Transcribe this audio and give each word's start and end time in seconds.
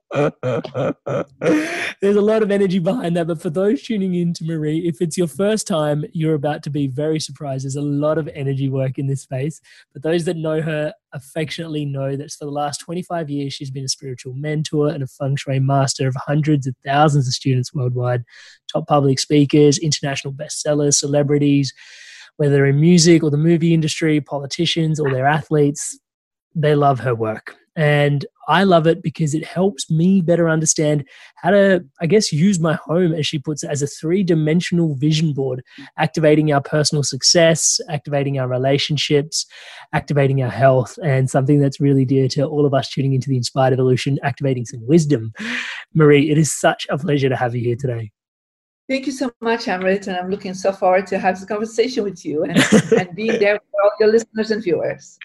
There's 2.01 2.17
a 2.17 2.21
lot 2.21 2.43
of 2.43 2.51
energy 2.51 2.79
behind 2.79 3.15
that, 3.17 3.27
but 3.27 3.43
for 3.43 3.51
those 3.51 3.83
tuning 3.83 4.15
in 4.15 4.33
to 4.35 4.45
Marie, 4.45 4.89
if 4.89 5.03
it's 5.03 5.19
your 5.19 5.27
first 5.27 5.67
time, 5.67 6.07
you're 6.13 6.35
about 6.35 6.63
to 6.63 6.71
be 6.71 6.87
very 6.87 7.21
surprised. 7.21 7.65
There's 7.65 7.77
a 7.77 7.83
lot 7.83 8.17
of 8.17 8.27
energy 8.29 8.71
work 8.71 8.99
in 8.99 9.07
this 9.07 9.21
space. 9.21 9.61
But 9.93 10.03
those 10.03 10.25
that 10.25 10.39
know 10.39 10.63
her 10.63 10.95
affectionately 11.13 11.85
know 11.85 12.17
that 12.17 12.31
for 12.31 12.47
the 12.47 12.51
last 12.51 12.79
25 12.79 13.29
years, 13.29 13.53
she's 13.53 13.71
been 13.71 13.85
a 13.85 13.89
spiritual 13.89 14.33
mentor 14.33 14.89
and 14.89 15.03
a 15.03 15.07
feng 15.07 15.37
shui 15.37 15.59
master 15.59 16.09
of 16.09 16.17
hundreds 16.17 16.67
of 16.67 16.75
thousands 16.87 17.29
of 17.29 17.35
students 17.35 17.75
worldwide, 17.75 18.25
top 18.73 18.89
public 18.89 19.19
speakers, 19.19 19.77
international 19.77 20.33
bestsellers, 20.33 20.95
celebrities 20.95 21.75
whether 22.37 22.55
they're 22.55 22.67
in 22.67 22.81
music 22.81 23.23
or 23.23 23.31
the 23.31 23.37
movie 23.37 23.75
industry, 23.75 24.21
politicians 24.21 24.99
or 24.99 25.11
their 25.11 25.27
athletes, 25.27 25.99
they 26.55 26.75
love 26.75 27.01
her 27.01 27.15
work. 27.15 27.57
And 27.75 28.27
I 28.49 28.65
love 28.65 28.87
it 28.87 29.03
because 29.03 29.35
it 29.35 29.47
helps 29.47 29.91
me 29.91 30.21
better 30.21 30.49
understand 30.49 31.09
how 31.37 31.51
to, 31.51 31.83
I 32.01 32.07
guess, 32.07 32.33
use 32.33 32.61
my 32.61 32.75
home, 32.75 33.15
as 33.15 33.27
she 33.27 33.39
puts 33.39 33.63
it, 33.63 33.71
as 33.71 33.81
a 33.81 33.87
three 33.87 34.23
dimensional 34.23 34.95
vision 34.97 35.33
board, 35.33 35.63
activating 35.97 36.53
our 36.53 36.61
personal 36.61 37.03
success, 37.03 37.81
activating 37.89 38.39
our 38.39 38.49
relationships, 38.49 39.47
activating 39.95 40.43
our 40.43 40.51
health, 40.51 40.99
and 41.03 41.31
something 41.31 41.61
that's 41.61 41.81
really 41.81 42.05
dear 42.05 42.29
to 42.29 42.45
all 42.45 42.67
of 42.67 42.75
us 42.75 42.91
tuning 42.91 43.15
into 43.15 43.29
the 43.29 43.37
Inspired 43.37 43.73
Evolution, 43.73 44.19
activating 44.23 44.67
some 44.67 44.87
wisdom. 44.87 45.33
Marie, 45.95 46.31
it 46.31 46.37
is 46.37 46.53
such 46.53 46.87
a 46.91 46.99
pleasure 46.99 47.31
to 47.31 47.37
have 47.37 47.55
you 47.55 47.63
here 47.63 47.77
today. 47.77 48.11
Thank 48.89 49.07
you 49.07 49.13
so 49.13 49.31
much, 49.41 49.67
Amrit, 49.67 50.09
and 50.09 50.17
I'm 50.17 50.29
looking 50.29 50.55
so 50.55 50.73
forward 50.73 51.07
to 51.07 51.19
have 51.19 51.37
this 51.39 51.49
conversation 51.49 52.03
with 52.03 52.25
you 52.25 52.43
and, 52.43 52.59
and 52.99 53.15
being 53.15 53.39
there 53.39 53.59
for 53.71 53.83
all 53.83 53.91
your 54.01 54.11
listeners 54.11 54.51
and 54.51 54.63
viewers. 54.63 55.19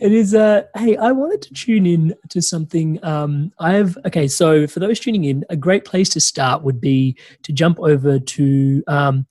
it 0.00 0.12
is 0.12 0.34
uh 0.34 0.62
hey 0.76 0.96
i 0.96 1.10
wanted 1.10 1.42
to 1.42 1.52
tune 1.54 1.84
in 1.86 2.14
to 2.28 2.40
something 2.40 3.02
um 3.04 3.52
i've 3.58 3.96
okay 4.06 4.28
so 4.28 4.66
for 4.66 4.80
those 4.80 5.00
tuning 5.00 5.24
in 5.24 5.44
a 5.50 5.56
great 5.56 5.84
place 5.84 6.08
to 6.08 6.20
start 6.20 6.62
would 6.62 6.80
be 6.80 7.16
to 7.42 7.52
jump 7.52 7.78
over 7.80 8.18
to 8.18 8.82
um 8.86 9.26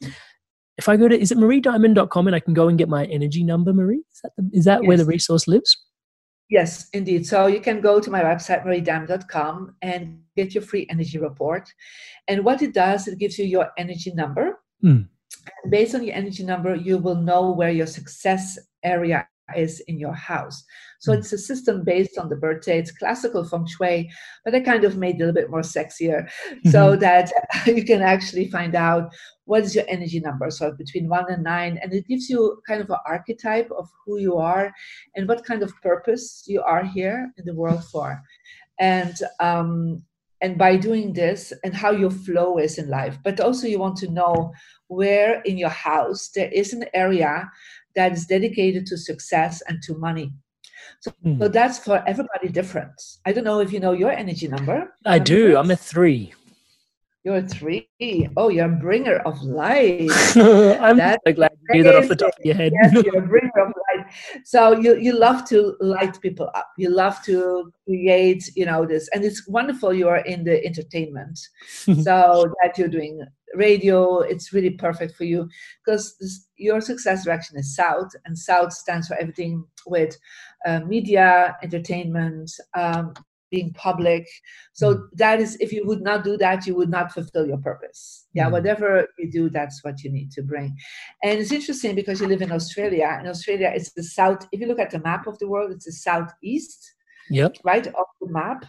if 0.78 0.90
i 0.90 0.98
go 0.98 1.08
to 1.08 1.20
is 1.20 1.32
it 1.32 1.38
mariediamond.com 1.38 2.28
and 2.28 2.36
i 2.36 2.40
can 2.40 2.54
go 2.54 2.68
and 2.68 2.78
get 2.78 2.90
my 2.90 3.06
energy 3.06 3.44
number 3.44 3.74
marie? 3.74 4.04
Is 4.12 4.22
that 4.24 4.32
the, 4.38 4.50
is 4.54 4.66
that 4.66 4.84
where 4.84 4.98
the 4.98 5.06
resource 5.06 5.48
lives 5.48 5.78
Yes, 6.50 6.88
indeed. 6.94 7.26
So 7.26 7.48
you 7.48 7.60
can 7.60 7.82
go 7.82 8.00
to 8.00 8.10
my 8.10 8.24
website, 8.24 8.66
mariediamond.com, 8.66 9.76
and 9.82 10.22
get 10.36 10.56
your 10.56 10.64
free 10.64 10.88
energy 10.90 11.18
report. 11.18 11.68
And 12.28 12.46
what 12.46 12.62
it 12.62 12.74
does, 12.74 13.08
it 13.08 13.20
gives 13.20 13.38
you 13.38 13.46
your 13.46 13.70
energy 13.78 14.14
number. 14.14 14.60
And 15.64 15.72
based 15.72 15.94
on 15.96 16.04
your 16.04 16.16
energy 16.16 16.44
number, 16.44 16.76
you 16.76 16.98
will 16.98 17.16
know 17.16 17.52
where 17.52 17.72
your 17.72 17.88
success 17.88 18.58
area 18.84 19.28
is 19.56 19.80
in 19.88 19.98
your 19.98 20.14
house. 20.14 20.64
So 21.00 21.14
Hmm. 21.14 21.20
it's 21.20 21.34
a 21.34 21.38
system 21.38 21.84
based 21.84 22.18
on 22.18 22.30
the 22.30 22.36
birthday. 22.36 22.80
It's 22.80 22.92
classical 22.92 23.46
feng 23.46 23.66
shui, 23.66 24.10
but 24.44 24.54
I 24.56 24.60
kind 24.60 24.84
of 24.84 24.98
made 24.98 25.16
it 25.16 25.24
a 25.24 25.26
little 25.28 25.34
bit 25.42 25.50
more 25.50 25.62
sexier 25.62 26.30
so 26.70 26.96
that 26.98 27.32
you 27.66 27.84
can 27.84 28.02
actually 28.02 28.50
find 28.50 28.76
out 28.76 29.14
what 29.48 29.64
is 29.64 29.74
your 29.74 29.86
energy 29.88 30.20
number. 30.20 30.52
So 30.52 30.74
between 30.74 31.08
one 31.08 31.26
and 31.32 31.44
nine, 31.44 31.80
and 31.82 31.94
it 31.94 32.08
gives 32.08 32.30
you 32.30 32.62
kind 32.68 32.82
of 32.82 32.90
an 32.90 32.98
archetype 33.06 33.72
of 33.72 33.90
who 34.06 34.20
you 34.20 34.38
are 34.38 34.74
and 35.16 35.28
what 35.28 35.46
kind 35.46 35.64
of 35.64 35.74
purpose 35.82 36.44
you 36.48 36.62
are 36.62 36.84
here 36.84 37.32
in 37.38 37.46
the 37.46 37.56
world 37.56 37.84
for. 37.86 38.22
And 38.80 39.16
um, 39.40 40.04
and 40.42 40.58
by 40.58 40.76
doing 40.76 41.14
this 41.14 41.52
and 41.64 41.74
how 41.74 41.92
your 41.92 42.12
flow 42.12 42.58
is 42.60 42.78
in 42.78 42.90
life, 42.90 43.18
but 43.24 43.40
also 43.40 43.66
you 43.68 43.80
want 43.80 43.98
to 43.98 44.12
know 44.12 44.54
where 44.88 45.42
in 45.42 45.58
your 45.58 45.70
house 45.70 46.30
there 46.36 46.52
is 46.52 46.74
an 46.74 46.86
area 46.94 47.50
that 47.96 48.12
is 48.12 48.28
dedicated 48.28 48.86
to 48.88 48.98
success 48.98 49.64
and 49.68 49.82
to 49.84 49.98
money. 49.98 50.32
So, 51.00 51.12
mm. 51.26 51.40
so 51.40 51.48
that's 51.48 51.80
for 51.80 52.04
everybody 52.06 52.50
different. 52.50 53.02
I 53.26 53.32
don't 53.32 53.46
know 53.46 53.62
if 53.62 53.72
you 53.72 53.80
know 53.80 53.94
your 53.94 54.12
energy 54.12 54.48
number. 54.48 54.94
I 55.06 55.20
do. 55.20 55.58
I'm 55.58 55.72
a 55.72 55.76
three. 55.76 56.34
You're 57.24 57.42
three. 57.42 57.90
Oh, 58.38 58.50
you're 58.50 58.68
a 58.68 58.70
bringer 58.70 59.18
of 59.18 59.42
light. 59.42 60.10
I'm 60.36 60.98
That's 60.98 61.22
so 61.28 61.34
glad 61.34 61.52
you 61.70 61.76
knew 61.76 61.84
that 61.84 61.96
off 61.96 62.08
the 62.08 62.16
top 62.16 62.32
of 62.40 62.46
your 62.46 62.56
head. 62.56 62.72
yes, 62.82 63.04
you're 63.04 63.18
a 63.18 63.28
bringer 63.28 63.52
of 63.60 63.74
light. 63.90 64.06
So 64.46 64.80
you 64.80 64.96
you 64.98 65.14
love 65.18 65.44
to 65.50 65.76
light 65.82 66.22
people 66.22 66.50
up. 66.56 66.70
You 66.78 66.90
love 66.90 67.22
to 67.24 67.72
create, 67.86 68.50
you 68.56 68.66
know, 68.66 68.86
this, 68.86 69.10
and 69.14 69.26
it's 69.26 69.48
wonderful. 69.48 69.94
You 69.94 70.08
are 70.08 70.20
in 70.20 70.46
the 70.46 70.64
entertainment, 70.66 71.38
so 71.84 72.54
that 72.64 72.78
you're 72.78 72.88
doing 72.88 73.26
radio. 73.56 74.20
It's 74.20 74.54
really 74.54 74.72
perfect 74.72 75.16
for 75.16 75.26
you 75.26 75.50
because 75.86 76.48
your 76.56 76.80
success 76.80 77.26
direction 77.26 77.58
is 77.58 77.76
South, 77.76 78.12
and 78.26 78.38
South 78.38 78.72
stands 78.72 79.08
for 79.08 79.18
everything 79.18 79.66
with 79.86 80.18
uh, 80.66 80.80
media, 80.82 81.58
entertainment, 81.62 82.52
um, 82.74 83.14
being 83.50 83.74
public. 83.74 84.28
So 84.74 84.96
mm. 84.96 85.08
that 85.14 85.40
is 85.40 85.58
if 85.60 85.72
you 85.72 85.86
would 85.86 86.02
not 86.02 86.24
do 86.24 86.38
that 86.38 86.66
you 86.66 86.76
would 86.76 86.90
not 86.90 87.12
fulfill 87.12 87.48
your 87.48 87.58
purpose. 87.58 88.28
Yeah 88.34 88.48
mm. 88.48 88.52
whatever 88.52 89.08
you 89.18 89.32
do 89.32 89.50
that's 89.50 89.84
what 89.84 90.04
you 90.04 90.12
need 90.12 90.32
to 90.32 90.42
bring. 90.42 90.76
And 91.24 91.40
it's 91.40 91.52
interesting 91.52 91.96
because 91.96 92.22
you 92.22 92.28
live 92.28 92.42
in 92.42 92.52
australia. 92.52 93.18
In 93.22 93.28
australia 93.28 93.72
it's 93.74 93.92
the 93.92 94.04
south 94.04 94.48
if 94.52 94.60
you 94.60 94.68
look 94.68 94.80
at 94.80 94.92
the 94.92 95.00
map 95.00 95.28
of 95.28 95.38
the 95.40 95.48
world 95.48 95.72
it's 95.72 95.86
the 95.86 95.92
southeast 95.92 96.94
yep. 97.30 97.56
right 97.64 97.88
of 97.88 98.06
the 98.22 98.30
map. 98.30 98.66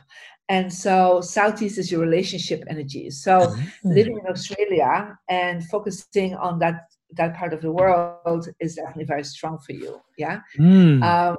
And 0.50 0.72
so 0.72 1.20
southeast 1.20 1.76
is 1.76 1.92
your 1.92 2.00
relationship 2.00 2.64
energy. 2.68 3.10
So 3.10 3.40
mm. 3.40 3.70
living 3.84 4.18
in 4.18 4.26
australia 4.30 5.18
and 5.28 5.64
focusing 5.68 6.34
on 6.34 6.58
that 6.60 6.88
that 7.12 7.34
part 7.34 7.52
of 7.52 7.62
the 7.62 7.72
world 7.72 8.48
is 8.60 8.74
definitely 8.74 9.04
very 9.04 9.24
strong 9.24 9.58
for 9.58 9.72
you. 9.72 10.00
Yeah? 10.16 10.40
Mm. 10.58 11.02
um, 11.02 11.36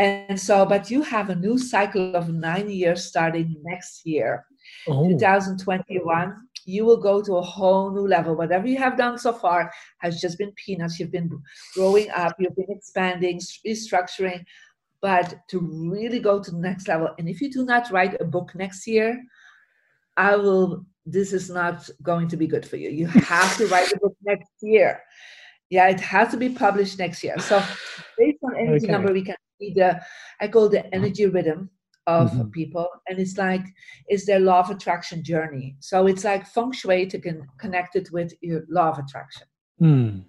and 0.00 0.40
so, 0.40 0.64
but 0.64 0.90
you 0.90 1.02
have 1.02 1.28
a 1.28 1.34
new 1.34 1.58
cycle 1.58 2.16
of 2.16 2.30
nine 2.30 2.70
years 2.70 3.04
starting 3.04 3.54
next 3.62 4.06
year, 4.06 4.46
oh. 4.88 5.06
2021. 5.10 6.36
You 6.64 6.86
will 6.86 6.96
go 6.96 7.20
to 7.20 7.36
a 7.36 7.42
whole 7.42 7.90
new 7.90 8.06
level. 8.06 8.34
Whatever 8.34 8.66
you 8.66 8.78
have 8.78 8.96
done 8.96 9.18
so 9.18 9.32
far 9.32 9.70
has 9.98 10.18
just 10.18 10.38
been 10.38 10.52
peanuts. 10.52 10.98
You've 10.98 11.12
been 11.12 11.30
growing 11.74 12.08
up, 12.10 12.34
you've 12.38 12.56
been 12.56 12.70
expanding, 12.70 13.40
restructuring, 13.66 14.42
but 15.02 15.34
to 15.48 15.58
really 15.60 16.18
go 16.18 16.42
to 16.42 16.50
the 16.50 16.58
next 16.58 16.88
level. 16.88 17.10
And 17.18 17.28
if 17.28 17.42
you 17.42 17.50
do 17.50 17.66
not 17.66 17.90
write 17.90 18.18
a 18.22 18.24
book 18.24 18.54
next 18.54 18.86
year, 18.86 19.22
I 20.16 20.36
will, 20.36 20.86
this 21.04 21.34
is 21.34 21.50
not 21.50 21.88
going 22.02 22.28
to 22.28 22.38
be 22.38 22.46
good 22.46 22.64
for 22.64 22.76
you. 22.76 22.88
You 22.88 23.06
have 23.34 23.54
to 23.58 23.66
write 23.66 23.92
a 23.92 23.98
book 23.98 24.16
next 24.24 24.52
year. 24.62 25.02
Yeah, 25.68 25.88
it 25.88 26.00
has 26.00 26.30
to 26.30 26.38
be 26.38 26.48
published 26.48 26.98
next 26.98 27.22
year. 27.22 27.38
So, 27.38 27.62
based 28.18 28.38
on 28.42 28.56
energy 28.56 28.86
okay. 28.86 28.92
number, 28.92 29.12
we 29.12 29.22
can 29.22 29.36
the 29.60 30.00
I 30.40 30.48
call 30.48 30.68
the 30.68 30.92
energy 30.94 31.26
rhythm 31.26 31.70
of 32.06 32.30
mm-hmm. 32.30 32.48
people, 32.50 32.88
and 33.08 33.18
it's 33.18 33.36
like 33.36 33.64
it's 34.06 34.26
their 34.26 34.40
law 34.40 34.60
of 34.60 34.70
attraction 34.70 35.22
journey. 35.22 35.76
So 35.80 36.06
it's 36.06 36.24
like 36.24 36.46
feng 36.46 36.72
shui 36.72 37.06
to 37.06 37.20
con- 37.20 37.46
connect 37.58 37.96
it 37.96 38.10
with 38.10 38.32
your 38.40 38.64
law 38.68 38.90
of 38.90 38.98
attraction. 38.98 39.46
Mm. 39.80 40.24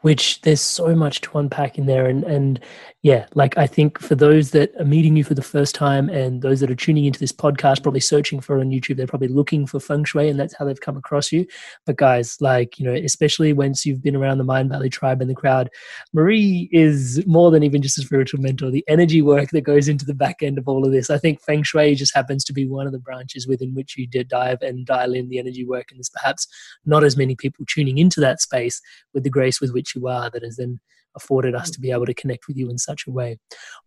Which 0.00 0.40
there's 0.40 0.60
so 0.60 0.94
much 0.96 1.20
to 1.20 1.38
unpack 1.38 1.78
in 1.78 1.86
there, 1.86 2.06
and 2.06 2.24
and 2.24 2.58
yeah, 3.02 3.26
like 3.34 3.56
I 3.56 3.66
think 3.66 4.00
for 4.00 4.14
those 4.14 4.50
that 4.50 4.72
are 4.78 4.84
meeting 4.84 5.16
you 5.16 5.22
for 5.22 5.34
the 5.34 5.42
first 5.42 5.74
time 5.74 6.08
and 6.08 6.42
those 6.42 6.60
that 6.60 6.70
are 6.70 6.76
tuning 6.76 7.04
into 7.04 7.20
this 7.20 7.32
podcast, 7.32 7.82
probably 7.82 8.00
searching 8.00 8.40
for 8.40 8.58
on 8.58 8.70
YouTube, 8.70 8.96
they're 8.96 9.06
probably 9.06 9.28
looking 9.28 9.66
for 9.66 9.78
feng 9.78 10.04
shui, 10.04 10.28
and 10.28 10.38
that's 10.40 10.54
how 10.56 10.64
they've 10.64 10.80
come 10.80 10.96
across 10.96 11.30
you. 11.30 11.46
But 11.86 11.96
guys, 11.96 12.36
like 12.40 12.78
you 12.78 12.84
know, 12.84 12.94
especially 12.94 13.52
once 13.52 13.86
you've 13.86 14.02
been 14.02 14.16
around 14.16 14.38
the 14.38 14.44
Mindvalley 14.44 14.90
tribe 14.90 15.20
and 15.20 15.30
the 15.30 15.34
crowd, 15.34 15.70
Marie 16.12 16.68
is 16.72 17.24
more 17.26 17.52
than 17.52 17.62
even 17.62 17.82
just 17.82 17.98
a 17.98 18.02
spiritual 18.02 18.40
mentor. 18.40 18.70
The 18.70 18.84
energy 18.88 19.22
work 19.22 19.50
that 19.50 19.60
goes 19.60 19.86
into 19.88 20.04
the 20.04 20.14
back 20.14 20.42
end 20.42 20.58
of 20.58 20.66
all 20.66 20.84
of 20.84 20.90
this, 20.90 21.10
I 21.10 21.18
think 21.18 21.40
feng 21.40 21.62
shui 21.62 21.94
just 21.94 22.14
happens 22.14 22.44
to 22.44 22.52
be 22.52 22.66
one 22.66 22.86
of 22.86 22.92
the 22.92 22.98
branches 22.98 23.46
within 23.46 23.74
which 23.74 23.96
you 23.96 24.08
dive 24.08 24.62
and 24.62 24.84
dial 24.84 25.14
in 25.14 25.28
the 25.28 25.38
energy 25.38 25.64
work, 25.64 25.90
and 25.90 25.98
there's 25.98 26.08
perhaps 26.08 26.48
not 26.84 27.04
as 27.04 27.16
many 27.16 27.36
people 27.36 27.64
tuning 27.68 27.98
into 27.98 28.20
that 28.20 28.40
space 28.40 28.80
with 29.14 29.22
the 29.22 29.30
grace 29.30 29.51
with 29.60 29.72
which 29.72 29.94
you 29.94 30.08
are 30.08 30.30
that 30.30 30.42
has 30.42 30.56
then 30.56 30.80
afforded 31.14 31.54
us 31.54 31.70
to 31.70 31.80
be 31.80 31.90
able 31.90 32.06
to 32.06 32.14
connect 32.14 32.48
with 32.48 32.56
you 32.56 32.70
in 32.70 32.78
such 32.78 33.06
a 33.06 33.10
way. 33.10 33.38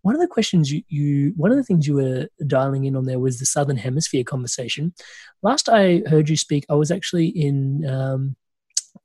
One 0.01 0.15
of 0.15 0.21
the 0.21 0.27
questions 0.27 0.71
you, 0.71 0.83
you 0.87 1.33
one 1.35 1.51
of 1.51 1.57
the 1.57 1.63
things 1.63 1.87
you 1.87 1.95
were 1.95 2.27
dialing 2.45 2.85
in 2.85 2.95
on 2.95 3.05
there 3.05 3.19
was 3.19 3.39
the 3.39 3.45
Southern 3.45 3.77
Hemisphere 3.77 4.23
conversation. 4.23 4.93
Last 5.41 5.69
I 5.69 6.03
heard 6.07 6.29
you 6.29 6.37
speak, 6.37 6.65
I 6.69 6.75
was 6.75 6.91
actually 6.91 7.27
in 7.27 7.85
um, 7.89 8.35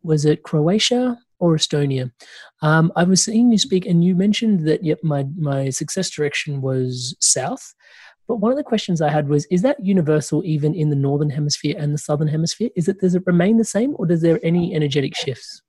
was 0.03 0.25
it 0.25 0.43
Croatia 0.43 1.19
or 1.39 1.57
Estonia? 1.57 2.13
Um, 2.63 2.93
I 2.97 3.05
was 3.05 3.25
seeing 3.25 3.51
you 3.51 3.59
speak, 3.59 3.87
and 3.87 4.05
you 4.05 4.15
mentioned 4.15 4.67
that 4.67 4.85
yep, 4.85 4.99
my 5.03 5.27
my 5.37 5.71
success 5.71 6.11
direction 6.11 6.61
was 6.61 7.17
south. 7.21 7.75
But 8.29 8.37
one 8.37 8.53
of 8.53 8.59
the 8.59 8.65
questions 8.65 9.01
I 9.01 9.11
had 9.11 9.29
was: 9.29 9.47
Is 9.47 9.63
that 9.63 9.85
universal 9.85 10.43
even 10.45 10.75
in 10.75 10.91
the 10.91 10.97
northern 10.97 11.31
hemisphere 11.31 11.75
and 11.79 11.93
the 11.93 11.99
southern 11.99 12.29
hemisphere? 12.29 12.71
Is 12.77 12.89
it 12.89 13.01
does 13.01 13.15
it 13.15 13.27
remain 13.27 13.57
the 13.57 13.65
same, 13.65 13.95
or 13.99 14.07
does 14.07 14.23
there 14.23 14.39
any 14.43 14.75
energetic 14.75 15.17
shifts? 15.17 15.63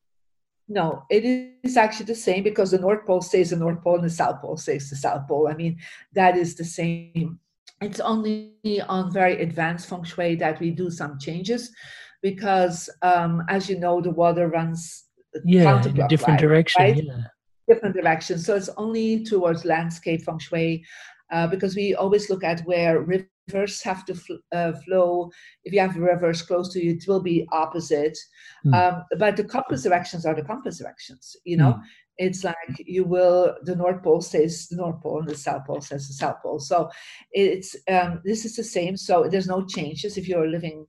No, 0.72 1.04
it 1.10 1.26
is 1.64 1.76
actually 1.76 2.06
the 2.06 2.16
same 2.16 2.44
because 2.44 2.72
the 2.72 2.80
North 2.80 3.06
Pole 3.06 3.22
stays 3.22 3.50
the 3.50 3.58
North 3.58 3.82
Pole 3.84 3.96
and 3.96 4.06
the 4.06 4.10
South 4.10 4.40
Pole 4.40 4.56
stays 4.56 4.90
the 4.90 4.96
South 4.96 5.28
Pole. 5.28 5.50
I 5.50 5.54
mean, 5.54 5.78
that 6.14 6.38
is 6.38 6.56
the 6.56 6.64
same. 6.64 7.40
It's 7.82 8.00
only 8.00 8.54
on 8.88 9.12
very 9.12 9.42
advanced 9.42 9.90
feng 9.90 10.06
shui 10.06 10.36
that 10.36 10.62
we 10.62 10.72
do 10.72 10.90
some 10.90 11.20
changes 11.20 11.74
because, 12.22 12.90
um, 13.02 13.44
as 13.50 13.70
you 13.70 13.80
know, 13.80 14.00
the 14.00 14.12
water 14.12 14.48
runs 14.48 15.08
yeah, 15.44 15.84
in 15.84 16.00
a 16.00 16.08
different 16.08 16.40
direction. 16.40 16.82
Right? 16.82 17.04
Yeah. 17.04 17.24
Different 17.68 17.96
direction. 17.96 18.40
So 18.40 18.56
it's 18.56 18.70
only 18.78 19.26
towards 19.26 19.66
landscape 19.66 20.22
feng 20.22 20.40
shui 20.40 20.86
uh, 21.34 21.48
because 21.48 21.76
we 21.76 21.96
always 21.96 22.30
look 22.30 22.46
at 22.46 22.62
where 22.62 23.02
rivers 23.02 23.28
rivers 23.48 23.82
have 23.82 24.06
to 24.06 24.16
fl- 24.16 24.44
uh, 24.52 24.74
flow. 24.86 25.32
If 25.64 25.74
you 25.74 25.80
have 25.80 25.96
rivers 25.96 26.42
close 26.42 26.72
to 26.74 26.84
you, 26.84 26.94
it 26.94 27.06
will 27.08 27.22
be 27.22 27.48
opposite. 27.52 28.18
Mm. 28.66 28.74
Um, 28.74 29.04
but 29.18 29.38
the 29.38 29.44
compass 29.44 29.84
directions 29.84 30.26
are 30.26 30.36
the 30.36 30.44
compass 30.44 30.80
directions. 30.80 31.36
You 31.44 31.58
know, 31.58 31.74
mm. 31.74 31.82
it's 32.18 32.44
like 32.44 32.56
you 32.80 33.04
will 33.04 33.56
the 33.64 33.76
North 33.76 34.04
Pole 34.04 34.22
stays 34.22 34.68
the 34.68 34.78
North 34.78 35.02
Pole 35.02 35.20
and 35.20 35.30
the 35.30 35.38
South 35.38 35.66
Pole 35.66 35.82
says 35.82 36.08
the 36.08 36.14
South 36.14 36.42
Pole. 36.42 36.60
So 36.60 36.90
it's 37.32 37.76
um, 37.90 38.22
this 38.24 38.46
is 38.46 38.56
the 38.56 38.64
same. 38.64 38.98
So 38.98 39.28
there's 39.30 39.48
no 39.48 39.66
changes 39.66 40.18
if 40.18 40.28
you're 40.28 40.48
living 40.48 40.86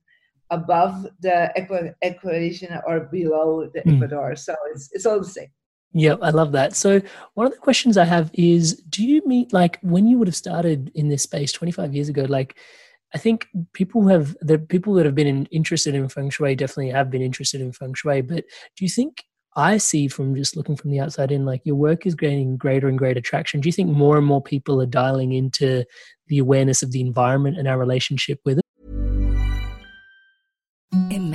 above 0.49 1.07
the 1.21 1.51
equ- 1.57 1.93
equation 2.01 2.79
or 2.85 3.01
below 3.11 3.69
the 3.73 3.81
mm. 3.81 3.95
equator. 3.95 4.35
So 4.35 4.55
it's 4.71 4.89
it's 4.91 5.05
all 5.05 5.19
the 5.19 5.25
same. 5.25 5.49
Yeah, 5.93 6.15
I 6.21 6.31
love 6.31 6.53
that. 6.53 6.75
So, 6.75 7.01
one 7.35 7.45
of 7.45 7.53
the 7.53 7.59
questions 7.59 7.97
I 7.97 8.05
have 8.05 8.31
is 8.33 8.75
do 8.89 9.05
you 9.05 9.21
meet, 9.27 9.53
like, 9.53 9.77
when 9.81 10.07
you 10.07 10.17
would 10.17 10.27
have 10.27 10.35
started 10.35 10.91
in 10.95 11.09
this 11.09 11.23
space 11.23 11.51
25 11.51 11.93
years 11.93 12.09
ago, 12.09 12.25
like, 12.27 12.57
I 13.13 13.19
think 13.19 13.47
people 13.73 14.07
have, 14.07 14.35
the 14.41 14.57
people 14.57 14.95
that 14.95 15.05
have 15.05 15.13
been 15.13 15.27
in, 15.27 15.45
interested 15.47 15.93
in 15.93 16.09
feng 16.09 16.31
shui 16.31 16.55
definitely 16.55 16.89
have 16.89 17.11
been 17.11 17.21
interested 17.21 17.61
in 17.61 17.71
feng 17.71 17.93
shui. 17.93 18.21
But 18.21 18.45
do 18.75 18.83
you 18.83 18.89
think 18.89 19.23
I 19.55 19.77
see 19.77 20.07
from 20.07 20.35
just 20.35 20.57
looking 20.57 20.75
from 20.75 20.89
the 20.89 20.99
outside 20.99 21.31
in, 21.31 21.45
like, 21.45 21.61
your 21.63 21.75
work 21.75 22.07
is 22.07 22.15
gaining 22.15 22.57
greater 22.57 22.87
and 22.87 22.97
greater 22.97 23.21
traction? 23.21 23.61
Do 23.61 23.69
you 23.69 23.73
think 23.73 23.91
more 23.91 24.17
and 24.17 24.25
more 24.25 24.41
people 24.41 24.81
are 24.81 24.87
dialing 24.87 25.33
into 25.33 25.85
the 26.25 26.39
awareness 26.39 26.81
of 26.81 26.91
the 26.91 27.01
environment 27.01 27.59
and 27.59 27.67
our 27.67 27.77
relationship 27.77 28.39
with 28.45 28.57
it? 28.57 28.63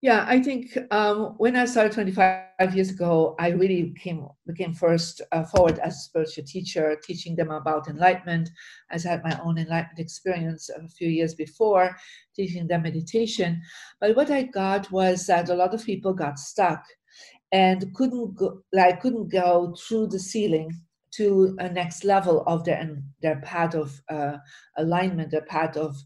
Yeah, 0.00 0.24
I 0.28 0.40
think 0.40 0.78
um, 0.92 1.34
when 1.38 1.56
I 1.56 1.64
started 1.64 1.90
25 1.90 2.72
years 2.72 2.90
ago, 2.90 3.34
I 3.40 3.48
really 3.48 3.92
came 3.98 4.28
became 4.46 4.72
first 4.72 5.22
uh, 5.32 5.42
forward 5.42 5.80
as 5.80 5.96
a 5.96 6.00
spiritual 6.00 6.44
teacher, 6.44 6.96
teaching 7.02 7.34
them 7.34 7.50
about 7.50 7.88
enlightenment. 7.88 8.48
As 8.92 9.04
I 9.04 9.10
had 9.10 9.24
my 9.24 9.36
own 9.42 9.58
enlightenment 9.58 9.98
experience 9.98 10.68
a 10.68 10.86
few 10.88 11.08
years 11.08 11.34
before, 11.34 11.96
teaching 12.36 12.68
them 12.68 12.82
meditation. 12.82 13.60
But 14.00 14.14
what 14.14 14.30
I 14.30 14.44
got 14.44 14.88
was 14.92 15.26
that 15.26 15.48
a 15.48 15.54
lot 15.54 15.74
of 15.74 15.84
people 15.84 16.12
got 16.12 16.38
stuck 16.38 16.84
and 17.50 17.92
couldn't 17.94 18.36
go, 18.36 18.62
like 18.72 19.00
couldn't 19.00 19.32
go 19.32 19.74
through 19.74 20.08
the 20.08 20.20
ceiling 20.20 20.70
to 21.10 21.56
a 21.58 21.68
next 21.68 22.04
level 22.04 22.44
of 22.46 22.62
their 22.64 22.96
their 23.20 23.40
path 23.40 23.74
of 23.74 24.00
uh, 24.08 24.36
alignment, 24.76 25.32
their 25.32 25.42
path 25.42 25.76
of 25.76 25.96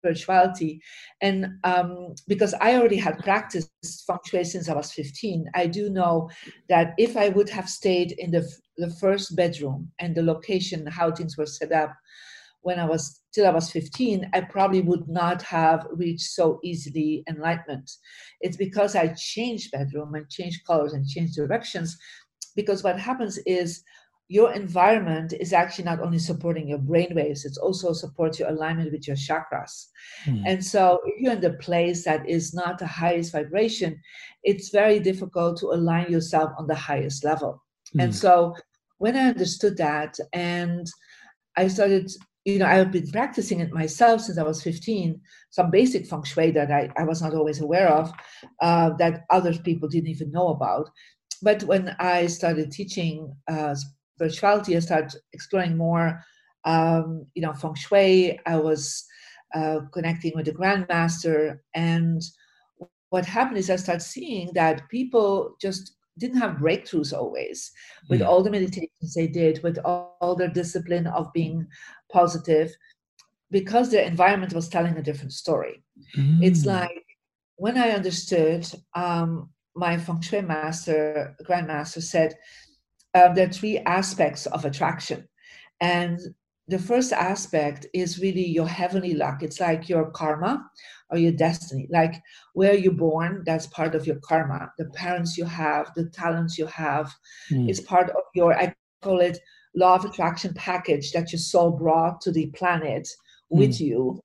spirituality. 0.00 0.80
And 1.20 1.58
um, 1.64 2.14
because 2.26 2.54
I 2.60 2.74
already 2.76 2.96
had 2.96 3.18
practiced 3.18 3.70
feng 4.06 4.18
shui 4.26 4.44
since 4.44 4.68
I 4.68 4.74
was 4.74 4.92
15, 4.92 5.50
I 5.54 5.66
do 5.66 5.90
know 5.90 6.30
that 6.68 6.94
if 6.98 7.16
I 7.16 7.28
would 7.28 7.50
have 7.50 7.68
stayed 7.68 8.12
in 8.12 8.30
the, 8.30 8.48
the 8.78 8.90
first 9.00 9.36
bedroom 9.36 9.90
and 9.98 10.14
the 10.14 10.22
location, 10.22 10.86
how 10.86 11.12
things 11.12 11.36
were 11.36 11.46
set 11.46 11.72
up 11.72 11.92
when 12.62 12.78
I 12.78 12.84
was 12.84 13.20
till 13.32 13.46
I 13.46 13.50
was 13.50 13.70
15, 13.70 14.30
I 14.34 14.40
probably 14.42 14.82
would 14.82 15.08
not 15.08 15.40
have 15.42 15.86
reached 15.92 16.30
so 16.30 16.60
easily 16.62 17.22
enlightenment. 17.28 17.90
It's 18.40 18.56
because 18.56 18.94
I 18.94 19.14
changed 19.14 19.70
bedroom 19.70 20.14
and 20.14 20.28
changed 20.28 20.66
colors 20.66 20.92
and 20.92 21.06
changed 21.06 21.36
directions. 21.36 21.96
Because 22.56 22.82
what 22.82 22.98
happens 22.98 23.38
is 23.46 23.82
your 24.30 24.52
environment 24.52 25.32
is 25.40 25.52
actually 25.52 25.84
not 25.84 25.98
only 25.98 26.20
supporting 26.20 26.68
your 26.68 26.78
brain 26.78 27.12
waves, 27.16 27.44
it 27.44 27.58
also 27.60 27.92
supports 27.92 28.38
your 28.38 28.48
alignment 28.48 28.92
with 28.92 29.08
your 29.08 29.16
chakras. 29.16 29.88
Mm. 30.24 30.44
And 30.46 30.64
so 30.64 31.00
if 31.04 31.20
you're 31.20 31.32
in 31.32 31.40
the 31.40 31.54
place 31.54 32.04
that 32.04 32.28
is 32.28 32.54
not 32.54 32.78
the 32.78 32.86
highest 32.86 33.32
vibration, 33.32 34.00
it's 34.44 34.68
very 34.68 35.00
difficult 35.00 35.58
to 35.58 35.72
align 35.72 36.12
yourself 36.12 36.52
on 36.56 36.68
the 36.68 36.76
highest 36.76 37.24
level. 37.24 37.60
Mm. 37.96 38.04
And 38.04 38.14
so 38.14 38.54
when 38.98 39.16
I 39.16 39.30
understood 39.30 39.76
that 39.78 40.16
and 40.32 40.86
I 41.56 41.66
started, 41.66 42.08
you 42.44 42.60
know, 42.60 42.66
I've 42.66 42.92
been 42.92 43.10
practicing 43.10 43.58
it 43.58 43.72
myself 43.72 44.20
since 44.20 44.38
I 44.38 44.44
was 44.44 44.62
15, 44.62 45.20
some 45.50 45.72
basic 45.72 46.06
feng 46.06 46.22
shui 46.22 46.52
that 46.52 46.70
I, 46.70 46.88
I 46.96 47.02
was 47.02 47.20
not 47.20 47.34
always 47.34 47.60
aware 47.60 47.88
of, 47.88 48.12
uh, 48.62 48.90
that 48.90 49.24
other 49.28 49.52
people 49.58 49.88
didn't 49.88 50.10
even 50.10 50.30
know 50.30 50.50
about. 50.50 50.88
But 51.42 51.64
when 51.64 51.96
I 51.98 52.28
started 52.28 52.70
teaching 52.70 53.34
uh, 53.48 53.74
spirituality, 54.20 54.76
I 54.76 54.80
started 54.80 55.18
exploring 55.32 55.76
more, 55.76 56.22
um, 56.64 57.26
you 57.34 57.42
know, 57.42 57.54
feng 57.54 57.74
shui. 57.74 58.38
I 58.44 58.56
was 58.56 59.06
uh, 59.54 59.80
connecting 59.92 60.32
with 60.34 60.46
the 60.46 60.52
grandmaster, 60.52 61.60
and 61.74 62.22
what 63.08 63.24
happened 63.24 63.58
is 63.58 63.70
I 63.70 63.76
started 63.76 64.02
seeing 64.02 64.50
that 64.54 64.88
people 64.90 65.56
just 65.60 65.96
didn't 66.18 66.38
have 66.38 66.60
breakthroughs 66.60 67.16
always 67.16 67.72
with 68.10 68.20
yeah. 68.20 68.26
all 68.26 68.42
the 68.42 68.50
meditations 68.50 69.14
they 69.14 69.26
did, 69.26 69.62
with 69.62 69.78
all, 69.84 70.18
all 70.20 70.36
their 70.36 70.48
discipline 70.48 71.06
of 71.06 71.32
being 71.32 71.66
positive, 72.12 72.70
because 73.50 73.90
their 73.90 74.04
environment 74.04 74.52
was 74.52 74.68
telling 74.68 74.96
a 74.96 75.02
different 75.02 75.32
story. 75.32 75.82
Mm. 76.16 76.42
It's 76.42 76.66
like 76.66 77.06
when 77.56 77.78
I 77.78 77.90
understood, 77.90 78.70
um, 78.94 79.50
my 79.74 79.96
feng 79.96 80.20
shui 80.20 80.42
master, 80.42 81.34
grandmaster, 81.48 82.02
said 82.02 82.34
uh, 83.14 83.32
there 83.32 83.48
are 83.48 83.52
three 83.52 83.78
aspects 83.78 84.46
of 84.46 84.64
attraction. 84.64 85.28
And 85.80 86.18
the 86.68 86.78
first 86.78 87.12
aspect 87.12 87.86
is 87.92 88.20
really 88.20 88.46
your 88.46 88.68
heavenly 88.68 89.14
luck. 89.14 89.42
It's 89.42 89.58
like 89.58 89.88
your 89.88 90.10
karma 90.12 90.64
or 91.10 91.18
your 91.18 91.32
destiny. 91.32 91.88
Like 91.90 92.14
where 92.54 92.74
you're 92.74 92.92
born, 92.92 93.42
that's 93.44 93.66
part 93.68 93.94
of 93.94 94.06
your 94.06 94.20
karma. 94.22 94.70
The 94.78 94.86
parents 94.90 95.36
you 95.36 95.44
have, 95.44 95.90
the 95.96 96.06
talents 96.10 96.58
you 96.58 96.66
have, 96.66 97.12
mm. 97.50 97.68
it's 97.68 97.80
part 97.80 98.10
of 98.10 98.22
your, 98.34 98.56
I 98.56 98.72
call 99.02 99.20
it 99.20 99.38
law 99.74 99.96
of 99.96 100.04
attraction 100.04 100.54
package 100.54 101.10
that 101.12 101.32
your 101.32 101.40
soul 101.40 101.72
brought 101.72 102.20
to 102.20 102.32
the 102.32 102.46
planet 102.48 103.08
with 103.48 103.70
mm. 103.70 103.80
you. 103.80 104.20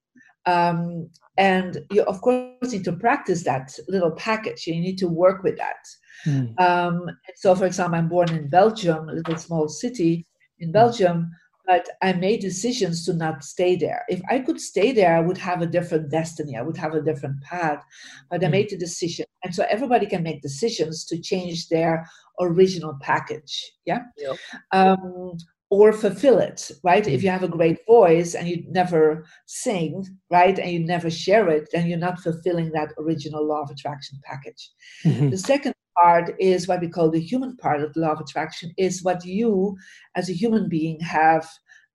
Um, 0.46 1.10
and 1.38 1.80
you, 1.92 2.04
of 2.04 2.22
course, 2.22 2.72
need 2.72 2.84
to 2.84 2.94
practice 2.94 3.44
that 3.44 3.74
little 3.88 4.12
package. 4.12 4.68
You 4.68 4.80
need 4.80 5.00
to 5.00 5.08
work 5.08 5.44
with 5.44 5.58
that. 5.58 5.78
Mm. 6.26 6.60
Um, 6.60 7.10
so, 7.36 7.56
for 7.56 7.66
example, 7.66 8.00
I'm 8.00 8.10
born 8.10 8.30
in 8.30 8.50
Belgium, 8.50 9.10
a 9.10 9.14
little 9.14 9.38
small 9.38 9.68
city 9.68 10.26
in 10.60 10.70
hmm. 10.70 10.74
Belgium, 10.74 11.32
but 11.66 11.88
I 12.02 12.14
made 12.14 12.42
decisions 12.42 13.06
to 13.06 13.14
not 13.14 13.44
stay 13.44 13.76
there. 13.76 14.04
If 14.08 14.22
I 14.30 14.40
could 14.40 14.62
stay 14.62 14.92
there, 14.92 15.16
I 15.16 15.22
would 15.22 15.38
have 15.38 15.62
a 15.62 15.68
different 15.68 16.12
destiny. 16.12 16.56
I 16.56 16.62
would 16.62 16.78
have 16.78 16.94
a 16.94 17.02
different 17.02 17.42
path. 17.42 17.84
But 18.30 18.44
I 18.44 18.48
hmm. 18.48 18.52
made 18.52 18.70
the 18.70 18.78
decision, 18.78 19.26
and 19.44 19.54
so 19.54 19.66
everybody 19.70 20.06
can 20.06 20.24
make 20.24 20.42
decisions 20.42 21.06
to 21.06 21.20
change 21.20 21.70
their 21.70 22.08
original 22.40 22.98
package. 23.02 23.72
Yeah. 23.86 24.02
Yep. 24.18 24.38
Um, 24.72 25.38
or 25.72 25.92
fulfill 25.92 26.38
it, 26.38 26.72
right? 26.84 27.08
If 27.08 27.22
hmm. 27.22 27.26
you 27.26 27.32
have 27.32 27.44
a 27.44 27.48
great 27.48 27.80
voice 27.86 28.36
and 28.36 28.48
you 28.48 28.64
never 28.70 29.26
sing, 29.46 30.06
right, 30.30 30.58
and 30.58 30.72
you 30.72 30.80
never 30.80 31.10
share 31.10 31.50
it, 31.50 31.70
then 31.74 31.88
you're 31.88 31.98
not 31.98 32.20
fulfilling 32.20 32.72
that 32.72 32.94
original 32.98 33.46
law 33.46 33.62
of 33.64 33.72
attraction 33.72 34.20
package. 34.24 34.70
Mm-hmm. 35.04 35.30
The 35.32 35.38
second 35.38 35.75
part 35.96 36.34
is 36.40 36.68
what 36.68 36.82
we 36.82 36.88
call 36.88 37.10
the 37.10 37.20
human 37.20 37.56
part 37.58 37.82
of 37.82 37.94
the 37.94 38.00
law 38.00 38.12
of 38.12 38.20
attraction 38.20 38.72
is 38.78 39.04
what 39.04 39.26
you 39.26 39.78
as 40.16 40.30
a 40.30 40.34
human 40.34 40.68
being 40.70 41.00
have 41.00 41.48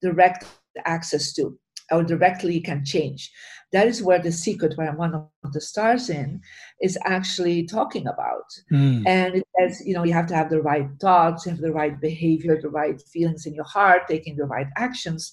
direct 0.02 0.44
access 0.84 1.32
to 1.32 1.58
or 1.90 2.02
directly 2.04 2.60
can 2.60 2.84
change 2.84 3.30
that 3.72 3.86
is 3.86 4.02
where 4.02 4.18
the 4.18 4.32
secret 4.32 4.76
where 4.76 4.88
I'm 4.88 4.96
one 4.96 5.14
of 5.14 5.52
the 5.52 5.60
stars 5.60 6.10
in 6.10 6.40
is 6.80 6.98
actually 7.04 7.66
talking 7.66 8.06
about 8.06 8.44
mm. 8.72 9.02
and 9.06 9.36
it 9.36 9.46
says 9.58 9.82
you 9.86 9.94
know 9.94 10.04
you 10.04 10.12
have 10.12 10.26
to 10.28 10.34
have 10.34 10.50
the 10.50 10.62
right 10.62 10.88
thoughts 11.00 11.46
you 11.46 11.50
have 11.50 11.60
the 11.60 11.72
right 11.72 12.00
behavior 12.00 12.60
the 12.60 12.68
right 12.68 13.00
feelings 13.12 13.46
in 13.46 13.54
your 13.54 13.64
heart 13.64 14.02
taking 14.08 14.36
the 14.36 14.44
right 14.44 14.68
actions 14.76 15.32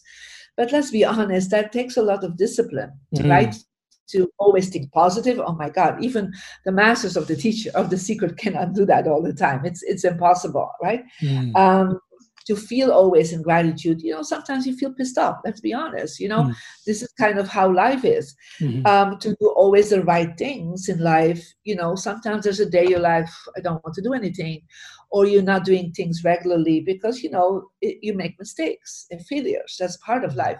but 0.55 0.71
let's 0.71 0.91
be 0.91 1.05
honest 1.05 1.49
that 1.51 1.71
takes 1.71 1.97
a 1.97 2.01
lot 2.01 2.23
of 2.23 2.37
discipline 2.37 2.91
mm. 3.15 3.29
right 3.29 3.55
to 4.07 4.29
always 4.39 4.69
think 4.69 4.91
positive. 4.91 5.39
Oh 5.39 5.53
my 5.53 5.69
god 5.69 6.03
even 6.03 6.33
the 6.65 6.71
masters 6.71 7.17
of 7.17 7.27
the 7.27 7.35
teacher 7.35 7.71
of 7.75 7.89
the 7.89 7.97
secret 7.97 8.37
cannot 8.37 8.73
do 8.73 8.85
that 8.85 9.07
all 9.07 9.21
the 9.21 9.33
time. 9.33 9.65
It's 9.65 9.83
it's 9.83 10.03
impossible 10.03 10.69
right? 10.81 11.03
Mm. 11.21 11.55
um, 11.55 11.99
to 12.45 12.55
feel 12.55 12.91
always 12.91 13.33
in 13.33 13.41
gratitude 13.41 14.01
you 14.01 14.13
know 14.13 14.23
sometimes 14.23 14.65
you 14.65 14.73
feel 14.77 14.93
pissed 14.93 15.17
off 15.17 15.35
let's 15.43 15.59
be 15.59 15.73
honest 15.73 16.17
you 16.17 16.29
know? 16.29 16.43
Mm. 16.43 16.55
this 16.85 17.01
is 17.01 17.11
kind 17.19 17.37
of 17.39 17.47
how 17.49 17.69
life 17.69 18.05
is. 18.05 18.33
Mm-hmm. 18.61 18.85
um, 18.87 19.17
to 19.19 19.35
do 19.41 19.47
always 19.49 19.89
the 19.89 20.01
right 20.03 20.37
things 20.37 20.87
in 20.87 20.99
life 20.99 21.45
you 21.65 21.75
know 21.75 21.95
sometimes 21.95 22.45
there's 22.45 22.61
a 22.61 22.69
day 22.69 22.87
you're 22.87 22.99
like 22.99 23.27
i 23.57 23.59
don't 23.59 23.83
want 23.83 23.95
to 23.95 24.01
do 24.01 24.13
anything 24.13 24.61
or 25.09 25.25
you're 25.25 25.41
not 25.41 25.65
doing 25.65 25.91
things 25.91 26.23
regularly 26.23 26.81
because 26.81 27.23
you 27.23 27.29
know 27.29 27.69
it, 27.81 27.97
you 28.01 28.13
make 28.13 28.39
mistakes 28.39 29.07
and 29.11 29.25
failures. 29.25 29.77
That's 29.79 29.97
part 29.97 30.23
of 30.23 30.35
life 30.35 30.57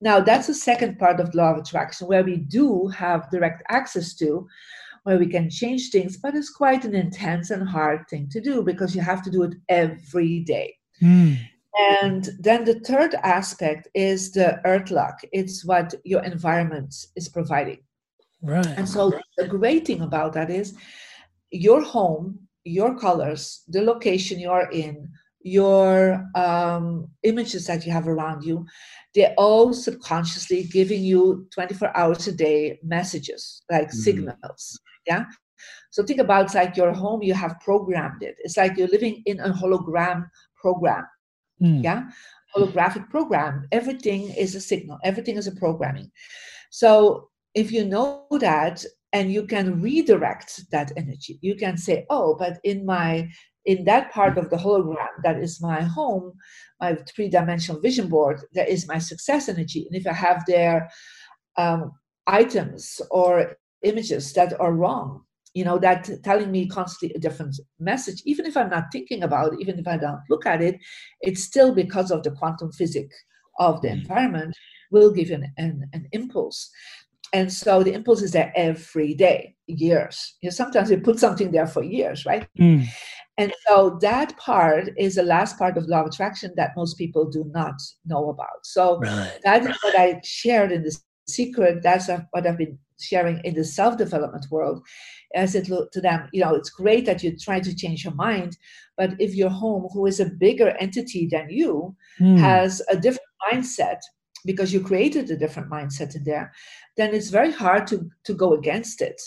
now, 0.00 0.20
that's 0.20 0.46
the 0.46 0.54
second 0.54 0.98
part 0.98 1.18
of 1.18 1.34
law 1.34 1.52
of 1.52 1.58
attraction 1.58 2.06
where 2.06 2.22
we 2.22 2.36
do 2.36 2.86
have 2.88 3.30
direct 3.30 3.62
access 3.68 4.14
to, 4.14 4.46
where 5.02 5.18
we 5.18 5.26
can 5.26 5.50
change 5.50 5.90
things, 5.90 6.16
but 6.16 6.34
it's 6.34 6.50
quite 6.50 6.84
an 6.84 6.94
intense 6.94 7.50
and 7.50 7.68
hard 7.68 8.06
thing 8.08 8.28
to 8.30 8.40
do 8.40 8.62
because 8.62 8.94
you 8.94 9.00
have 9.00 9.22
to 9.22 9.30
do 9.30 9.42
it 9.42 9.54
every 9.68 10.40
day. 10.40 10.76
Mm. 11.02 11.38
And 11.78 12.28
then 12.38 12.64
the 12.64 12.80
third 12.80 13.14
aspect 13.22 13.88
is 13.94 14.32
the 14.32 14.60
earth 14.64 14.90
luck. 14.90 15.20
It's 15.32 15.64
what 15.64 15.94
your 16.04 16.22
environment 16.24 16.94
is 17.16 17.28
providing. 17.28 17.78
Right. 18.42 18.66
And 18.66 18.88
so 18.88 19.12
the 19.36 19.48
great 19.48 19.86
thing 19.86 20.02
about 20.02 20.32
that 20.34 20.50
is 20.50 20.74
your 21.50 21.82
home, 21.82 22.38
your 22.64 22.96
colors, 22.96 23.62
the 23.68 23.82
location 23.82 24.38
you 24.38 24.50
are 24.50 24.70
in, 24.70 25.10
your 25.48 26.24
um, 26.34 27.08
images 27.22 27.66
that 27.66 27.84
you 27.86 27.92
have 27.92 28.08
around 28.08 28.44
you, 28.44 28.66
they're 29.14 29.34
all 29.36 29.72
subconsciously 29.72 30.64
giving 30.64 31.02
you 31.02 31.46
24 31.52 31.96
hours 31.96 32.26
a 32.28 32.32
day 32.32 32.78
messages, 32.82 33.62
like 33.70 33.88
mm-hmm. 33.88 33.98
signals. 33.98 34.80
Yeah. 35.06 35.24
So 35.90 36.04
think 36.04 36.20
about 36.20 36.46
it's 36.46 36.54
like 36.54 36.76
your 36.76 36.92
home, 36.92 37.22
you 37.22 37.34
have 37.34 37.58
programmed 37.60 38.22
it. 38.22 38.36
It's 38.40 38.56
like 38.56 38.76
you're 38.76 38.88
living 38.88 39.22
in 39.26 39.40
a 39.40 39.50
hologram 39.50 40.28
program. 40.56 41.06
Mm. 41.62 41.82
Yeah. 41.82 42.04
Holographic 42.54 43.08
program. 43.10 43.66
Everything 43.72 44.30
is 44.30 44.54
a 44.54 44.60
signal, 44.60 44.98
everything 45.04 45.36
is 45.36 45.46
a 45.46 45.52
programming. 45.52 46.10
So 46.70 47.28
if 47.54 47.72
you 47.72 47.84
know 47.84 48.26
that 48.30 48.84
and 49.12 49.32
you 49.32 49.46
can 49.46 49.80
redirect 49.80 50.70
that 50.70 50.92
energy, 50.96 51.38
you 51.40 51.56
can 51.56 51.76
say, 51.76 52.04
oh, 52.10 52.36
but 52.38 52.58
in 52.64 52.84
my 52.84 53.28
in 53.64 53.84
that 53.84 54.10
part 54.12 54.38
of 54.38 54.48
the 54.48 54.56
hologram 54.56 55.14
that 55.22 55.38
is 55.38 55.60
my 55.60 55.82
home, 55.82 56.32
my 56.80 56.96
three 57.14 57.28
dimensional 57.28 57.80
vision 57.82 58.08
board, 58.08 58.40
there 58.54 58.66
is 58.66 58.88
my 58.88 58.98
success 58.98 59.46
energy. 59.48 59.86
And 59.86 60.00
if 60.00 60.06
I 60.06 60.14
have 60.14 60.42
there 60.46 60.88
um, 61.58 61.92
items 62.26 63.00
or 63.10 63.56
images 63.82 64.32
that 64.32 64.58
are 64.58 64.72
wrong, 64.72 65.22
you 65.52 65.64
know, 65.64 65.78
that 65.78 66.08
telling 66.24 66.50
me 66.50 66.66
constantly 66.66 67.14
a 67.14 67.20
different 67.20 67.60
message, 67.78 68.22
even 68.24 68.46
if 68.46 68.56
I'm 68.56 68.70
not 68.70 68.86
thinking 68.90 69.22
about 69.22 69.52
it, 69.52 69.60
even 69.60 69.78
if 69.78 69.86
I 69.86 69.98
don't 69.98 70.20
look 70.30 70.46
at 70.46 70.62
it, 70.62 70.76
it's 71.20 71.44
still 71.44 71.74
because 71.74 72.10
of 72.10 72.22
the 72.22 72.30
quantum 72.30 72.72
physics 72.72 73.16
of 73.58 73.82
the 73.82 73.88
mm. 73.88 74.00
environment 74.00 74.56
will 74.90 75.10
give 75.12 75.30
an, 75.30 75.52
an, 75.58 75.88
an 75.92 76.06
impulse. 76.12 76.70
And 77.32 77.52
so 77.52 77.82
the 77.82 77.92
impulse 77.92 78.22
is 78.22 78.32
there 78.32 78.52
every 78.56 79.14
day, 79.14 79.54
years. 79.66 80.36
You 80.40 80.48
know, 80.48 80.54
sometimes 80.54 80.90
you 80.90 80.98
put 80.98 81.18
something 81.18 81.50
there 81.50 81.66
for 81.66 81.82
years, 81.82 82.24
right? 82.26 82.48
Mm. 82.58 82.86
And 83.36 83.52
so 83.66 83.98
that 84.00 84.36
part 84.36 84.90
is 84.96 85.14
the 85.14 85.22
last 85.22 85.58
part 85.58 85.76
of 85.76 85.86
law 85.86 86.00
of 86.00 86.08
attraction 86.08 86.52
that 86.56 86.72
most 86.76 86.98
people 86.98 87.24
do 87.30 87.44
not 87.54 87.74
know 88.04 88.30
about. 88.30 88.64
So 88.64 88.98
Right. 88.98 89.38
that 89.44 89.62
is 89.62 89.76
what 89.82 89.96
I 89.96 90.20
shared 90.24 90.72
in 90.72 90.82
the 90.82 90.96
secret. 91.28 91.82
That's 91.82 92.08
what 92.30 92.46
I've 92.46 92.58
been 92.58 92.78
sharing 93.00 93.40
in 93.44 93.54
the 93.54 93.64
self-development 93.64 94.46
world. 94.50 94.82
As 95.34 95.54
it 95.54 95.68
looked 95.68 95.92
to 95.92 96.00
them, 96.00 96.28
you 96.32 96.40
know, 96.42 96.54
it's 96.54 96.70
great 96.70 97.04
that 97.06 97.22
you 97.22 97.36
try 97.36 97.60
to 97.60 97.74
change 97.76 98.02
your 98.04 98.14
mind, 98.14 98.56
but 98.96 99.10
if 99.20 99.34
your 99.36 99.50
home, 99.50 99.86
who 99.92 100.06
is 100.06 100.18
a 100.18 100.26
bigger 100.26 100.70
entity 100.80 101.28
than 101.30 101.48
you, 101.48 101.94
Mm. 102.18 102.38
has 102.38 102.82
a 102.90 102.96
different 102.96 103.28
mindset 103.52 104.00
because 104.50 104.72
you 104.74 104.80
created 104.90 105.26
a 105.30 105.40
different 105.42 105.68
mindset 105.76 106.10
in 106.18 106.22
there, 106.24 106.46
then 106.98 107.10
it's 107.16 107.30
very 107.38 107.52
hard 107.62 107.82
to 107.90 107.96
to 108.26 108.32
go 108.42 108.48
against 108.60 108.98
it. 109.10 109.20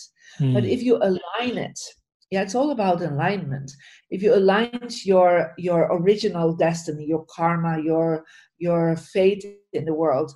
But 0.56 0.64
Mm. 0.64 0.74
if 0.76 0.80
you 0.88 0.94
align 1.10 1.56
it, 1.70 1.80
yeah, 2.32 2.44
it's 2.46 2.58
all 2.60 2.72
about 2.72 3.02
alignment. 3.12 3.70
If 4.16 4.20
you 4.24 4.32
align 4.42 4.80
your 5.12 5.32
your 5.68 5.82
original 6.00 6.50
destiny, 6.66 7.04
your 7.14 7.26
karma, 7.36 7.74
your 7.90 8.08
your 8.66 8.82
fate 9.14 9.44
in 9.78 9.84
the 9.86 9.98
world, 10.04 10.30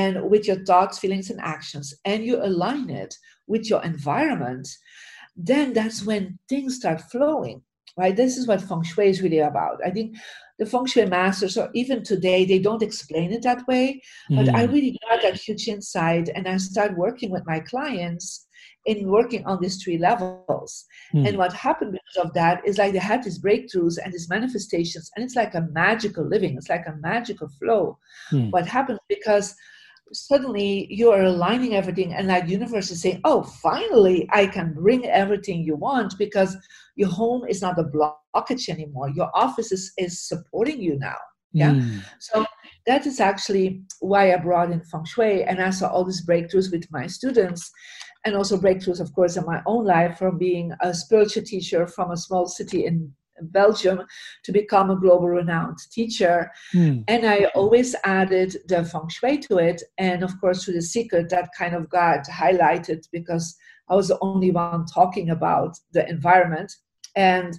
and 0.00 0.14
with 0.32 0.44
your 0.48 0.60
thoughts, 0.68 0.98
feelings, 1.02 1.30
and 1.30 1.40
actions, 1.56 1.86
and 2.10 2.18
you 2.28 2.36
align 2.50 2.86
it 3.02 3.12
with 3.52 3.64
your 3.70 3.82
environment, 3.92 4.66
then 5.50 5.66
that's 5.78 6.00
when 6.08 6.22
things 6.48 6.76
start 6.80 7.00
flowing. 7.12 7.58
Right? 8.00 8.16
This 8.16 8.36
is 8.38 8.46
what 8.46 8.62
feng 8.68 8.84
shui 8.90 9.08
is 9.12 9.20
really 9.24 9.42
about. 9.52 9.76
I 9.88 9.90
think 9.96 10.08
the 10.60 10.66
feng 10.66 10.86
shui 10.86 11.06
masters, 11.06 11.56
or 11.56 11.70
even 11.80 11.98
today, 12.04 12.40
they 12.44 12.60
don't 12.66 12.82
explain 12.88 13.32
it 13.36 13.42
that 13.42 13.66
way. 13.66 13.84
But 14.38 14.46
I 14.58 14.66
Mm. 14.66 14.72
really 14.74 14.94
got 15.08 15.22
that 15.22 15.36
huge 15.46 15.64
insight, 15.74 16.26
and 16.34 16.46
I 16.46 16.56
started 16.58 16.96
working 17.06 17.30
with 17.34 17.44
my 17.52 17.60
clients 17.72 18.46
in 18.90 19.08
working 19.18 19.42
on 19.46 19.56
these 19.60 19.76
three 19.82 19.98
levels. 20.08 20.84
Mm. 21.14 21.28
And 21.28 21.34
what 21.38 21.52
happened 21.68 21.92
because 21.92 22.18
of 22.26 22.32
that 22.34 22.56
is 22.68 22.76
like 22.78 22.92
they 22.92 22.98
had 23.12 23.22
these 23.22 23.40
breakthroughs 23.46 23.96
and 24.02 24.12
these 24.12 24.28
manifestations, 24.36 25.10
and 25.12 25.24
it's 25.24 25.38
like 25.42 25.54
a 25.54 25.68
magical 25.82 26.24
living. 26.34 26.52
It's 26.58 26.72
like 26.76 26.86
a 26.86 26.98
magical 27.10 27.48
flow. 27.58 27.98
Mm. 28.30 28.50
What 28.54 28.66
happens 28.76 28.98
because 29.16 29.48
suddenly 30.12 30.72
you 30.90 31.10
are 31.14 31.22
aligning 31.22 31.72
everything, 31.76 32.12
and 32.14 32.28
that 32.28 32.48
universe 32.48 32.90
is 32.90 33.00
saying, 33.02 33.20
"Oh, 33.30 33.42
finally, 33.68 34.18
I 34.40 34.46
can 34.56 34.68
bring 34.74 35.06
everything 35.06 35.58
you 35.68 35.76
want 35.76 36.10
because 36.18 36.52
your 37.00 37.12
home 37.22 37.42
is 37.52 37.60
not 37.66 37.82
a 37.84 37.90
blockage 37.94 38.68
anymore. 38.68 39.08
Your 39.20 39.30
office 39.44 39.70
is, 39.76 39.84
is 40.04 40.14
supporting 40.30 40.80
you 40.86 40.94
now." 40.98 41.20
Yeah. 41.52 41.72
Mm. 41.72 42.02
So 42.20 42.46
that 42.86 43.06
is 43.06 43.18
actually 43.30 43.82
why 44.10 44.32
I 44.32 44.36
brought 44.36 44.70
in 44.70 44.82
feng 44.90 45.06
shui, 45.12 45.42
and 45.48 45.60
I 45.60 45.70
saw 45.70 45.86
all 45.88 46.04
these 46.04 46.24
breakthroughs 46.30 46.70
with 46.70 46.86
my 46.90 47.06
students, 47.18 47.62
and 48.24 48.36
also 48.36 48.56
breakthroughs, 48.56 49.00
of 49.00 49.12
course, 49.14 49.36
in 49.36 49.44
my 49.44 49.60
own 49.66 49.84
life 49.84 50.18
from 50.18 50.38
being 50.38 50.72
a 50.80 50.94
spiritual 50.94 51.44
teacher 51.52 51.86
from 51.86 52.10
a 52.10 52.22
small 52.26 52.46
city 52.46 52.86
in 52.86 52.96
Belgium 53.42 53.98
to 54.44 54.52
become 54.52 54.90
a 54.90 55.00
global 55.00 55.28
renowned 55.28 55.78
teacher. 55.90 56.50
Mm. 56.74 57.04
And 57.08 57.26
I 57.26 57.38
always 57.54 57.96
added 58.04 58.50
the 58.68 58.84
feng 58.84 59.08
shui 59.08 59.38
to 59.48 59.56
it, 59.70 59.82
and 59.98 60.22
of 60.22 60.32
course, 60.40 60.58
through 60.64 60.74
the 60.74 60.82
secret, 60.96 61.30
that 61.30 61.48
kind 61.58 61.74
of 61.74 61.88
got 61.88 62.22
highlighted 62.42 63.00
because 63.12 63.56
I 63.88 63.94
was 63.94 64.08
the 64.08 64.18
only 64.20 64.50
one 64.52 64.86
talking 64.86 65.30
about 65.30 65.72
the 65.92 66.08
environment. 66.08 66.70
And 67.16 67.58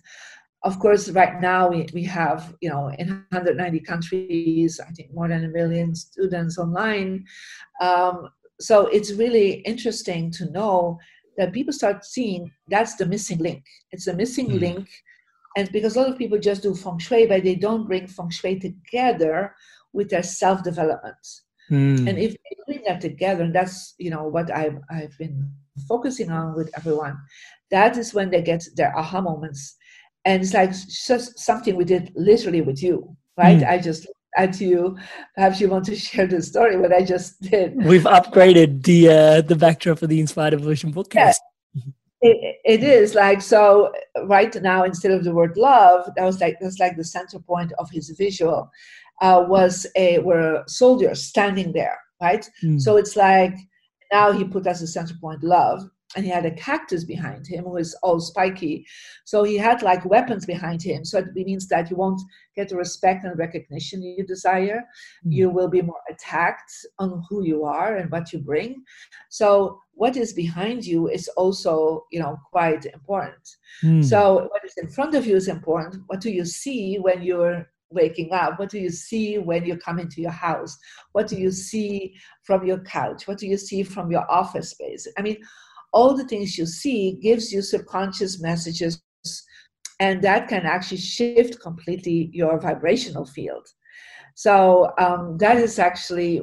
of 0.63 0.79
course, 0.79 1.09
right 1.09 1.41
now 1.41 1.69
we, 1.69 1.87
we 1.93 2.03
have, 2.03 2.55
you 2.61 2.69
know, 2.69 2.89
in 2.99 3.07
190 3.31 3.79
countries, 3.81 4.79
I 4.79 4.91
think 4.91 5.13
more 5.13 5.27
than 5.27 5.45
a 5.45 5.47
million 5.49 5.95
students 5.95 6.57
online. 6.57 7.25
Um, 7.81 8.29
so 8.59 8.85
it's 8.87 9.11
really 9.13 9.53
interesting 9.61 10.29
to 10.31 10.51
know 10.51 10.99
that 11.37 11.53
people 11.53 11.73
start 11.73 12.05
seeing 12.05 12.51
that's 12.67 12.95
the 12.95 13.05
missing 13.05 13.39
link. 13.39 13.63
It's 13.91 14.07
a 14.07 14.13
missing 14.13 14.49
Mm. 14.49 14.59
link. 14.59 14.89
And 15.57 15.71
because 15.71 15.95
a 15.95 15.99
lot 16.01 16.09
of 16.09 16.17
people 16.17 16.37
just 16.39 16.61
do 16.63 16.75
feng 16.75 16.99
shui, 16.99 17.25
but 17.25 17.43
they 17.43 17.55
don't 17.55 17.87
bring 17.87 18.07
feng 18.07 18.29
shui 18.29 18.59
together 18.59 19.55
with 19.93 20.09
their 20.09 20.23
self 20.23 20.63
development. 20.63 21.17
Mm. 21.69 22.07
And 22.07 22.17
if 22.19 22.31
they 22.33 22.55
bring 22.67 22.83
that 22.85 23.01
together, 23.01 23.43
and 23.43 23.55
that's 23.55 23.95
you 23.97 24.09
know 24.11 24.23
what 24.27 24.51
I've 24.51 24.79
I've 24.89 25.17
been 25.17 25.51
focusing 25.87 26.29
on 26.29 26.55
with 26.55 26.69
everyone, 26.77 27.17
that 27.71 27.97
is 27.97 28.13
when 28.13 28.29
they 28.29 28.41
get 28.41 28.63
their 28.75 28.97
aha 28.97 29.21
moments. 29.21 29.75
And 30.25 30.43
it's 30.43 30.53
like 30.53 30.71
just 30.71 31.39
something 31.39 31.75
we 31.75 31.83
did 31.85 32.11
literally 32.15 32.61
with 32.61 32.83
you, 32.83 33.15
right? 33.37 33.59
Mm. 33.59 33.69
I 33.69 33.79
just 33.79 34.07
at 34.37 34.61
you. 34.61 34.97
Perhaps 35.35 35.59
you 35.59 35.69
want 35.69 35.85
to 35.85 35.95
share 36.07 36.27
the 36.27 36.41
story 36.41 36.77
what 36.77 36.93
I 36.93 37.03
just 37.03 37.41
did. 37.41 37.75
We've 37.83 38.03
upgraded 38.03 38.83
the 38.83 39.09
uh, 39.09 39.41
the 39.41 39.55
backdrop 39.55 39.99
for 39.99 40.07
the 40.07 40.19
Inspired 40.19 40.53
Evolution 40.53 40.91
bookcase. 40.91 41.39
It, 42.23 42.57
it 42.63 42.83
is 42.83 43.15
like 43.15 43.41
so 43.41 43.91
right 44.25 44.53
now 44.61 44.83
instead 44.83 45.11
of 45.11 45.23
the 45.23 45.33
word 45.33 45.57
love 45.57 46.07
that 46.15 46.23
was 46.23 46.39
like 46.39 46.57
that's 46.61 46.77
like 46.79 46.95
the 46.95 47.03
center 47.03 47.39
point 47.39 47.71
of 47.79 47.89
his 47.89 48.11
visual 48.11 48.69
uh, 49.23 49.43
was 49.47 49.87
a 49.95 50.19
were 50.19 50.63
soldiers 50.67 51.23
standing 51.23 51.73
there 51.73 51.97
right 52.21 52.47
Mm. 52.63 52.79
so 52.79 52.97
it's 52.97 53.15
like 53.15 53.55
now 54.13 54.31
he 54.31 54.43
put 54.43 54.67
as 54.67 54.83
a 54.83 54.87
center 54.87 55.15
point 55.19 55.43
love 55.43 55.81
and 56.15 56.25
he 56.25 56.31
had 56.31 56.45
a 56.45 56.51
cactus 56.51 57.03
behind 57.03 57.47
him 57.47 57.63
who 57.63 57.77
is 57.77 57.95
all 58.03 58.19
spiky. 58.19 58.85
So 59.25 59.43
he 59.43 59.57
had 59.57 59.81
like 59.81 60.05
weapons 60.05 60.45
behind 60.45 60.83
him. 60.83 61.05
So 61.05 61.19
it 61.19 61.33
means 61.33 61.67
that 61.67 61.89
you 61.89 61.95
won't 61.95 62.21
get 62.55 62.69
the 62.69 62.75
respect 62.75 63.23
and 63.23 63.37
recognition 63.37 64.03
you 64.03 64.25
desire. 64.25 64.83
Mm. 65.25 65.33
you 65.33 65.49
will 65.49 65.69
be 65.69 65.81
more 65.81 66.01
attacked 66.09 66.71
on 66.99 67.23
who 67.29 67.43
you 67.43 67.63
are 67.63 67.95
and 67.95 68.11
what 68.11 68.33
you 68.33 68.39
bring. 68.39 68.83
So 69.29 69.79
what 69.93 70.17
is 70.17 70.33
behind 70.33 70.85
you 70.85 71.09
is 71.09 71.27
also 71.37 72.05
you 72.11 72.19
know 72.19 72.37
quite 72.51 72.85
important. 72.85 73.47
Mm. 73.83 74.03
so 74.03 74.47
what 74.51 74.65
is 74.65 74.73
in 74.77 74.89
front 74.89 75.15
of 75.15 75.25
you 75.25 75.35
is 75.35 75.47
important. 75.47 76.03
What 76.07 76.21
do 76.21 76.31
you 76.31 76.45
see 76.45 76.97
when 76.97 77.21
you're 77.21 77.67
waking 77.89 78.31
up? 78.31 78.57
What 78.57 78.69
do 78.69 78.79
you 78.79 78.89
see 78.89 79.37
when 79.37 79.65
you 79.65 79.77
come 79.77 79.99
into 79.99 80.21
your 80.21 80.31
house? 80.31 80.77
What 81.11 81.27
do 81.27 81.35
you 81.35 81.51
see 81.51 82.15
from 82.43 82.65
your 82.65 82.79
couch? 82.79 83.27
What 83.27 83.37
do 83.37 83.47
you 83.47 83.57
see 83.57 83.83
from 83.83 84.11
your 84.11 84.29
office 84.31 84.69
space? 84.71 85.07
I 85.17 85.21
mean 85.21 85.37
all 85.93 86.15
the 86.15 86.27
things 86.27 86.57
you 86.57 86.65
see 86.65 87.17
gives 87.21 87.51
you 87.51 87.61
subconscious 87.61 88.41
messages 88.41 89.01
and 89.99 90.21
that 90.21 90.47
can 90.47 90.65
actually 90.65 90.97
shift 90.97 91.59
completely 91.61 92.29
your 92.33 92.59
vibrational 92.59 93.25
field 93.25 93.67
so 94.35 94.91
um, 94.97 95.37
that 95.37 95.57
is 95.57 95.79
actually 95.79 96.41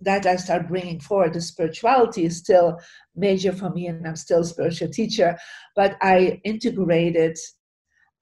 that 0.00 0.26
I 0.26 0.36
start 0.36 0.68
bringing 0.68 1.00
forward. 1.00 1.34
The 1.34 1.40
spirituality 1.40 2.24
is 2.24 2.38
still 2.38 2.78
major 3.16 3.52
for 3.52 3.70
me, 3.70 3.86
and 3.86 4.06
I'm 4.06 4.16
still 4.16 4.40
a 4.40 4.44
spiritual 4.44 4.88
teacher. 4.88 5.38
But 5.74 5.96
I 6.00 6.40
integrated 6.44 7.36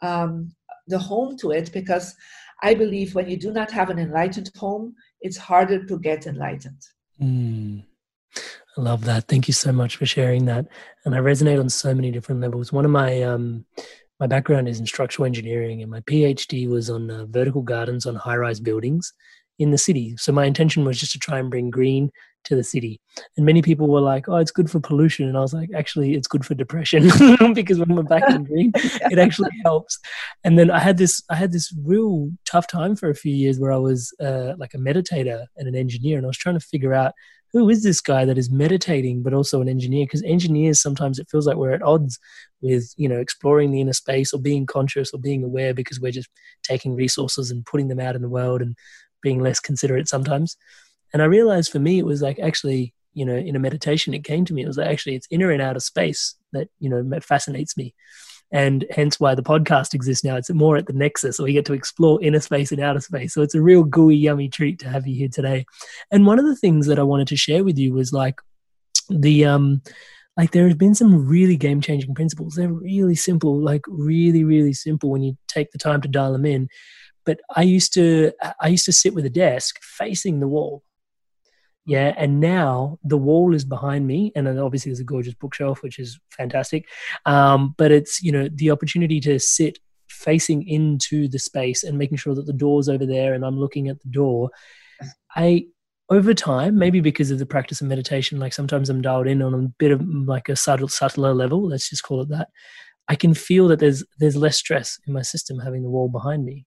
um, 0.02 0.54
the 0.86 0.98
home 0.98 1.36
to 1.38 1.50
it 1.50 1.72
because 1.72 2.14
I 2.62 2.74
believe 2.74 3.14
when 3.14 3.28
you 3.28 3.36
do 3.36 3.52
not 3.52 3.70
have 3.70 3.90
an 3.90 3.98
enlightened 3.98 4.50
home, 4.56 4.94
it's 5.20 5.36
harder 5.36 5.84
to 5.84 5.98
get 5.98 6.26
enlightened. 6.26 6.82
Mm. 7.20 7.84
I 8.76 8.80
love 8.80 9.04
that. 9.04 9.26
Thank 9.26 9.48
you 9.48 9.54
so 9.54 9.72
much 9.72 9.96
for 9.96 10.06
sharing 10.06 10.44
that. 10.46 10.66
And 11.04 11.14
I 11.14 11.18
resonate 11.18 11.58
on 11.58 11.68
so 11.68 11.94
many 11.94 12.10
different 12.10 12.40
levels. 12.40 12.72
One 12.72 12.84
of 12.84 12.90
my 12.90 13.22
um, 13.22 13.64
my 14.20 14.26
background 14.26 14.68
is 14.68 14.78
in 14.78 14.86
structural 14.86 15.26
engineering, 15.26 15.82
and 15.82 15.90
my 15.90 16.00
PhD 16.00 16.68
was 16.68 16.90
on 16.90 17.10
uh, 17.10 17.26
vertical 17.26 17.62
gardens 17.62 18.06
on 18.06 18.14
high-rise 18.14 18.60
buildings 18.60 19.12
in 19.58 19.70
the 19.70 19.78
city. 19.78 20.14
So 20.18 20.32
my 20.32 20.44
intention 20.44 20.84
was 20.84 20.98
just 20.98 21.12
to 21.12 21.18
try 21.18 21.38
and 21.38 21.50
bring 21.50 21.70
green 21.70 22.10
to 22.44 22.56
the 22.56 22.64
city. 22.64 23.00
And 23.36 23.44
many 23.44 23.60
people 23.60 23.88
were 23.88 24.00
like, 24.00 24.28
"Oh, 24.28 24.36
it's 24.36 24.52
good 24.52 24.70
for 24.70 24.78
pollution," 24.78 25.26
and 25.26 25.36
I 25.36 25.40
was 25.40 25.52
like, 25.52 25.70
"Actually, 25.74 26.14
it's 26.14 26.28
good 26.28 26.46
for 26.46 26.54
depression 26.54 27.10
because 27.54 27.78
when 27.78 27.96
we're 27.96 28.02
back 28.02 28.28
in 28.30 28.44
green, 28.44 28.72
it 28.74 29.18
actually 29.18 29.50
helps." 29.64 29.98
And 30.44 30.58
then 30.58 30.70
I 30.70 30.78
had 30.78 30.96
this 30.96 31.22
I 31.28 31.34
had 31.34 31.52
this 31.52 31.74
real 31.84 32.30
tough 32.46 32.66
time 32.66 32.94
for 32.94 33.10
a 33.10 33.14
few 33.14 33.34
years 33.34 33.58
where 33.58 33.72
I 33.72 33.78
was 33.78 34.14
uh, 34.20 34.54
like 34.58 34.74
a 34.74 34.78
meditator 34.78 35.46
and 35.56 35.66
an 35.66 35.74
engineer, 35.74 36.18
and 36.18 36.26
I 36.26 36.28
was 36.28 36.38
trying 36.38 36.58
to 36.58 36.64
figure 36.64 36.94
out 36.94 37.12
who 37.52 37.68
is 37.68 37.82
this 37.82 38.00
guy 38.00 38.24
that 38.24 38.38
is 38.38 38.50
meditating 38.50 39.22
but 39.22 39.34
also 39.34 39.60
an 39.60 39.68
engineer? 39.68 40.04
Because 40.04 40.22
engineers 40.22 40.80
sometimes 40.80 41.18
it 41.18 41.28
feels 41.30 41.46
like 41.46 41.56
we're 41.56 41.72
at 41.72 41.82
odds 41.82 42.18
with 42.60 42.92
you 42.96 43.08
know 43.08 43.18
exploring 43.18 43.70
the 43.70 43.80
inner 43.80 43.92
space 43.92 44.32
or 44.32 44.40
being 44.40 44.66
conscious 44.66 45.12
or 45.12 45.18
being 45.18 45.42
aware 45.44 45.74
because 45.74 46.00
we're 46.00 46.12
just 46.12 46.28
taking 46.62 46.94
resources 46.94 47.50
and 47.50 47.66
putting 47.66 47.88
them 47.88 48.00
out 48.00 48.16
in 48.16 48.22
the 48.22 48.28
world 48.28 48.62
and 48.62 48.76
being 49.22 49.40
less 49.40 49.60
considerate 49.60 50.08
sometimes. 50.08 50.56
And 51.12 51.22
i 51.22 51.24
realized 51.24 51.72
for 51.72 51.80
me 51.80 51.98
it 51.98 52.06
was 52.06 52.22
like 52.22 52.38
actually 52.38 52.94
you 53.14 53.24
know 53.24 53.34
in 53.34 53.56
a 53.56 53.60
meditation 53.60 54.14
it 54.14 54.24
came 54.24 54.44
to 54.44 54.54
me. 54.54 54.62
It 54.62 54.68
was 54.68 54.78
like 54.78 54.88
actually 54.88 55.16
it's 55.16 55.28
inner 55.30 55.50
and 55.50 55.62
outer 55.62 55.80
space 55.80 56.36
that 56.52 56.68
you 56.78 56.88
know 56.88 57.20
fascinates 57.20 57.76
me 57.76 57.94
and 58.52 58.84
hence 58.90 59.20
why 59.20 59.34
the 59.34 59.42
podcast 59.42 59.94
exists 59.94 60.24
now. 60.24 60.36
It's 60.36 60.50
more 60.50 60.76
at 60.76 60.86
the 60.86 60.92
nexus, 60.92 61.36
so 61.36 61.44
we 61.44 61.52
get 61.52 61.64
to 61.66 61.72
explore 61.72 62.22
inner 62.22 62.40
space 62.40 62.72
and 62.72 62.80
outer 62.80 63.00
space. 63.00 63.34
So 63.34 63.42
it's 63.42 63.54
a 63.54 63.62
real 63.62 63.84
gooey, 63.84 64.16
yummy 64.16 64.48
treat 64.48 64.78
to 64.80 64.88
have 64.88 65.06
you 65.06 65.14
here 65.14 65.28
today. 65.28 65.66
And 66.10 66.26
one 66.26 66.38
of 66.38 66.44
the 66.44 66.56
things 66.56 66.86
that 66.86 66.98
I 66.98 67.04
wanted 67.04 67.28
to 67.28 67.36
share 67.36 67.64
with 67.64 67.78
you 67.78 67.92
was 67.92 68.12
like 68.12 68.40
the 69.08 69.44
um 69.44 69.82
like 70.36 70.52
there 70.52 70.66
has 70.66 70.76
been 70.76 70.94
some 70.94 71.26
really 71.26 71.56
game 71.56 71.80
changing 71.80 72.14
principles. 72.14 72.54
They're 72.54 72.72
really 72.72 73.14
simple, 73.14 73.60
like 73.60 73.82
really, 73.86 74.44
really 74.44 74.72
simple 74.72 75.10
when 75.10 75.22
you 75.22 75.36
take 75.48 75.70
the 75.70 75.78
time 75.78 76.00
to 76.02 76.08
dial 76.08 76.32
them 76.32 76.46
in. 76.46 76.68
But 77.26 77.40
I 77.54 77.62
used 77.62 77.92
to 77.94 78.32
I 78.60 78.68
used 78.68 78.86
to 78.86 78.92
sit 78.92 79.14
with 79.14 79.26
a 79.26 79.30
desk 79.30 79.76
facing 79.82 80.40
the 80.40 80.48
wall 80.48 80.82
Yeah, 81.90 82.14
and 82.16 82.38
now 82.38 83.00
the 83.02 83.18
wall 83.18 83.52
is 83.52 83.64
behind 83.64 84.06
me, 84.06 84.30
and 84.36 84.46
then 84.46 84.60
obviously 84.60 84.90
there's 84.90 85.00
a 85.00 85.04
gorgeous 85.04 85.34
bookshelf, 85.34 85.82
which 85.82 85.98
is 85.98 86.20
fantastic. 86.30 86.86
Um, 87.26 87.74
but 87.76 87.90
it's 87.90 88.22
you 88.22 88.30
know 88.30 88.48
the 88.54 88.70
opportunity 88.70 89.18
to 89.22 89.40
sit 89.40 89.80
facing 90.08 90.68
into 90.68 91.26
the 91.26 91.40
space 91.40 91.82
and 91.82 91.98
making 91.98 92.18
sure 92.18 92.32
that 92.36 92.46
the 92.46 92.52
door's 92.52 92.88
over 92.88 93.04
there, 93.04 93.34
and 93.34 93.44
I'm 93.44 93.58
looking 93.58 93.88
at 93.88 94.00
the 94.02 94.08
door. 94.08 94.50
I 95.34 95.66
over 96.08 96.32
time, 96.32 96.78
maybe 96.78 97.00
because 97.00 97.32
of 97.32 97.40
the 97.40 97.46
practice 97.46 97.80
of 97.80 97.88
meditation, 97.88 98.38
like 98.38 98.52
sometimes 98.52 98.88
I'm 98.88 99.02
dialed 99.02 99.26
in 99.26 99.42
on 99.42 99.52
a 99.52 99.68
bit 99.78 99.90
of 99.90 100.00
like 100.06 100.48
a 100.48 100.54
subtle, 100.54 100.86
subtler 100.86 101.34
level. 101.34 101.66
Let's 101.66 101.90
just 101.90 102.04
call 102.04 102.20
it 102.20 102.28
that. 102.28 102.50
I 103.08 103.16
can 103.16 103.34
feel 103.34 103.66
that 103.66 103.80
there's 103.80 104.04
there's 104.20 104.36
less 104.36 104.56
stress 104.56 104.96
in 105.08 105.12
my 105.12 105.22
system 105.22 105.58
having 105.58 105.82
the 105.82 105.90
wall 105.90 106.08
behind 106.08 106.44
me. 106.44 106.66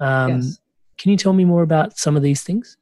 Um, 0.00 0.40
yes. 0.40 0.58
Can 0.98 1.12
you 1.12 1.16
tell 1.16 1.32
me 1.32 1.44
more 1.44 1.62
about 1.62 1.96
some 1.96 2.16
of 2.16 2.24
these 2.24 2.42
things? 2.42 2.76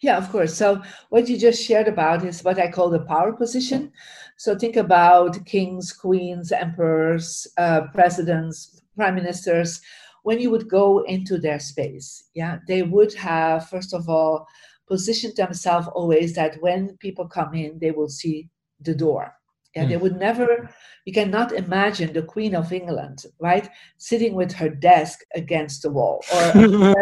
Yeah, 0.00 0.16
of 0.16 0.30
course. 0.30 0.54
So 0.54 0.82
what 1.08 1.28
you 1.28 1.38
just 1.38 1.62
shared 1.62 1.88
about 1.88 2.24
is 2.24 2.44
what 2.44 2.58
I 2.58 2.70
call 2.70 2.90
the 2.90 3.00
power 3.00 3.32
position. 3.32 3.92
So 4.36 4.56
think 4.56 4.76
about 4.76 5.44
kings, 5.46 5.92
queens, 5.92 6.52
emperors, 6.52 7.46
uh, 7.56 7.82
presidents, 7.94 8.82
prime 8.96 9.14
ministers. 9.14 9.80
When 10.22 10.40
you 10.40 10.50
would 10.50 10.68
go 10.68 11.04
into 11.04 11.38
their 11.38 11.58
space, 11.58 12.30
yeah, 12.34 12.58
they 12.66 12.82
would 12.82 13.14
have 13.14 13.68
first 13.68 13.94
of 13.94 14.08
all 14.08 14.46
positioned 14.88 15.36
themselves 15.36 15.88
always 15.88 16.34
that 16.34 16.60
when 16.60 16.96
people 16.98 17.26
come 17.26 17.54
in, 17.54 17.78
they 17.78 17.90
will 17.90 18.08
see 18.08 18.48
the 18.80 18.94
door. 18.94 19.34
Yeah, 19.74 19.84
mm. 19.84 19.88
they 19.88 19.96
would 19.96 20.16
never, 20.16 20.70
you 21.04 21.12
cannot 21.12 21.52
imagine 21.52 22.12
the 22.12 22.22
Queen 22.22 22.54
of 22.54 22.72
England, 22.72 23.24
right, 23.40 23.68
sitting 23.98 24.34
with 24.34 24.52
her 24.52 24.68
desk 24.68 25.20
against 25.34 25.82
the 25.82 25.90
wall, 25.90 26.24
or 26.32 26.94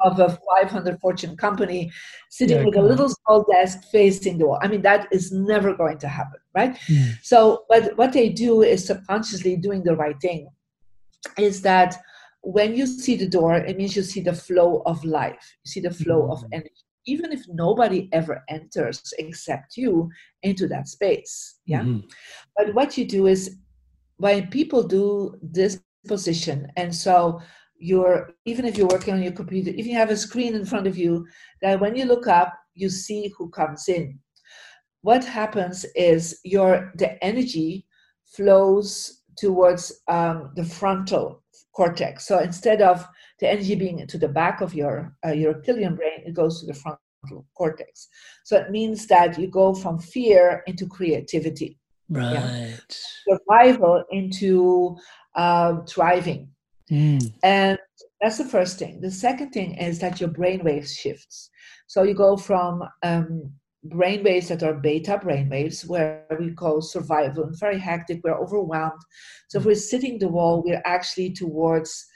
of 0.00 0.18
a 0.18 0.38
500 0.60 0.98
fortune 0.98 1.36
company 1.36 1.90
sitting 2.30 2.58
yeah, 2.58 2.64
with 2.64 2.76
a 2.76 2.82
little 2.82 3.10
small 3.10 3.44
desk 3.50 3.84
facing 3.92 4.38
the 4.38 4.46
wall. 4.46 4.58
I 4.62 4.68
mean, 4.68 4.82
that 4.82 5.08
is 5.12 5.30
never 5.30 5.74
going 5.74 5.98
to 5.98 6.08
happen, 6.08 6.40
right? 6.54 6.74
Mm. 6.88 7.14
So, 7.22 7.64
but 7.68 7.96
what 7.98 8.12
they 8.12 8.30
do 8.30 8.62
is 8.62 8.86
subconsciously 8.86 9.56
doing 9.56 9.82
the 9.82 9.96
right 9.96 10.18
thing, 10.20 10.48
is 11.36 11.60
that 11.62 11.96
when 12.40 12.74
you 12.74 12.86
see 12.86 13.16
the 13.16 13.28
door, 13.28 13.56
it 13.56 13.76
means 13.76 13.94
you 13.94 14.02
see 14.02 14.20
the 14.20 14.32
flow 14.32 14.82
of 14.86 15.04
life, 15.04 15.56
you 15.64 15.70
see 15.70 15.80
the 15.80 15.90
flow 15.90 16.22
mm. 16.22 16.32
of 16.32 16.44
energy 16.52 16.85
even 17.06 17.32
if 17.32 17.42
nobody 17.48 18.08
ever 18.12 18.42
enters 18.48 19.02
except 19.18 19.76
you 19.76 20.08
into 20.42 20.66
that 20.66 20.88
space 20.88 21.58
yeah 21.66 21.80
mm-hmm. 21.80 22.06
but 22.56 22.74
what 22.74 22.96
you 22.98 23.04
do 23.04 23.26
is 23.26 23.56
when 24.18 24.48
people 24.48 24.82
do 24.82 25.34
this 25.42 25.80
position 26.06 26.66
and 26.76 26.94
so 26.94 27.40
you're 27.78 28.30
even 28.44 28.64
if 28.64 28.78
you're 28.78 28.88
working 28.88 29.14
on 29.14 29.22
your 29.22 29.32
computer 29.32 29.70
if 29.76 29.86
you 29.86 29.94
have 29.94 30.10
a 30.10 30.16
screen 30.16 30.54
in 30.54 30.64
front 30.64 30.86
of 30.86 30.96
you 30.96 31.26
that 31.62 31.78
when 31.80 31.94
you 31.94 32.04
look 32.04 32.26
up 32.26 32.54
you 32.74 32.88
see 32.88 33.32
who 33.36 33.50
comes 33.50 33.88
in 33.88 34.18
what 35.02 35.24
happens 35.24 35.84
is 35.94 36.40
your 36.44 36.92
the 36.96 37.22
energy 37.22 37.86
flows 38.24 39.22
towards 39.36 40.02
um, 40.08 40.50
the 40.56 40.64
frontal 40.64 41.42
cortex 41.76 42.26
so 42.26 42.38
instead 42.38 42.80
of 42.80 43.06
the 43.38 43.50
energy 43.50 43.74
being 43.74 44.06
to 44.06 44.18
the 44.18 44.28
back 44.28 44.60
of 44.60 44.74
your 44.74 45.14
uh, 45.24 45.32
your 45.32 45.54
reptilian 45.54 45.94
brain, 45.94 46.22
it 46.24 46.34
goes 46.34 46.60
to 46.60 46.66
the 46.66 46.74
frontal 46.74 47.46
cortex. 47.54 48.08
So 48.44 48.56
it 48.56 48.70
means 48.70 49.06
that 49.06 49.38
you 49.38 49.48
go 49.48 49.74
from 49.74 49.98
fear 49.98 50.62
into 50.66 50.86
creativity, 50.86 51.78
right? 52.08 52.32
Yeah? 52.32 52.76
Survival 53.28 54.04
into 54.10 54.96
uh, 55.34 55.80
thriving, 55.88 56.48
mm. 56.90 57.32
and 57.42 57.78
that's 58.20 58.38
the 58.38 58.44
first 58.44 58.78
thing. 58.78 59.00
The 59.00 59.10
second 59.10 59.50
thing 59.50 59.74
is 59.74 59.98
that 59.98 60.20
your 60.20 60.30
brain 60.30 60.64
waves 60.64 60.94
shifts. 60.94 61.50
So 61.86 62.02
you 62.02 62.14
go 62.14 62.36
from 62.36 62.82
um, 63.02 63.52
brain 63.88 64.22
waves 64.22 64.48
that 64.48 64.62
are 64.62 64.74
beta 64.74 65.18
brain 65.18 65.48
waves, 65.48 65.86
where 65.86 66.24
we 66.38 66.52
call 66.52 66.80
survival 66.80 67.44
and 67.44 67.58
very 67.58 67.78
hectic, 67.78 68.20
we're 68.22 68.38
overwhelmed. 68.38 69.00
So 69.48 69.58
if 69.58 69.64
we're 69.64 69.74
sitting 69.74 70.18
the 70.18 70.28
wall, 70.28 70.62
we're 70.64 70.82
actually 70.84 71.32
towards 71.32 72.06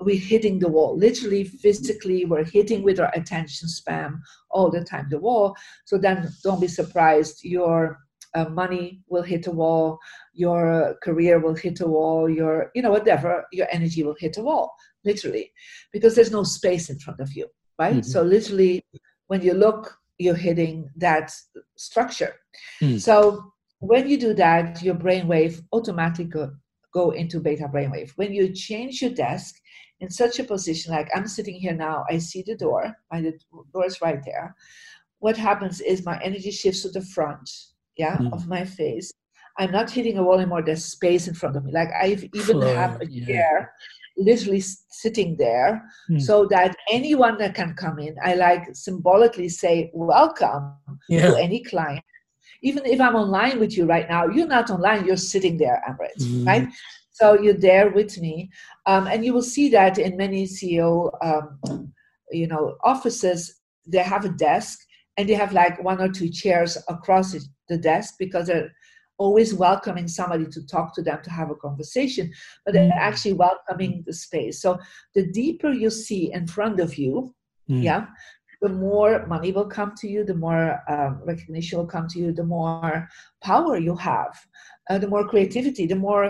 we're 0.00 0.18
hitting 0.18 0.58
the 0.58 0.68
wall 0.68 0.96
literally 0.96 1.44
physically 1.44 2.24
we're 2.24 2.44
hitting 2.44 2.82
with 2.82 2.98
our 2.98 3.10
attention 3.14 3.68
span 3.68 4.20
all 4.50 4.70
the 4.70 4.82
time 4.82 5.06
the 5.10 5.18
wall 5.18 5.54
so 5.84 5.98
then 5.98 6.28
don't 6.42 6.60
be 6.60 6.66
surprised 6.66 7.44
your 7.44 7.98
uh, 8.34 8.46
money 8.46 9.02
will 9.08 9.22
hit 9.22 9.46
a 9.46 9.50
wall 9.50 9.98
your 10.32 10.96
career 11.02 11.38
will 11.38 11.54
hit 11.54 11.80
a 11.80 11.86
wall 11.86 12.28
your 12.28 12.70
you 12.74 12.82
know 12.82 12.90
whatever 12.90 13.44
your 13.52 13.68
energy 13.70 14.02
will 14.02 14.16
hit 14.18 14.38
a 14.38 14.42
wall 14.42 14.74
literally 15.04 15.52
because 15.92 16.14
there's 16.14 16.32
no 16.32 16.42
space 16.42 16.88
in 16.88 16.98
front 16.98 17.20
of 17.20 17.30
you 17.32 17.46
right 17.78 17.96
mm-hmm. 17.96 18.10
so 18.10 18.22
literally 18.22 18.84
when 19.26 19.42
you 19.42 19.52
look 19.52 19.98
you're 20.22 20.34
hitting 20.34 20.88
that 20.96 21.32
structure 21.76 22.34
mm. 22.80 23.00
so 23.00 23.52
when 23.80 24.08
you 24.08 24.18
do 24.18 24.32
that 24.32 24.82
your 24.82 24.94
brainwave 24.94 25.60
automatically 25.72 26.24
go, 26.24 26.50
go 26.92 27.10
into 27.10 27.40
beta 27.40 27.68
brainwave 27.72 28.10
when 28.16 28.32
you 28.32 28.52
change 28.52 29.02
your 29.02 29.10
desk 29.10 29.54
in 30.00 30.10
such 30.10 30.38
a 30.38 30.44
position 30.44 30.92
like 30.92 31.08
i'm 31.14 31.26
sitting 31.26 31.54
here 31.54 31.74
now 31.74 32.04
i 32.10 32.18
see 32.18 32.42
the 32.46 32.56
door 32.56 32.94
my 33.10 33.20
the 33.20 33.32
door 33.72 33.86
is 33.86 34.00
right 34.00 34.22
there 34.24 34.54
what 35.18 35.36
happens 35.36 35.80
is 35.80 36.04
my 36.04 36.20
energy 36.22 36.50
shifts 36.50 36.82
to 36.82 36.88
the 36.90 37.06
front 37.14 37.48
yeah 37.96 38.16
mm. 38.16 38.32
of 38.32 38.48
my 38.48 38.64
face 38.64 39.12
i'm 39.58 39.70
not 39.70 39.90
hitting 39.90 40.18
a 40.18 40.22
wall 40.22 40.38
anymore 40.38 40.62
there's 40.62 40.84
space 40.84 41.28
in 41.28 41.34
front 41.34 41.56
of 41.56 41.64
me 41.64 41.72
like 41.72 41.88
i've 42.00 42.24
even 42.34 42.60
Flow, 42.60 42.74
have 42.74 43.00
a 43.00 43.06
yeah. 43.06 43.26
chair 43.26 43.72
literally 44.16 44.60
sitting 44.60 45.36
there 45.36 45.82
mm. 46.10 46.20
so 46.20 46.46
that 46.46 46.76
anyone 46.90 47.38
that 47.38 47.54
can 47.54 47.74
come 47.74 47.98
in 47.98 48.14
i 48.22 48.34
like 48.34 48.62
symbolically 48.74 49.48
say 49.48 49.90
welcome 49.94 50.74
yeah. 51.08 51.28
to 51.28 51.36
any 51.36 51.62
client 51.64 52.04
even 52.62 52.84
if 52.84 53.00
i'm 53.00 53.16
online 53.16 53.58
with 53.58 53.76
you 53.76 53.86
right 53.86 54.08
now 54.08 54.26
you're 54.26 54.46
not 54.46 54.70
online 54.70 55.06
you're 55.06 55.16
sitting 55.16 55.56
there 55.56 55.82
Amrit, 55.88 56.22
mm. 56.22 56.46
right 56.46 56.68
so 57.12 57.40
you're 57.40 57.54
there 57.54 57.90
with 57.90 58.18
me, 58.18 58.50
um, 58.86 59.06
and 59.06 59.24
you 59.24 59.32
will 59.32 59.42
see 59.42 59.68
that 59.68 59.98
in 59.98 60.16
many 60.16 60.44
CEO, 60.44 61.10
um, 61.22 61.92
you 62.30 62.46
know, 62.46 62.76
offices. 62.82 63.60
They 63.86 64.02
have 64.02 64.24
a 64.24 64.30
desk 64.30 64.78
and 65.16 65.28
they 65.28 65.34
have 65.34 65.52
like 65.52 65.82
one 65.82 66.00
or 66.00 66.08
two 66.08 66.28
chairs 66.28 66.78
across 66.88 67.36
the 67.68 67.78
desk 67.78 68.14
because 68.18 68.46
they're 68.46 68.72
always 69.22 69.54
welcoming 69.54 70.08
somebody 70.08 70.46
to 70.46 70.66
talk 70.66 70.94
to 70.94 71.02
them 71.02 71.20
to 71.22 71.30
have 71.30 71.50
a 71.50 71.60
conversation, 71.66 72.32
but 72.64 72.74
they're 72.74 72.90
mm. 72.90 73.08
actually 73.10 73.34
welcoming 73.46 74.02
the 74.06 74.12
space. 74.12 74.60
So 74.60 74.78
the 75.14 75.26
deeper 75.40 75.70
you 75.70 75.90
see 75.90 76.32
in 76.32 76.46
front 76.46 76.80
of 76.80 76.90
you, 77.02 77.34
mm. 77.70 77.82
yeah, 77.82 78.06
the 78.62 78.68
more 78.68 79.26
money 79.26 79.50
will 79.52 79.70
come 79.78 79.92
to 80.00 80.08
you, 80.08 80.24
the 80.24 80.40
more 80.46 80.80
um, 80.88 81.20
recognition 81.24 81.78
will 81.78 81.92
come 81.94 82.06
to 82.08 82.18
you, 82.18 82.32
the 82.32 82.50
more 82.56 83.08
power 83.42 83.76
you 83.76 83.94
have, 83.96 84.34
uh, 84.88 84.98
the 84.98 85.08
more 85.08 85.28
creativity, 85.28 85.86
the 85.86 86.02
more 86.08 86.26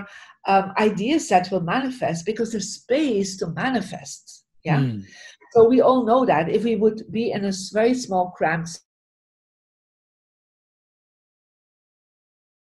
um, 0.46 0.72
ideas 0.78 1.28
that 1.28 1.50
will 1.50 1.60
manifest 1.60 2.26
because 2.26 2.50
there's 2.50 2.74
space 2.82 3.36
to 3.38 3.46
manifest. 3.64 4.44
Yeah. 4.64 4.80
Mm. 4.80 5.04
So 5.52 5.68
we 5.68 5.82
all 5.82 6.04
know 6.04 6.24
that 6.24 6.48
if 6.48 6.64
we 6.64 6.76
would 6.76 7.00
be 7.10 7.32
in 7.32 7.44
a 7.44 7.52
very 7.72 7.94
small, 7.94 8.30
cramped 8.30 8.80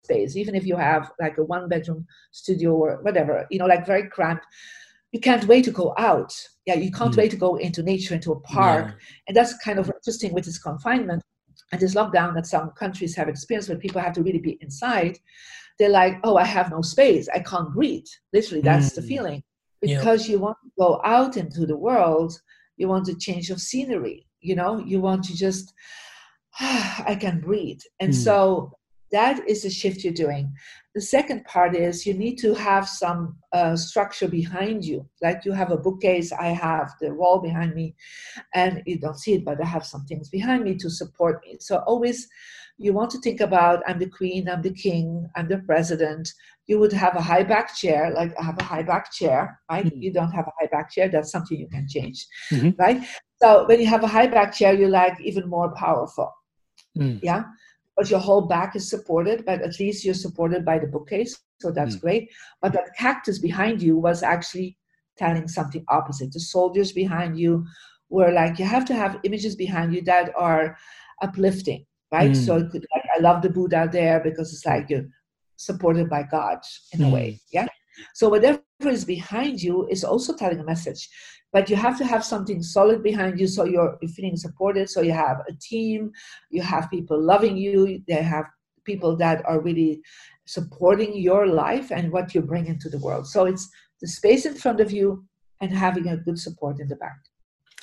space, 0.08 0.36
even 0.36 0.56
if 0.56 0.65
you 0.65 0.78
have 0.78 1.12
like 1.20 1.38
a 1.38 1.43
one 1.43 1.67
bedroom 1.67 2.06
studio 2.32 2.72
or 2.84 2.91
whatever, 3.04 3.46
you 3.52 3.60
know, 3.60 3.70
like 3.74 3.86
very 3.86 4.06
cramped, 4.10 4.46
you 5.12 5.20
can't 5.20 5.48
wait 5.48 5.65
to 5.65 5.72
go 5.72 5.93
out. 5.98 6.34
Yeah, 6.65 6.76
you 6.76 6.91
can't 6.91 7.13
mm. 7.13 7.17
wait 7.17 7.32
to 7.32 7.38
go 7.38 7.56
into 7.56 7.82
nature, 7.84 8.15
into 8.15 8.34
a 8.34 8.39
park. 8.41 8.86
Yeah. 8.88 8.93
And 9.28 9.38
that's 9.38 9.58
kind 9.65 9.80
of 9.80 9.89
interesting 9.89 10.34
with 10.34 10.46
this 10.46 10.60
confinement 10.60 11.24
and 11.72 11.82
this 11.82 11.96
lockdown 11.96 12.34
that 12.36 12.46
some 12.46 12.72
countries 12.72 13.15
have 13.15 13.30
experienced 13.30 13.70
where 13.70 13.78
people 13.78 14.02
have 14.02 14.13
to 14.13 14.24
really 14.24 14.39
be 14.50 14.58
inside. 14.62 15.17
They're 15.80 15.89
like, 15.89 16.15
oh, 16.24 16.38
I 16.38 16.46
have 16.46 16.72
no 16.72 16.82
space. 16.82 17.30
I 17.34 17.39
can't 17.39 17.74
breathe. 17.74 18.06
Literally, 18.34 18.62
that's 18.62 18.91
mm. 18.91 18.96
the 18.96 19.02
feeling. 19.02 19.43
Because 19.82 20.28
yeah. 20.28 20.34
you 20.34 20.39
want 20.39 20.58
to 20.63 20.72
go 20.78 21.02
out 21.04 21.38
into 21.38 21.65
the 21.65 21.78
world, 21.78 22.34
you 22.78 22.88
want 22.88 23.06
to 23.06 23.15
change 23.15 23.50
of 23.50 23.62
scenery, 23.62 24.28
you 24.41 24.56
know, 24.56 24.80
you 24.80 25.00
want 25.00 25.24
to 25.26 25.36
just, 25.36 25.74
I 26.60 27.17
can 27.20 27.41
breathe. 27.41 27.82
And 28.00 28.12
mm. 28.12 28.15
so 28.15 28.77
that 29.12 29.48
is 29.48 29.63
the 29.63 29.70
shift 29.70 30.04
you're 30.04 30.13
doing. 30.13 30.54
The 30.93 31.02
second 31.02 31.46
part 31.46 31.76
is 31.76 32.06
you 32.06 32.13
need 32.13 32.38
to 32.39 32.54
have 32.56 32.88
some 32.89 33.38
uh, 33.54 33.76
structure 33.76 34.28
behind 34.28 34.84
you. 34.84 35.08
Like 35.22 35.46
you 35.46 35.52
have 35.52 35.72
a 35.72 35.78
bookcase, 35.78 36.32
I 36.32 36.48
have 36.48 36.93
the 37.00 37.13
wall 37.13 37.39
behind 37.39 37.76
me, 37.76 37.96
and 38.54 38.82
you 38.86 38.98
don't 38.98 39.20
see 39.20 39.36
it, 39.36 39.46
but 39.46 39.62
I 39.62 39.65
have 39.65 39.86
some 39.86 40.06
things 40.06 40.30
behind 40.30 40.63
me 40.63 40.76
to 40.76 40.89
support 40.89 41.41
me. 41.46 41.58
So 41.60 41.78
always 41.88 42.28
you 42.80 42.93
want 42.93 43.12
to 43.12 43.20
think 43.20 43.41
about 43.41 43.84
I'm 43.88 44.00
the 44.00 44.10
queen, 44.10 44.50
I'm 44.50 44.62
the 44.62 44.74
king, 44.74 45.30
I'm 45.36 45.48
the 45.48 45.60
president. 45.60 46.30
You 46.65 46.80
would 46.80 46.93
have 46.93 47.15
a 47.15 47.22
high 47.22 47.43
back 47.43 47.76
chair, 47.76 48.12
like 48.13 48.34
I 48.39 48.43
have 48.43 48.60
a 48.60 48.63
high 48.63 48.84
back 48.84 49.12
chair, 49.13 49.60
right? 49.72 49.86
Mm-hmm. 49.86 50.02
You 50.02 50.12
don't 50.12 50.32
have 50.32 50.48
a 50.48 50.54
high 50.60 50.67
back 50.67 50.91
chair, 50.91 51.10
that's 51.10 51.32
something 51.32 51.58
you 51.58 51.70
can 51.70 51.88
change, 51.88 52.28
mm-hmm. 52.52 52.72
right? 52.78 53.02
So 53.41 53.65
when 53.67 53.80
you 53.80 53.88
have 53.88 54.04
a 54.04 54.08
high 54.08 54.28
back 54.28 54.54
chair, 54.54 54.74
you're 54.74 54.89
like 54.89 55.20
even 55.22 55.48
more 55.48 55.74
powerful. 55.76 56.34
Mm. 56.98 57.20
Yeah 57.22 57.43
but 57.97 58.12
your 58.12 58.19
whole 58.19 58.41
back 58.41 58.75
is 58.75 58.89
supported, 58.89 59.43
but 59.43 59.62
at 59.62 59.79
least 59.79 60.05
you're 60.05 60.13
supported 60.13 60.63
by 60.63 60.77
the 60.77 60.86
bookcase, 60.86 61.38
so 61.60 61.71
that's 61.71 61.95
mm. 61.95 62.01
great. 62.01 62.29
But 62.62 62.73
that 62.73 62.95
cactus 62.95 63.39
behind 63.39 63.81
you 63.81 63.97
was 63.97 64.21
actually 64.21 64.77
telling 65.17 65.47
something 65.47 65.83
opposite. 65.89 66.31
The 66.31 66.39
soldiers 66.39 66.91
behind 66.91 67.39
you 67.39 67.65
were 68.10 68.31
like, 68.31 68.60
you 68.60 68.65
have 68.65 68.86
to 68.86 68.93
have 68.93 69.19
images 69.23 69.55
behind 69.55 69.95
you 69.95 70.01
that 70.03 70.31
are 70.38 70.77
uplifting, 71.23 71.86
right? 72.12 72.31
Mm. 72.31 72.45
So 72.45 72.69
could, 72.69 72.86
like, 72.95 73.05
I 73.17 73.19
love 73.19 73.41
the 73.41 73.49
Buddha 73.49 73.89
there 73.91 74.19
because 74.23 74.53
it's 74.53 74.65
like 74.65 74.89
you're 74.89 75.07
supported 75.55 76.07
by 76.07 76.23
God 76.23 76.60
in 76.93 76.99
mm. 76.99 77.10
a 77.10 77.13
way, 77.13 77.39
yeah. 77.51 77.67
So 78.13 78.29
whatever 78.29 78.62
is 78.86 79.06
behind 79.06 79.62
you 79.62 79.88
is 79.88 80.04
also 80.04 80.36
telling 80.36 80.60
a 80.60 80.63
message, 80.63 81.10
but 81.52 81.70
you 81.70 81.76
have 81.76 81.98
to 81.98 82.06
have 82.06 82.24
something 82.24 82.62
solid 82.62 83.02
behind 83.02 83.40
you 83.40 83.48
so 83.48 83.66
you're 83.66 83.98
feeling 84.16 84.38
supported. 84.38 84.90
So 84.90 85.02
you 85.02 85.13
have 85.13 85.42
a 85.50 85.54
team, 85.54 86.12
you 86.52 86.62
have 86.62 86.90
people 86.92 87.20
loving 87.20 87.58
you, 87.58 88.04
they 88.08 88.22
have 88.22 88.46
people 88.84 89.16
that 89.18 89.44
are 89.46 89.60
really 89.60 90.02
supporting 90.46 91.18
your 91.18 91.48
life 91.48 91.92
and 91.92 92.12
what 92.12 92.36
you 92.36 92.42
bring 92.42 92.68
into 92.68 92.90
the 92.90 93.00
world. 93.00 93.28
So 93.28 93.46
it's 93.46 93.68
the 94.00 94.08
space 94.08 94.46
in 94.46 94.54
front 94.54 94.80
of 94.80 94.92
you 94.92 95.26
and 95.60 95.74
having 95.74 96.08
a 96.10 96.18
good 96.18 96.40
support 96.40 96.80
in 96.80 96.88
the 96.88 96.96
back. 96.96 97.18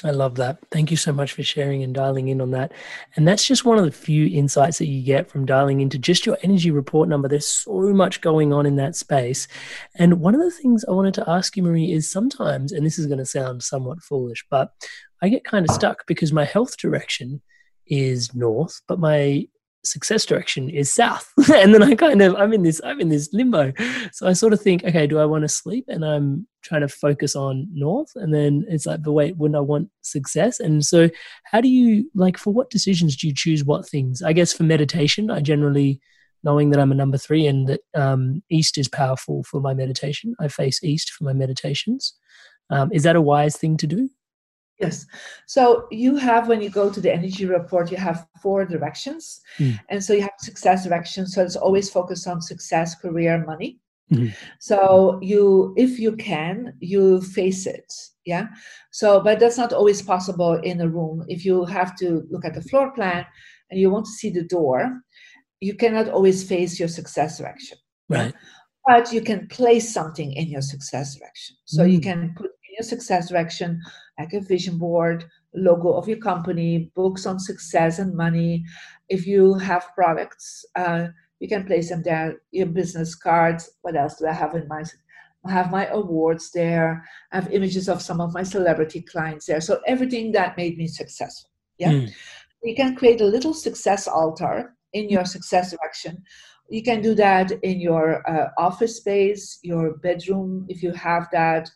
I 0.04 0.10
love 0.10 0.34
that. 0.34 0.58
Thank 0.70 0.90
you 0.90 0.98
so 0.98 1.12
much 1.12 1.32
for 1.32 1.42
sharing 1.42 1.82
and 1.82 1.94
dialing 1.94 2.28
in 2.28 2.42
on 2.42 2.50
that. 2.50 2.72
And 3.16 3.26
that's 3.26 3.46
just 3.46 3.64
one 3.64 3.78
of 3.78 3.84
the 3.86 3.90
few 3.90 4.26
insights 4.26 4.76
that 4.78 4.86
you 4.86 5.02
get 5.02 5.30
from 5.30 5.46
dialing 5.46 5.80
into 5.80 5.98
just 5.98 6.26
your 6.26 6.36
energy 6.42 6.70
report 6.70 7.08
number. 7.08 7.26
There's 7.26 7.46
so 7.46 7.80
much 7.94 8.20
going 8.20 8.52
on 8.52 8.66
in 8.66 8.76
that 8.76 8.96
space. 8.96 9.48
And 9.94 10.20
one 10.20 10.34
of 10.34 10.42
the 10.42 10.50
things 10.50 10.84
I 10.84 10.92
wanted 10.92 11.14
to 11.14 11.28
ask 11.28 11.56
you, 11.56 11.62
Marie, 11.62 11.90
is 11.90 12.10
sometimes, 12.10 12.70
and 12.70 12.84
this 12.84 12.98
is 12.98 13.06
going 13.06 13.18
to 13.18 13.24
sound 13.24 13.62
somewhat 13.62 14.02
foolish, 14.02 14.44
but 14.50 14.72
I 15.22 15.30
get 15.30 15.44
kind 15.44 15.66
of 15.66 15.74
stuck 15.74 16.06
because 16.06 16.34
my 16.34 16.44
health 16.44 16.76
direction 16.76 17.40
is 17.86 18.34
north, 18.34 18.82
but 18.86 18.98
my 18.98 19.46
success 19.84 20.24
direction 20.24 20.68
is 20.68 20.90
south. 20.92 21.32
And 21.54 21.74
then 21.74 21.82
i 21.82 21.94
kind 21.94 22.22
of 22.22 22.34
i'm 22.36 22.52
in 22.52 22.62
this 22.62 22.80
i'm 22.84 23.00
in 23.00 23.08
this 23.08 23.32
limbo. 23.32 23.72
So 24.12 24.26
i 24.26 24.32
sort 24.32 24.52
of 24.52 24.60
think 24.60 24.84
okay 24.84 25.06
do 25.06 25.18
i 25.18 25.24
want 25.24 25.42
to 25.42 25.48
sleep? 25.48 25.84
And 25.88 26.04
i'm 26.04 26.46
trying 26.62 26.80
to 26.80 26.88
focus 26.88 27.36
on 27.36 27.68
north. 27.72 28.10
And 28.16 28.34
then 28.34 28.64
it's 28.68 28.86
like 28.86 29.02
but 29.02 29.12
wait 29.12 29.36
wouldn't 29.36 29.56
i 29.56 29.60
want 29.60 29.90
success? 30.02 30.60
And 30.60 30.84
so 30.84 31.10
how 31.44 31.60
do 31.60 31.68
you 31.68 32.10
like 32.14 32.38
for 32.38 32.52
what 32.52 32.70
decisions 32.70 33.16
do 33.16 33.26
you 33.26 33.34
choose 33.34 33.64
what 33.64 33.88
things? 33.88 34.22
I 34.22 34.32
guess 34.32 34.52
for 34.52 34.64
meditation 34.64 35.30
i 35.30 35.40
generally 35.40 36.00
knowing 36.42 36.70
that 36.70 36.80
i'm 36.80 36.92
a 36.92 36.94
number 36.94 37.18
three 37.18 37.46
and 37.46 37.68
that 37.68 37.80
um, 37.94 38.42
east 38.50 38.76
is 38.76 38.88
powerful 38.88 39.42
for 39.44 39.60
my 39.60 39.72
meditation 39.72 40.34
i 40.40 40.48
face 40.48 40.82
east 40.82 41.10
for 41.10 41.24
my 41.24 41.32
meditations. 41.32 42.14
Um, 42.70 42.90
is 42.92 43.02
that 43.02 43.16
a 43.16 43.20
wise 43.20 43.56
thing 43.56 43.76
to 43.76 43.86
do 43.86 44.08
Yes. 44.80 45.06
So 45.46 45.86
you 45.90 46.16
have, 46.16 46.48
when 46.48 46.60
you 46.60 46.68
go 46.68 46.90
to 46.90 47.00
the 47.00 47.12
energy 47.12 47.46
report, 47.46 47.90
you 47.90 47.96
have 47.96 48.26
four 48.42 48.64
directions. 48.64 49.40
Mm. 49.58 49.78
And 49.88 50.02
so 50.02 50.12
you 50.12 50.22
have 50.22 50.32
success 50.40 50.84
direction. 50.84 51.26
So 51.26 51.42
it's 51.44 51.56
always 51.56 51.90
focused 51.90 52.26
on 52.26 52.42
success, 52.42 52.94
career, 52.96 53.44
money. 53.46 53.78
Mm-hmm. 54.12 54.34
So 54.58 55.18
you, 55.22 55.74
if 55.76 55.98
you 55.98 56.16
can, 56.16 56.74
you 56.80 57.20
face 57.20 57.66
it. 57.66 57.92
Yeah. 58.26 58.48
So, 58.90 59.20
but 59.20 59.38
that's 59.38 59.58
not 59.58 59.72
always 59.72 60.02
possible 60.02 60.54
in 60.54 60.80
a 60.80 60.88
room. 60.88 61.24
If 61.28 61.44
you 61.44 61.64
have 61.66 61.96
to 61.98 62.24
look 62.30 62.44
at 62.44 62.54
the 62.54 62.62
floor 62.62 62.90
plan 62.92 63.24
and 63.70 63.78
you 63.78 63.90
want 63.90 64.06
to 64.06 64.12
see 64.12 64.30
the 64.30 64.44
door, 64.44 65.00
you 65.60 65.74
cannot 65.74 66.08
always 66.08 66.46
face 66.46 66.80
your 66.80 66.88
success 66.88 67.38
direction. 67.38 67.78
Right. 68.08 68.34
But 68.86 69.12
you 69.12 69.22
can 69.22 69.46
place 69.48 69.92
something 69.92 70.32
in 70.32 70.48
your 70.48 70.62
success 70.62 71.16
direction. 71.16 71.56
So 71.64 71.84
mm. 71.84 71.92
you 71.92 72.00
can 72.00 72.34
put 72.36 72.50
your 72.78 72.84
success 72.84 73.28
direction 73.28 73.80
like 74.18 74.32
a 74.32 74.40
vision 74.40 74.78
board, 74.78 75.24
logo 75.54 75.92
of 75.92 76.08
your 76.08 76.18
company, 76.18 76.90
books 76.94 77.26
on 77.26 77.38
success 77.38 77.98
and 77.98 78.14
money. 78.14 78.64
If 79.08 79.26
you 79.26 79.54
have 79.54 79.94
products, 79.94 80.64
uh, 80.76 81.08
you 81.40 81.48
can 81.48 81.64
place 81.64 81.88
them 81.88 82.02
there, 82.02 82.40
your 82.52 82.66
business 82.66 83.14
cards. 83.14 83.70
What 83.82 83.96
else 83.96 84.16
do 84.16 84.26
I 84.26 84.32
have 84.32 84.54
in 84.54 84.68
my 84.68 84.84
I 85.46 85.50
have 85.50 85.70
my 85.70 85.86
awards 85.88 86.50
there. 86.52 87.04
I 87.32 87.36
have 87.36 87.52
images 87.52 87.88
of 87.88 88.00
some 88.00 88.20
of 88.20 88.32
my 88.32 88.42
celebrity 88.42 89.02
clients 89.02 89.46
there. 89.46 89.60
So 89.60 89.80
everything 89.86 90.32
that 90.32 90.56
made 90.56 90.78
me 90.78 90.86
successful. 90.86 91.50
Yeah. 91.76 91.90
Mm. 91.90 92.12
You 92.62 92.74
can 92.74 92.96
create 92.96 93.20
a 93.20 93.26
little 93.26 93.52
success 93.52 94.08
altar 94.08 94.74
in 94.94 95.10
your 95.10 95.26
success 95.26 95.72
direction. 95.72 96.22
You 96.70 96.82
can 96.82 97.02
do 97.02 97.14
that 97.16 97.52
in 97.62 97.78
your 97.78 98.26
uh, 98.28 98.48
office 98.56 98.96
space, 98.96 99.58
your 99.62 99.98
bedroom, 99.98 100.64
if 100.70 100.82
you 100.82 100.92
have 100.92 101.28
that 101.32 101.68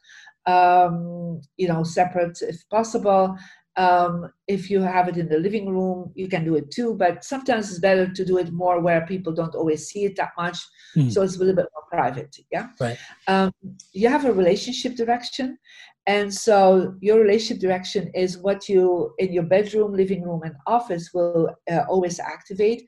um, 0.49 1.41
you 1.57 1.69
know, 1.69 1.85
separate 1.85 2.39
if 2.41 2.69
possible. 2.71 3.37
Um, 3.77 4.33
if 4.49 4.71
you 4.71 4.81
have 4.81 5.07
it 5.07 5.17
in 5.17 5.29
the 5.29 5.39
living 5.39 5.69
room, 5.69 6.11
you 6.17 6.27
can 6.27 6.45
do 6.45 6.57
it 6.57 6.73
too. 6.73 6.95
But 6.95 7.23
sometimes 7.23 7.71
it's 7.71 7.79
better 7.79 8.13
to 8.13 8.25
do 8.25 8.39
it 8.39 8.51
more 8.51 8.81
where 8.81 9.07
people 9.07 9.33
don't 9.33 9.55
always 9.55 9.87
see 9.87 10.05
it 10.05 10.17
that 10.17 10.33
much, 10.37 10.59
mm. 10.97 11.13
so 11.13 11.23
it's 11.23 11.37
a 11.37 11.39
little 11.39 11.55
bit 11.55 11.69
more 11.73 11.85
private. 11.89 12.35
Yeah. 12.51 12.69
Right. 12.81 12.99
Um, 13.29 13.53
you 13.93 14.09
have 14.09 14.25
a 14.25 14.33
relationship 14.33 14.97
direction, 14.97 15.59
and 16.07 16.35
so 16.35 16.95
your 17.01 17.21
relationship 17.21 17.61
direction 17.61 18.11
is 18.15 18.39
what 18.39 18.69
you 18.69 19.15
in 19.19 19.33
your 19.33 19.45
bedroom, 19.45 19.93
living 19.93 20.23
room, 20.23 20.43
and 20.43 20.55
office 20.67 21.11
will 21.15 21.51
uh, 21.71 21.85
always 21.89 22.19
activate. 22.19 22.83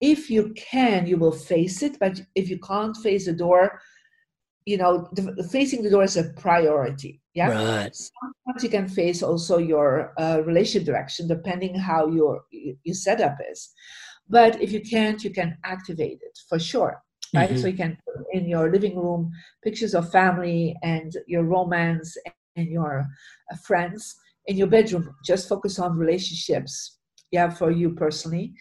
If 0.00 0.28
you 0.28 0.52
can, 0.56 1.06
you 1.06 1.16
will 1.16 1.32
face 1.32 1.82
it. 1.82 1.98
But 1.98 2.20
if 2.34 2.50
you 2.50 2.58
can't 2.58 2.96
face 2.98 3.24
the 3.26 3.32
door, 3.32 3.80
you 4.66 4.76
know 4.76 5.08
the, 5.12 5.46
facing 5.50 5.82
the 5.82 5.90
door 5.90 6.04
is 6.04 6.16
a 6.16 6.24
priority 6.34 7.20
yeah? 7.34 7.48
Right. 7.48 7.94
Sometimes 7.94 8.62
you 8.62 8.70
can 8.70 8.88
face 8.88 9.22
also 9.22 9.58
your 9.58 10.12
uh, 10.18 10.40
relationship 10.44 10.86
direction 10.86 11.26
depending 11.26 11.74
how 11.74 12.06
your 12.06 12.44
your 12.50 12.94
setup 12.94 13.36
is. 13.50 13.72
But 14.28 14.62
if 14.62 14.72
you 14.72 14.80
can't 14.80 15.22
you 15.22 15.30
can 15.30 15.58
activate 15.64 16.20
it 16.22 16.38
for 16.48 16.58
sure 16.58 17.02
right? 17.34 17.50
Mm-hmm. 17.50 17.60
so 17.60 17.66
you 17.66 17.76
can 17.76 17.98
put 18.06 18.24
in 18.32 18.48
your 18.48 18.70
living 18.70 18.96
room 18.96 19.32
pictures 19.62 19.94
of 19.94 20.10
family 20.12 20.76
and 20.82 21.12
your 21.26 21.42
romance 21.42 22.16
and 22.56 22.68
your 22.68 23.04
uh, 23.52 23.56
friends 23.56 24.14
in 24.46 24.56
your 24.56 24.68
bedroom. 24.68 25.12
Just 25.24 25.48
focus 25.48 25.78
on 25.78 25.98
relationships 25.98 26.98
yeah 27.32 27.50
for 27.50 27.70
you 27.70 27.90
personally 27.94 28.54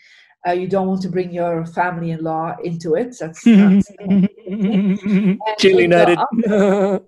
uh, 0.48 0.52
you 0.52 0.68
don't 0.68 0.88
want 0.88 1.02
to 1.02 1.10
bring 1.10 1.32
your 1.32 1.66
family-in-law 1.66 2.58
into 2.64 2.96
it. 2.96 3.16
That's, 3.20 3.44
that's 3.44 3.92
Chilly 5.60 5.88
noted. 5.88 6.20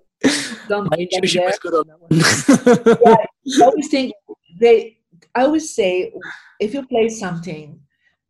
don't 0.68 0.90
My 0.90 0.96
intuition 0.96 1.44
was 1.44 1.58
good 1.58 1.74
on 1.74 1.84
that 1.88 2.00
one. 2.00 2.98
yeah, 3.04 3.16
I 3.60 3.64
always 3.64 3.88
think 3.88 4.14
they. 4.58 4.98
I 5.34 5.42
always 5.42 5.74
say, 5.74 6.12
if 6.60 6.72
you 6.72 6.86
play 6.86 7.10
something, 7.10 7.78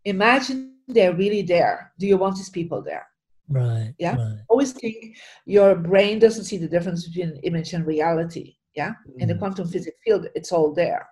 imagine 0.05 0.75
they're 0.89 1.15
really 1.15 1.43
there. 1.43 1.93
Do 1.99 2.07
you 2.07 2.17
want 2.17 2.37
these 2.37 2.51
people 2.51 2.83
there? 2.83 3.07
Right. 3.49 3.95
Yeah. 3.99 4.17
Right. 4.17 4.39
Always 4.49 4.73
think 4.73 5.17
your 5.45 5.77
brain 5.77 6.19
doesn't 6.19 6.45
see 6.45 6.57
the 6.57 6.69
difference 6.69 7.07
between 7.07 7.37
image 7.45 7.75
and 7.75 7.87
reality. 7.87 8.57
Yeah. 8.75 8.95
Mm. 9.09 9.21
In 9.21 9.29
the 9.29 9.35
mm. 9.35 9.39
quantum 9.39 9.69
physics 9.69 9.97
field, 10.05 10.27
it's 10.35 10.51
all 10.51 10.75
there. 10.75 11.09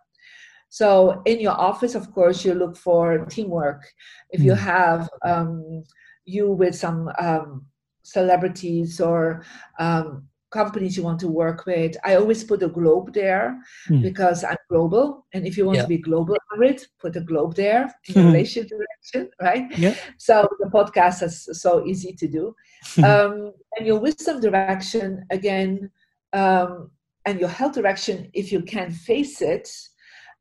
So 0.75 1.23
in 1.25 1.39
your 1.39 1.53
office, 1.53 1.95
of 1.95 2.13
course, 2.13 2.45
you 2.45 2.53
look 2.53 2.77
for 2.77 3.25
teamwork. 3.27 3.83
If 4.31 4.41
you 4.41 4.57
hmm. 4.57 4.67
have 4.75 5.09
um, 5.25 5.85
you 6.25 6.51
with 6.51 6.75
some 6.75 7.13
um, 7.21 7.65
celebrities 8.03 9.01
or 9.01 9.45
um, 9.79 10.27
companies 10.51 10.97
you 10.97 11.05
want 11.05 11.21
to 11.21 11.29
work 11.29 11.65
with, 11.65 11.97
I 12.05 12.17
always 12.17 12.43
put 12.43 12.65
a 12.65 12.69
globe 12.69 13.15
there 13.15 13.57
mm. 13.89 14.03
because 14.03 14.43
I'm 14.43 14.57
global. 14.69 15.27
And 15.33 15.47
if 15.47 15.57
you 15.57 15.65
want 15.65 15.77
yeah. 15.77 15.83
to 15.83 15.89
be 15.89 15.99
global 15.99 16.37
it, 16.61 16.87
put 16.99 17.15
a 17.15 17.21
globe 17.21 17.55
there 17.55 17.85
in 18.09 18.15
mm. 18.15 18.27
relationship 18.27 18.71
direction, 18.71 19.31
right? 19.41 19.79
Yeah. 19.79 19.95
So 20.19 20.49
the 20.59 20.71
podcast 20.71 21.23
is 21.23 21.49
so 21.53 21.87
easy 21.87 22.13
to 22.15 22.27
do. 22.27 22.55
um, 23.05 23.53
and 23.77 23.87
your 23.87 24.01
wisdom 24.01 24.41
direction, 24.41 25.25
again, 25.31 25.91
um, 26.33 26.91
and 27.27 27.39
your 27.39 27.49
health 27.49 27.75
direction, 27.75 28.29
if 28.33 28.51
you 28.51 28.61
can 28.61 28.91
face 28.91 29.41
it, 29.41 29.69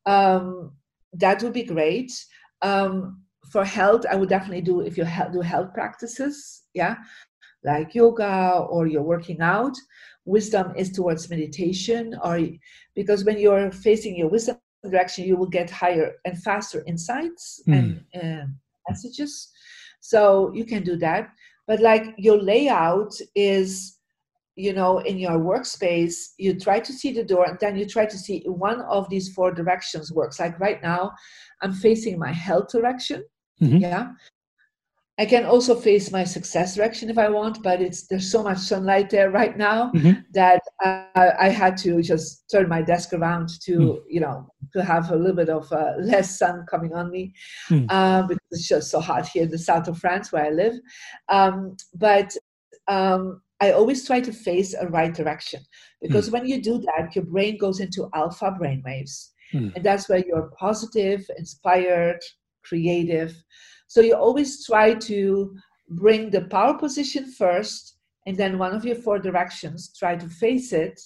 um, 0.06 0.72
that 1.14 1.42
would 1.44 1.54
be 1.54 1.64
great. 1.64 2.12
Um, 2.62 3.22
for 3.52 3.64
health, 3.64 4.06
I 4.10 4.16
would 4.16 4.30
definitely 4.30 4.62
do 4.62 4.82
if 4.82 4.98
you 4.98 5.06
do 5.32 5.42
health 5.42 5.74
practices, 5.74 6.64
yeah, 6.74 6.96
like 7.64 7.94
yoga 7.94 8.66
or 8.70 8.88
you're 8.88 9.04
working 9.04 9.42
out. 9.42 9.76
Wisdom 10.26 10.74
is 10.78 10.92
towards 10.92 11.30
meditation, 11.30 12.18
or 12.24 12.40
because 12.96 13.26
when 13.26 13.38
you're 13.38 13.72
facing 13.72 14.18
your 14.18 14.30
wisdom 14.30 14.58
direction, 14.84 15.26
you 15.26 15.36
will 15.36 15.48
get 15.48 15.70
higher 15.70 16.14
and 16.26 16.42
faster 16.42 16.84
insights 16.88 17.62
mm. 17.68 18.02
and 18.14 18.42
uh, 18.42 18.46
messages. 18.90 19.50
So 20.00 20.52
you 20.54 20.66
can 20.66 20.84
do 20.84 20.96
that. 20.98 21.30
But 21.68 21.80
like 21.80 22.14
your 22.18 22.42
layout 22.42 23.14
is 23.36 23.98
you 24.56 24.74
know 24.74 25.00
in 25.00 25.18
your 25.18 25.40
workspace 25.40 26.34
you 26.38 26.58
try 26.60 26.80
to 26.80 26.94
see 26.94 27.12
the 27.12 27.24
door 27.24 27.46
and 27.46 27.58
then 27.60 27.76
you 27.76 27.86
try 27.86 28.06
to 28.06 28.18
see 28.18 28.44
one 28.46 28.82
of 28.82 29.10
these 29.10 29.34
four 29.34 29.52
directions 29.52 30.12
works 30.12 30.40
like 30.40 30.60
right 30.60 30.82
now 30.84 31.12
i'm 31.62 31.74
facing 31.74 32.20
my 32.20 32.32
health 32.32 32.70
direction 32.70 33.24
mm-hmm. 33.62 33.78
yeah 33.78 34.12
i 35.18 35.26
can 35.26 35.46
also 35.46 35.76
face 35.76 36.12
my 36.12 36.24
success 36.24 36.76
direction 36.76 37.10
if 37.10 37.18
i 37.18 37.28
want 37.28 37.64
but 37.64 37.82
it's 37.82 38.06
there's 38.08 38.32
so 38.32 38.44
much 38.44 38.60
sunlight 38.60 39.10
there 39.10 39.32
right 39.32 39.58
now 39.58 39.92
mm-hmm. 39.92 40.20
that 40.34 40.62
uh, 40.84 41.32
i 41.40 41.50
had 41.50 41.76
to 41.76 42.02
just 42.02 42.44
turn 42.52 42.70
my 42.70 42.82
desk 42.82 43.14
around 43.14 43.50
to 43.60 43.78
mm. 43.78 44.02
you 44.08 44.20
know 44.20 44.48
to 44.72 44.84
have 44.84 45.12
a 45.12 45.16
little 45.16 45.36
bit 45.36 45.50
of 45.50 45.72
uh, 45.72 45.94
less 46.00 46.38
sun 46.40 46.66
coming 46.70 46.94
on 46.94 47.12
me 47.12 47.34
uh, 47.90 48.24
because 48.24 48.48
it's 48.52 48.68
just 48.68 48.90
so 48.90 49.00
hot 49.00 49.28
here 49.28 49.44
in 49.44 49.50
the 49.50 49.58
south 49.58 49.88
of 49.88 49.98
france 49.98 50.32
where 50.32 50.46
i 50.46 50.50
live 50.50 50.76
um, 51.30 51.76
but 51.96 52.36
um, 52.88 53.42
I 53.64 53.72
always 53.72 54.06
try 54.06 54.20
to 54.20 54.34
face 54.34 54.74
a 54.74 54.88
right 54.88 55.14
direction 55.14 55.62
because 56.02 56.28
mm. 56.28 56.34
when 56.34 56.46
you 56.46 56.62
do 56.62 56.80
that, 56.80 57.16
your 57.16 57.24
brain 57.24 57.58
goes 57.58 57.80
into 57.80 58.10
alpha 58.14 58.52
brain 58.52 58.84
waves. 58.86 59.32
Mm. 59.54 59.74
And 59.74 59.86
that's 59.86 60.10
where 60.10 60.24
you're 60.28 60.52
positive, 60.60 61.26
inspired, 61.38 62.20
creative. 62.66 63.32
So 63.88 64.02
you 64.02 64.16
always 64.16 64.66
try 64.66 64.96
to 64.96 65.56
bring 65.92 66.30
the 66.30 66.42
power 66.42 66.78
position 66.78 67.32
first, 67.32 67.96
and 68.26 68.36
then 68.36 68.58
one 68.58 68.74
of 68.76 68.84
your 68.84 68.98
four 68.98 69.18
directions, 69.20 69.94
try 69.98 70.18
to 70.18 70.28
face 70.28 70.74
it. 70.74 71.00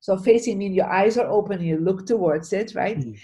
So 0.00 0.18
facing 0.18 0.58
means 0.58 0.76
your 0.76 0.92
eyes 0.92 1.16
are 1.16 1.30
open 1.38 1.62
you 1.62 1.78
look 1.78 2.04
towards 2.06 2.52
it, 2.52 2.74
right? 2.74 2.98
Mm. 2.98 3.18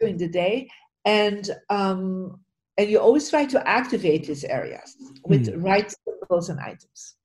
During 0.00 0.16
the 0.16 0.28
day. 0.28 0.70
And 1.04 1.44
um, 1.68 2.40
and 2.78 2.88
you 2.88 2.98
always 2.98 3.28
try 3.28 3.44
to 3.44 3.68
activate 3.68 4.26
these 4.26 4.44
areas 4.44 4.96
with 5.26 5.46
mm. 5.46 5.62
right 5.62 5.94
symbols 6.04 6.48
and 6.48 6.58
items. 6.60 7.16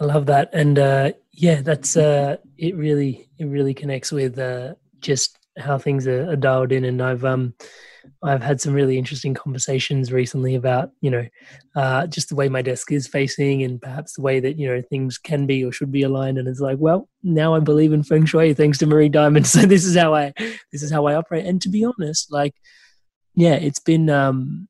I 0.00 0.04
love 0.04 0.26
that, 0.26 0.50
and 0.52 0.78
uh, 0.78 1.12
yeah, 1.32 1.60
that's 1.60 1.96
uh, 1.96 2.36
it. 2.58 2.76
Really, 2.76 3.28
it 3.38 3.44
really 3.44 3.74
connects 3.74 4.10
with 4.10 4.38
uh, 4.38 4.74
just 5.00 5.38
how 5.56 5.78
things 5.78 6.06
are, 6.08 6.28
are 6.30 6.36
dialed 6.36 6.72
in, 6.72 6.84
and 6.84 7.00
I've 7.00 7.24
um, 7.24 7.54
I've 8.22 8.42
had 8.42 8.60
some 8.60 8.72
really 8.72 8.98
interesting 8.98 9.34
conversations 9.34 10.12
recently 10.12 10.54
about 10.54 10.90
you 11.00 11.10
know 11.10 11.26
uh, 11.76 12.06
just 12.06 12.28
the 12.28 12.34
way 12.34 12.48
my 12.48 12.62
desk 12.62 12.90
is 12.90 13.06
facing 13.06 13.62
and 13.62 13.80
perhaps 13.80 14.14
the 14.14 14.22
way 14.22 14.40
that 14.40 14.58
you 14.58 14.68
know 14.68 14.82
things 14.82 15.18
can 15.18 15.46
be 15.46 15.64
or 15.64 15.72
should 15.72 15.92
be 15.92 16.02
aligned. 16.02 16.38
And 16.38 16.48
it's 16.48 16.60
like 16.60 16.78
well 16.78 17.08
now 17.22 17.54
I 17.54 17.60
believe 17.60 17.92
in 17.92 18.02
feng 18.02 18.26
shui 18.26 18.54
thanks 18.54 18.78
to 18.78 18.86
Marie 18.86 19.08
Diamond. 19.08 19.46
So 19.54 19.60
this 19.60 19.84
is 19.84 19.96
how 19.96 20.14
I 20.14 20.32
this 20.72 20.82
is 20.82 20.90
how 20.90 21.06
I 21.06 21.14
operate. 21.14 21.46
And 21.46 21.60
to 21.62 21.68
be 21.68 21.84
honest 21.84 22.32
like 22.32 22.54
yeah 23.34 23.54
it's 23.54 23.80
been 23.80 24.10
um 24.10 24.68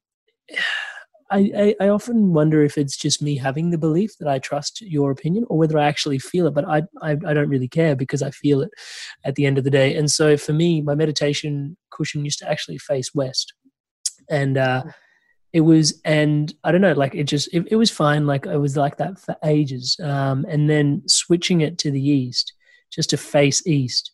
I, 1.31 1.51
I, 1.57 1.87
I, 1.87 1.89
often 1.89 2.33
wonder 2.33 2.63
if 2.63 2.77
it's 2.77 2.97
just 2.97 3.23
me 3.23 3.37
having 3.37 3.71
the 3.71 3.79
belief 3.79 4.17
that 4.19 4.29
I 4.29 4.39
trust 4.39 4.81
your 4.83 5.11
opinion 5.11 5.45
or 5.49 5.59
whether 5.59 5.79
I 5.79 5.87
actually 5.87 6.19
feel 6.19 6.47
it. 6.47 6.55
But 6.55 6.69
I, 6.69 6.83
I, 7.03 7.13
I 7.13 7.35
don't 7.35 7.49
really 7.49 7.69
care 7.69 7.97
because 7.97 8.23
I 8.23 8.31
feel 8.31 8.61
it 8.61 8.71
at 9.25 9.35
the 9.35 9.47
end 9.47 9.59
of 9.59 9.65
the 9.65 9.71
day. 9.71 9.97
And 9.97 10.11
so 10.11 10.37
for 10.37 10.53
me, 10.53 10.83
my 10.83 10.95
meditation 10.95 11.77
cushion 11.91 12.25
used 12.25 12.39
to 12.41 12.51
actually 12.51 12.79
face 12.79 13.15
west. 13.15 13.55
And 14.29 14.59
uh, 14.59 14.83
mm. 14.85 14.95
it 15.53 15.63
was, 15.63 16.01
and 16.05 16.53
I 16.63 16.73
don't 16.73 16.81
know, 16.81 16.93
like 16.93 17.15
it 17.15 17.25
just, 17.25 17.49
it, 17.53 17.67
it 17.71 17.77
was 17.77 17.91
fine. 17.91 18.27
Like 18.27 18.47
it 18.47 18.59
was 18.59 18.77
like 18.77 18.99
that 18.99 19.19
for 19.19 19.37
ages. 19.45 19.97
Um, 20.03 20.45
and 20.49 20.69
then 20.69 21.03
switching 21.07 21.63
it 21.63 21.79
to 21.79 21.91
the 21.91 22.03
east, 22.03 22.53
just 22.93 23.11
to 23.11 23.17
face 23.17 23.67
east, 23.67 24.13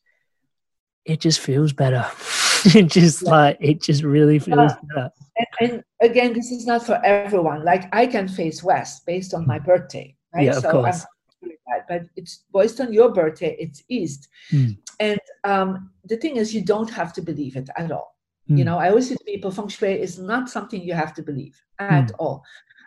it 1.05 1.21
just 1.21 1.41
feels 1.41 1.73
better. 1.73 2.07
it 2.65 2.89
just 2.89 3.23
yeah. 3.23 3.31
like, 3.31 3.57
it 3.61 3.81
just 3.81 4.03
really 4.03 4.39
feels 4.39 4.73
better 4.89 5.11
and, 5.41 5.47
and, 5.61 5.85
again, 6.01 6.33
this 6.33 6.51
is 6.51 6.67
not 6.67 6.85
for 6.85 7.01
everyone. 7.05 7.65
Like 7.65 7.95
I 7.95 8.07
can 8.07 8.29
face 8.29 8.63
west 8.63 9.07
based 9.07 9.35
on 9.35 9.47
my 9.47 9.59
birthday, 9.59 10.17
right? 10.35 10.45
Yeah, 10.45 10.57
of 10.57 10.63
so 10.63 10.71
course. 10.73 11.05
That, 11.43 11.89
but 11.89 12.03
it's 12.17 12.45
based 12.53 12.81
on 12.81 12.93
your 12.93 13.13
birthday, 13.13 13.57
it's 13.59 13.83
east. 13.89 14.29
Mm. 14.53 14.77
And 14.99 15.21
um, 15.45 15.91
the 16.05 16.17
thing 16.17 16.37
is, 16.37 16.55
you 16.55 16.63
don't 16.63 16.91
have 16.91 17.13
to 17.15 17.23
believe 17.23 17.57
it 17.57 17.69
at 17.77 17.91
all. 17.91 18.17
Mm. 18.51 18.59
You 18.59 18.65
know, 18.65 18.79
I 18.79 18.91
always 18.91 19.09
say 19.09 19.15
to 19.15 19.25
people, 19.25 19.51
feng 19.51 19.69
shui 19.69 20.01
is 20.01 20.19
not 20.19 20.51
something 20.51 20.83
you 20.83 20.95
have 20.95 21.15
to 21.15 21.23
believe 21.23 21.61
at 21.79 22.09
mm. 22.09 22.15
all. 22.19 22.43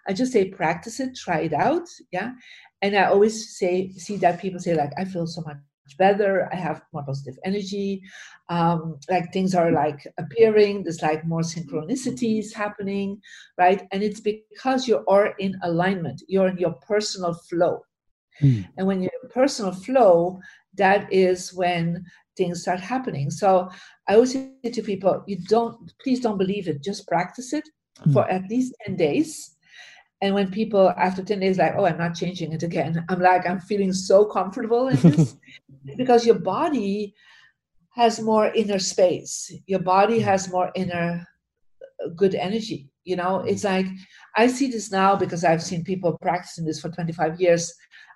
I 0.08 0.14
just 0.14 0.34
say 0.34 0.50
practice 0.50 1.00
it, 1.00 1.16
try 1.16 1.40
it 1.40 1.54
out, 1.54 1.88
yeah. 2.12 2.34
And 2.82 2.96
I 2.96 3.06
always 3.06 3.58
say, 3.58 3.90
see 3.92 4.18
that 4.18 4.42
people 4.42 4.60
say 4.60 4.76
like, 4.76 4.92
I 4.98 5.06
feel 5.06 5.26
so 5.26 5.42
much 5.42 5.56
better. 5.98 6.50
I 6.52 6.56
have 6.56 6.82
more 6.94 7.04
positive 7.04 7.38
energy. 7.46 8.02
Um, 8.50 8.98
like 9.10 9.32
things 9.34 9.56
are 9.56 9.72
like 9.72 10.08
appearing. 10.18 10.84
There's 10.84 11.02
like 11.02 11.26
more 11.26 11.42
synchronicities 11.42 12.54
happening 12.54 13.22
right? 13.58 13.88
And 13.92 14.04
it's 14.04 14.20
because 14.20 14.88
you 14.88 15.04
are 15.08 15.36
in 15.40 15.60
alignment. 15.64 16.24
You're 16.28 16.50
in 16.50 16.58
your 16.58 16.74
personal 16.88 17.34
flow. 17.34 17.82
Mm. 18.42 18.68
and 18.78 18.88
when 18.88 19.00
you're 19.00 19.12
in 19.22 19.30
personal 19.30 19.72
flow 19.72 20.40
that 20.74 21.08
is 21.14 21.54
when 21.54 22.04
things 22.36 22.64
start 22.64 22.80
happening. 22.80 23.30
So 23.30 23.70
i 24.08 24.16
always 24.16 24.34
say 24.34 24.72
to 24.72 24.82
people 24.82 25.24
you 25.28 25.38
don't 25.48 25.94
please 26.02 26.20
don't 26.20 26.40
believe 26.40 26.68
it. 26.68 26.84
Just 26.84 27.08
practice 27.08 27.54
it 27.54 27.64
mm. 28.00 28.12
for 28.12 28.28
at 28.28 28.50
least 28.50 28.74
10 28.88 28.96
days 28.96 29.53
and 30.24 30.34
when 30.34 30.50
people 30.50 30.94
after 30.98 31.22
10 31.22 31.42
days 31.42 31.58
like 31.58 31.74
oh 31.78 31.86
i'm 31.86 31.98
not 31.98 32.16
changing 32.16 32.54
it 32.54 32.64
again 32.64 33.06
i'm 33.10 33.20
like 33.20 33.48
i'm 33.48 33.60
feeling 33.60 33.92
so 33.92 34.24
comfortable 34.24 34.88
in 34.88 34.96
this 35.02 35.36
because 35.98 36.26
your 36.26 36.40
body 36.40 37.14
has 37.96 38.20
more 38.20 38.48
inner 38.56 38.80
space. 38.80 39.54
Your 39.68 39.82
body 39.82 40.18
has 40.20 40.52
more 40.52 40.72
inner 40.74 41.28
uh, 42.04 42.10
good 42.16 42.34
energy 42.34 42.90
you 43.04 43.18
know? 43.18 43.34
Mm. 43.40 43.50
it's 43.50 43.66
like 43.66 43.86
i 44.38 44.48
see 44.48 44.68
this 44.72 44.92
now 44.92 45.16
because 45.16 45.44
i've 45.44 45.62
seen 45.62 45.84
people 45.84 46.18
practicing 46.22 46.66
this 46.66 46.80
for 46.80 46.90
25 46.90 47.40
years 47.42 47.74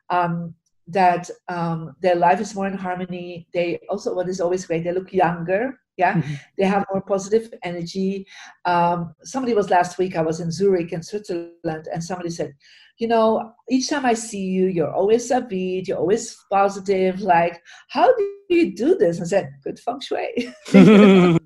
um, 0.09 0.55
that 0.87 1.29
um, 1.49 1.93
their 2.01 2.15
life 2.15 2.39
is 2.39 2.55
more 2.55 2.65
in 2.65 2.77
harmony. 2.77 3.45
They 3.53 3.77
also 3.89 4.15
what 4.15 4.29
is 4.29 4.39
always 4.39 4.65
great 4.65 4.85
they 4.85 4.93
look 4.93 5.11
younger 5.11 5.77
yeah 5.97 6.13
mm-hmm. 6.13 6.33
they 6.57 6.65
have 6.65 6.85
more 6.91 7.01
positive 7.01 7.53
energy 7.63 8.25
um, 8.65 9.13
somebody 9.23 9.53
was 9.53 9.69
last 9.69 9.97
week 9.97 10.15
i 10.15 10.21
was 10.21 10.39
in 10.39 10.51
zurich 10.51 10.93
in 10.93 11.03
switzerland 11.03 11.87
and 11.91 12.03
somebody 12.03 12.29
said 12.29 12.53
you 12.97 13.07
know 13.07 13.53
each 13.69 13.89
time 13.89 14.05
i 14.05 14.13
see 14.13 14.45
you 14.45 14.67
you're 14.67 14.93
always 14.93 15.29
upbeat 15.31 15.87
you're 15.87 15.97
always 15.97 16.37
positive 16.51 17.21
like 17.21 17.61
how 17.89 18.15
do 18.15 18.31
you 18.49 18.75
do 18.75 18.95
this 18.95 19.21
i 19.21 19.23
said 19.23 19.49
good 19.63 19.79
feng 19.79 19.99
shui 19.99 20.53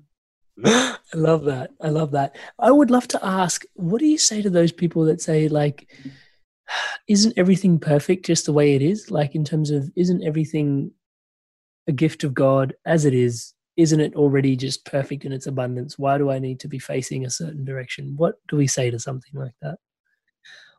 I 0.64 0.98
love 1.14 1.44
that. 1.44 1.70
I 1.80 1.88
love 1.88 2.12
that. 2.12 2.36
I 2.58 2.70
would 2.70 2.90
love 2.90 3.08
to 3.08 3.24
ask, 3.24 3.64
what 3.74 3.98
do 3.98 4.06
you 4.06 4.18
say 4.18 4.42
to 4.42 4.50
those 4.50 4.72
people 4.72 5.04
that 5.06 5.20
say, 5.20 5.48
like, 5.48 5.90
isn't 7.08 7.34
everything 7.36 7.78
perfect 7.78 8.26
just 8.26 8.46
the 8.46 8.52
way 8.52 8.74
it 8.74 8.82
is? 8.82 9.10
Like, 9.10 9.34
in 9.34 9.44
terms 9.44 9.70
of, 9.70 9.90
isn't 9.96 10.22
everything 10.22 10.92
a 11.86 11.92
gift 11.92 12.24
of 12.24 12.34
God 12.34 12.74
as 12.86 13.04
it 13.04 13.14
is? 13.14 13.54
Isn't 13.76 14.00
it 14.00 14.14
already 14.14 14.56
just 14.56 14.84
perfect 14.84 15.24
in 15.24 15.32
its 15.32 15.46
abundance? 15.46 15.98
Why 15.98 16.18
do 16.18 16.30
I 16.30 16.38
need 16.38 16.60
to 16.60 16.68
be 16.68 16.78
facing 16.78 17.24
a 17.24 17.30
certain 17.30 17.64
direction? 17.64 18.14
What 18.16 18.34
do 18.48 18.56
we 18.56 18.66
say 18.66 18.90
to 18.90 18.98
something 18.98 19.32
like 19.34 19.54
that? 19.62 19.78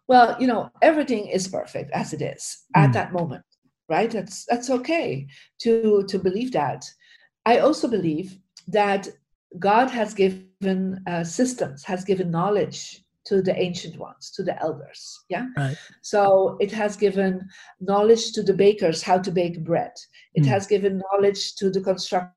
Well, 0.08 0.36
you 0.40 0.48
know, 0.48 0.70
everything 0.82 1.28
is 1.28 1.48
perfect 1.48 1.92
as 1.92 2.14
it 2.14 2.22
is 2.22 2.64
at 2.76 2.90
mm. 2.90 2.94
that 2.94 3.14
moment, 3.14 3.46
right? 3.90 4.12
That's 4.12 4.46
that's 4.46 4.70
okay 4.70 5.28
to 5.62 6.04
to 6.08 6.20
believe 6.20 6.52
that. 6.52 6.86
I 7.46 7.60
also 7.60 7.88
believe 7.88 8.38
that 8.68 9.08
God 9.60 9.90
has 9.90 10.14
given 10.14 11.02
uh, 11.08 11.24
systems, 11.24 11.84
has 11.84 12.04
given 12.04 12.32
knowledge 12.32 13.04
to 13.26 13.42
the 13.42 13.58
ancient 13.58 13.98
ones, 13.98 14.32
to 14.32 14.44
the 14.44 14.62
elders. 14.62 15.18
Yeah. 15.30 15.48
Right. 15.56 15.78
So 16.02 16.58
it 16.60 16.72
has 16.74 16.98
given 16.98 17.48
knowledge 17.80 18.34
to 18.34 18.44
the 18.44 18.54
bakers 18.54 19.02
how 19.02 19.20
to 19.20 19.32
bake 19.32 19.64
bread. 19.64 19.94
It 20.34 20.44
mm. 20.44 20.48
has 20.48 20.68
given 20.68 21.02
knowledge 21.12 21.56
to 21.56 21.70
the 21.70 21.82
construction 21.82 22.32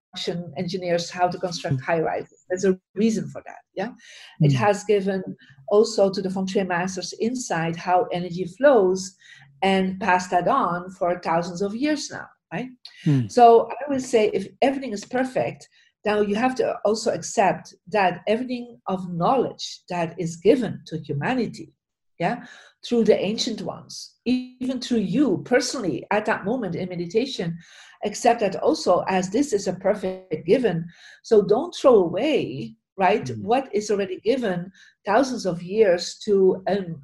engineers 0.57 1.11
how 1.11 1.29
to 1.29 1.38
construct 1.38 1.81
high 1.81 2.00
rises. 2.00 2.44
There's 2.48 2.64
a 2.64 2.79
reason 2.94 3.29
for 3.29 3.42
that. 3.46 3.61
Yeah, 3.74 3.88
mm. 3.88 4.46
it 4.46 4.52
hmm. 4.52 4.59
has 4.59 4.85
given 4.85 5.22
also 5.68 6.11
to 6.11 6.22
the 6.22 6.31
feng 6.31 6.46
shui 6.46 6.64
masters 6.64 7.14
insight 7.20 7.76
how 7.76 8.07
energy 8.12 8.44
flows, 8.44 9.16
and 9.62 10.00
passed 10.00 10.31
that 10.31 10.48
on 10.48 10.90
for 10.90 11.20
thousands 11.20 11.62
of 11.62 11.74
years 11.74 12.11
now. 12.11 12.26
Right. 12.52 12.68
Mm. 13.05 13.31
So 13.31 13.68
I 13.70 13.90
would 13.90 14.02
say 14.02 14.31
if 14.33 14.46
everything 14.62 14.92
is 14.92 15.05
perfect, 15.05 15.68
now 16.05 16.20
you 16.20 16.37
have 16.37 16.55
to 16.57 16.76
also 16.85 17.12
accept 17.12 17.74
that 17.88 18.22
everything 18.29 18.79
of 18.87 19.12
knowledge 19.12 19.81
that 19.88 20.14
is 20.18 20.37
given 20.37 20.81
to 20.87 20.98
humanity, 20.98 21.72
yeah, 22.18 22.44
through 22.85 23.05
the 23.05 23.18
ancient 23.18 23.62
ones, 23.62 24.14
even 24.24 24.81
through 24.81 24.98
you 24.98 25.42
personally 25.44 26.05
at 26.11 26.24
that 26.26 26.44
moment 26.44 26.74
in 26.74 26.88
meditation, 26.88 27.59
accept 28.05 28.40
that 28.40 28.57
also 28.57 29.05
as 29.09 29.31
this 29.31 29.52
is 29.52 29.66
a 29.66 29.74
perfect 29.74 30.46
given. 30.46 30.87
So 31.22 31.42
don't 31.42 31.74
throw 31.74 31.96
away, 31.96 32.76
right, 32.96 33.24
mm. 33.24 33.40
what 33.42 33.68
is 33.74 33.90
already 33.90 34.20
given 34.20 34.70
thousands 35.05 35.46
of 35.46 35.62
years 35.62 36.18
to 36.24 36.62
um, 36.68 37.00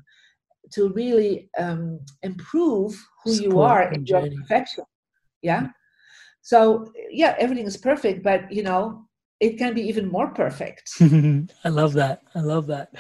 to 0.73 0.89
really 0.95 1.51
um, 1.59 2.01
improve 2.23 2.99
who 3.25 3.35
Support 3.35 3.53
you 3.53 3.61
are 3.61 3.93
in 3.93 4.07
your 4.07 4.27
perfection. 4.31 4.85
Yeah. 5.43 5.69
So 6.41 6.91
yeah, 7.11 7.35
everything 7.39 7.67
is 7.67 7.77
perfect, 7.77 8.23
but 8.23 8.51
you 8.51 8.63
know, 8.63 9.07
it 9.41 9.59
can 9.59 9.75
be 9.75 9.83
even 9.83 10.09
more 10.09 10.29
perfect. 10.29 10.91
I 11.01 11.69
love 11.69 11.93
that. 11.95 12.23
I 12.35 12.41
love 12.41 12.69
that. 12.69 12.91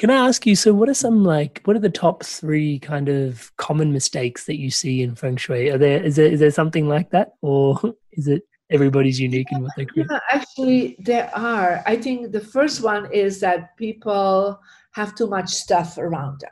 Can 0.00 0.08
I 0.08 0.26
ask 0.26 0.46
you? 0.46 0.56
So, 0.56 0.72
what 0.72 0.88
are 0.88 0.94
some 0.94 1.24
like? 1.24 1.60
What 1.64 1.76
are 1.76 1.80
the 1.80 1.90
top 1.90 2.24
three 2.24 2.78
kind 2.78 3.10
of 3.10 3.54
common 3.58 3.92
mistakes 3.92 4.46
that 4.46 4.58
you 4.58 4.70
see 4.70 5.02
in 5.02 5.14
feng 5.14 5.36
shui? 5.36 5.68
Are 5.68 5.76
there 5.76 6.02
is 6.02 6.16
there 6.16 6.24
is 6.24 6.40
there 6.40 6.50
something 6.50 6.88
like 6.88 7.10
that, 7.10 7.34
or 7.42 7.78
is 8.12 8.26
it 8.26 8.44
everybody's 8.70 9.20
unique 9.20 9.48
in 9.52 9.60
what 9.60 9.72
they 9.76 9.84
create? 9.84 10.06
Yeah, 10.10 10.20
actually, 10.32 10.96
there 11.00 11.30
are. 11.36 11.82
I 11.84 11.96
think 11.96 12.32
the 12.32 12.40
first 12.40 12.82
one 12.82 13.12
is 13.12 13.40
that 13.40 13.76
people 13.76 14.58
have 14.92 15.14
too 15.14 15.26
much 15.26 15.50
stuff 15.50 15.98
around 15.98 16.40
them. 16.40 16.50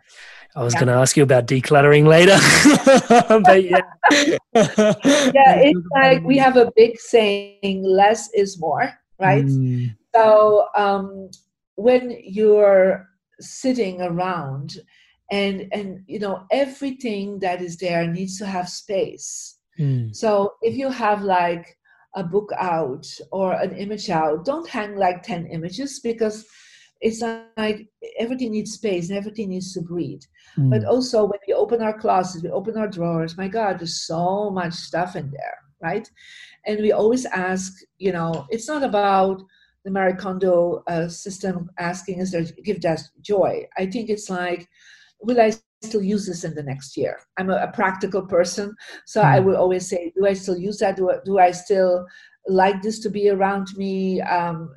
I 0.55 0.63
was 0.63 0.75
yeah. 0.75 0.81
going 0.81 0.89
to 0.89 1.01
ask 1.01 1.17
you 1.17 1.23
about 1.23 1.47
decluttering 1.47 2.07
later, 2.07 2.37
but 3.45 3.65
yeah, 3.65 3.81
yeah, 5.33 5.55
it's 5.57 5.89
like 5.95 6.23
we 6.23 6.37
have 6.37 6.59
a 6.59 6.71
big 6.77 7.01
saying: 7.01 7.83
"Less 7.83 8.29
is 8.35 8.61
more." 8.61 8.93
Right. 9.19 9.47
Mm. 9.47 9.97
So 10.15 10.67
um, 10.77 11.31
when 11.77 12.15
you're 12.23 13.08
sitting 13.41 14.01
around 14.01 14.75
and 15.31 15.69
and 15.73 16.03
you 16.07 16.19
know 16.19 16.47
everything 16.51 17.39
that 17.39 17.61
is 17.61 17.77
there 17.77 18.07
needs 18.07 18.39
to 18.39 18.47
have 18.47 18.69
space 18.69 19.59
mm. 19.79 20.15
so 20.15 20.55
if 20.63 20.77
you 20.77 20.91
have 20.91 21.23
like 21.23 21.77
a 22.15 22.25
book 22.25 22.51
out 22.59 23.07
or 23.31 23.53
an 23.53 23.77
image 23.77 24.09
out 24.11 24.45
don't 24.45 24.69
hang 24.69 24.97
like 24.97 25.23
10 25.23 25.47
images 25.47 26.01
because 26.01 26.47
it's 27.01 27.23
like 27.57 27.89
everything 28.19 28.53
needs 28.53 28.73
space 28.73 29.09
and 29.09 29.19
everything 29.19 29.51
needs 29.51 29.73
to 29.75 29.81
breathe. 29.81 30.23
Mm. 30.57 30.71
But 30.71 30.85
also, 30.85 31.25
when 31.25 31.39
we 31.47 31.55
open 31.55 31.81
our 31.81 31.99
closets, 31.99 32.43
we 32.43 32.51
open 32.51 32.77
our 32.77 32.89
drawers, 32.89 33.37
my 33.37 33.49
God, 33.49 33.79
there's 33.79 34.07
so 34.07 34.51
much 34.51 34.75
stuff 34.75 35.15
in 35.15 35.31
there, 35.31 35.59
right? 35.81 36.09
And 36.67 36.81
we 36.81 36.93
always 36.93 37.25
ask, 37.27 37.73
you 37.99 38.13
know, 38.13 38.47
it's 38.51 38.69
not 38.69 38.83
about 38.83 39.43
the 39.89 39.95
Marie 39.99 40.13
Kondo 40.13 40.83
uh, 40.87 41.09
system 41.09 41.71
asking, 41.79 42.19
is 42.19 42.31
there 42.31 42.45
give 42.63 42.83
that 42.83 43.01
joy? 43.23 43.67
I 43.79 43.87
think 43.87 44.11
it's 44.11 44.29
like, 44.29 44.69
will 45.21 45.41
I 45.41 45.53
still 45.83 46.03
use 46.03 46.27
this 46.27 46.45
in 46.45 46.55
the 46.55 46.63
next 46.63 46.95
year? 46.95 47.19
I'm 47.39 47.49
a, 47.49 47.57
a 47.57 47.73
practical 47.73 48.23
person, 48.27 48.75
so 49.07 49.23
mm. 49.23 49.25
I 49.25 49.41
will 49.41 49.57
always 49.57 49.89
say, 49.89 50.13
do 50.15 50.27
I 50.27 50.35
still 50.35 50.59
use 50.59 50.79
that? 50.79 50.97
Do, 50.97 51.11
do 51.25 51.39
I 51.39 51.53
still 51.53 52.05
like 52.47 52.83
this 52.83 52.99
to 53.01 53.09
be 53.09 53.31
around 53.31 53.69
me? 53.77 54.21
Um, 54.21 54.75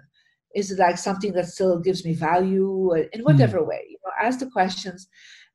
is 0.55 0.71
it 0.71 0.79
like 0.79 0.97
something 0.97 1.33
that 1.33 1.47
still 1.47 1.77
gives 1.79 2.05
me 2.05 2.13
value 2.13 2.93
in 3.11 3.21
whatever 3.23 3.59
mm. 3.59 3.67
way? 3.67 3.81
You 3.89 3.97
know, 4.05 4.13
ask 4.25 4.39
the 4.39 4.49
questions, 4.49 5.09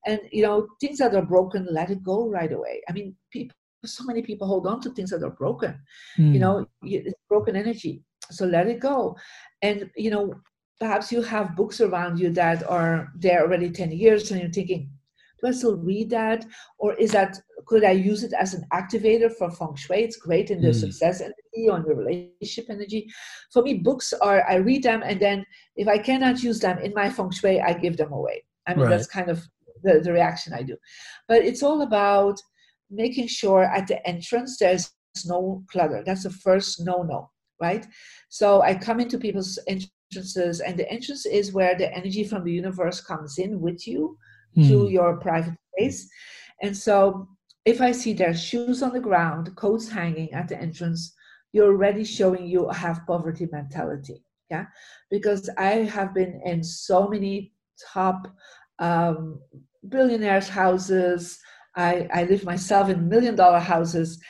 and 0.04 0.20
you 0.30 0.42
know, 0.42 0.66
things 0.82 0.98
that 0.98 1.14
are 1.14 1.24
broken, 1.24 1.66
let 1.70 1.90
it 1.90 2.02
go 2.02 2.28
right 2.28 2.52
away. 2.52 2.82
I 2.90 2.92
mean, 2.92 3.16
people, 3.32 3.56
so 3.86 4.04
many 4.04 4.20
people 4.20 4.46
hold 4.46 4.66
on 4.66 4.80
to 4.82 4.90
things 4.90 5.10
that 5.10 5.22
are 5.22 5.30
broken. 5.30 5.80
Mm. 6.18 6.34
You 6.34 6.40
know, 6.40 6.66
it's 6.82 7.14
broken 7.30 7.56
energy, 7.56 8.02
so 8.30 8.46
let 8.46 8.68
it 8.68 8.80
go. 8.80 9.16
And 9.62 9.90
you 9.96 10.10
know, 10.10 10.34
perhaps 10.78 11.10
you 11.12 11.22
have 11.22 11.56
books 11.56 11.80
around 11.80 12.18
you 12.18 12.30
that 12.30 12.68
are 12.68 13.08
there 13.16 13.42
already 13.42 13.70
ten 13.70 13.90
years, 13.92 14.30
and 14.30 14.40
you're 14.40 14.50
thinking, 14.50 14.90
do 15.40 15.48
I 15.48 15.50
still 15.52 15.76
read 15.76 16.10
that? 16.10 16.44
Or 16.78 16.94
is 16.94 17.12
that, 17.12 17.38
could 17.66 17.84
I 17.84 17.92
use 17.92 18.22
it 18.22 18.32
as 18.32 18.54
an 18.54 18.64
activator 18.72 19.30
for 19.30 19.50
feng 19.50 19.74
shui? 19.74 20.02
It's 20.02 20.16
great 20.16 20.50
in 20.50 20.60
the 20.60 20.68
mm. 20.68 20.74
success 20.74 21.20
energy 21.20 21.34
in 21.54 21.82
the 21.86 21.94
relationship 21.94 22.66
energy. 22.70 23.08
For 23.52 23.62
me, 23.62 23.74
books 23.74 24.12
are, 24.14 24.48
I 24.48 24.56
read 24.56 24.82
them 24.82 25.02
and 25.04 25.20
then 25.20 25.44
if 25.76 25.88
I 25.88 25.98
cannot 25.98 26.42
use 26.42 26.60
them 26.60 26.78
in 26.78 26.92
my 26.94 27.10
feng 27.10 27.30
shui, 27.30 27.60
I 27.60 27.72
give 27.74 27.96
them 27.96 28.12
away. 28.12 28.44
I 28.66 28.74
mean, 28.74 28.84
right. 28.84 28.90
that's 28.90 29.06
kind 29.06 29.30
of 29.30 29.46
the, 29.82 30.00
the 30.00 30.12
reaction 30.12 30.52
I 30.52 30.62
do. 30.62 30.76
But 31.28 31.44
it's 31.44 31.62
all 31.62 31.82
about 31.82 32.40
making 32.90 33.28
sure 33.28 33.64
at 33.64 33.86
the 33.86 34.06
entrance 34.06 34.58
there's 34.58 34.92
no 35.24 35.64
clutter. 35.70 36.02
That's 36.04 36.24
the 36.24 36.30
first 36.30 36.84
no 36.84 37.02
no, 37.02 37.30
right? 37.60 37.86
So 38.28 38.62
I 38.62 38.74
come 38.74 39.00
into 39.00 39.18
people's 39.18 39.58
entrances, 39.66 40.60
and 40.60 40.78
the 40.78 40.90
entrance 40.90 41.26
is 41.26 41.52
where 41.52 41.76
the 41.76 41.92
energy 41.94 42.24
from 42.24 42.44
the 42.44 42.52
universe 42.52 43.00
comes 43.00 43.38
in 43.38 43.60
with 43.60 43.86
you 43.86 44.16
mm. 44.56 44.68
to 44.68 44.86
hmm. 44.86 44.92
your 44.92 45.16
private 45.18 45.56
space. 45.76 46.08
And 46.62 46.76
so 46.76 47.28
if 47.64 47.80
I 47.80 47.92
see 47.92 48.12
their 48.12 48.34
shoes 48.34 48.82
on 48.82 48.92
the 48.92 49.00
ground, 49.00 49.54
coats 49.56 49.88
hanging 49.88 50.32
at 50.32 50.48
the 50.48 50.56
entrance, 50.56 51.14
you're 51.52 51.72
already 51.72 52.04
showing 52.04 52.46
you 52.46 52.68
have 52.70 53.06
poverty 53.06 53.48
mentality. 53.50 54.22
Yeah. 54.50 54.66
Because 55.10 55.50
I 55.58 55.84
have 55.96 56.14
been 56.14 56.40
in 56.44 56.62
so 56.62 57.08
many 57.08 57.52
top 57.92 58.28
um, 58.78 59.40
billionaires' 59.88 60.48
houses. 60.48 61.38
I, 61.74 62.08
I 62.12 62.24
live 62.24 62.44
myself 62.44 62.88
in 62.88 63.08
million 63.08 63.34
dollar 63.34 63.58
houses 63.58 64.20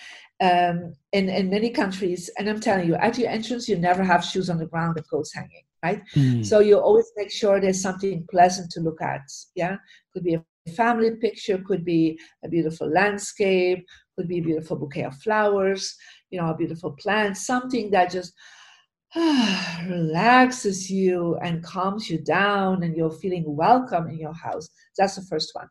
um, 0.40 0.94
in, 1.12 1.28
in 1.28 1.50
many 1.50 1.70
countries. 1.70 2.30
And 2.38 2.48
I'm 2.48 2.60
telling 2.60 2.86
you, 2.86 2.94
at 2.96 3.18
your 3.18 3.30
entrance, 3.30 3.68
you 3.68 3.76
never 3.76 4.04
have 4.04 4.24
shoes 4.24 4.50
on 4.50 4.58
the 4.58 4.66
ground 4.66 4.96
and 4.96 5.08
coats 5.08 5.34
hanging 5.34 5.62
right? 5.86 6.02
Mm. 6.14 6.44
So 6.44 6.60
you 6.60 6.78
always 6.78 7.10
make 7.16 7.30
sure 7.30 7.60
there's 7.60 7.82
something 7.82 8.26
pleasant 8.30 8.70
to 8.72 8.80
look 8.80 9.00
at. 9.02 9.22
Yeah, 9.54 9.76
could 10.12 10.24
be 10.24 10.34
a 10.34 10.70
family 10.72 11.12
picture, 11.16 11.58
could 11.58 11.84
be 11.84 12.18
a 12.44 12.48
beautiful 12.48 12.88
landscape, 12.88 13.84
could 14.16 14.28
be 14.28 14.38
a 14.38 14.42
beautiful 14.42 14.76
bouquet 14.76 15.04
of 15.04 15.16
flowers, 15.18 15.94
you 16.30 16.40
know, 16.40 16.50
a 16.50 16.56
beautiful 16.56 16.92
plant, 16.92 17.36
something 17.36 17.90
that 17.90 18.10
just 18.10 18.32
relaxes 19.86 20.90
you 20.90 21.36
and 21.42 21.62
calms 21.62 22.10
you 22.10 22.18
down 22.18 22.82
and 22.82 22.96
you're 22.96 23.10
feeling 23.10 23.44
welcome 23.46 24.08
in 24.08 24.18
your 24.18 24.34
house. 24.34 24.68
That's 24.98 25.16
the 25.16 25.22
first 25.22 25.50
one. 25.54 25.68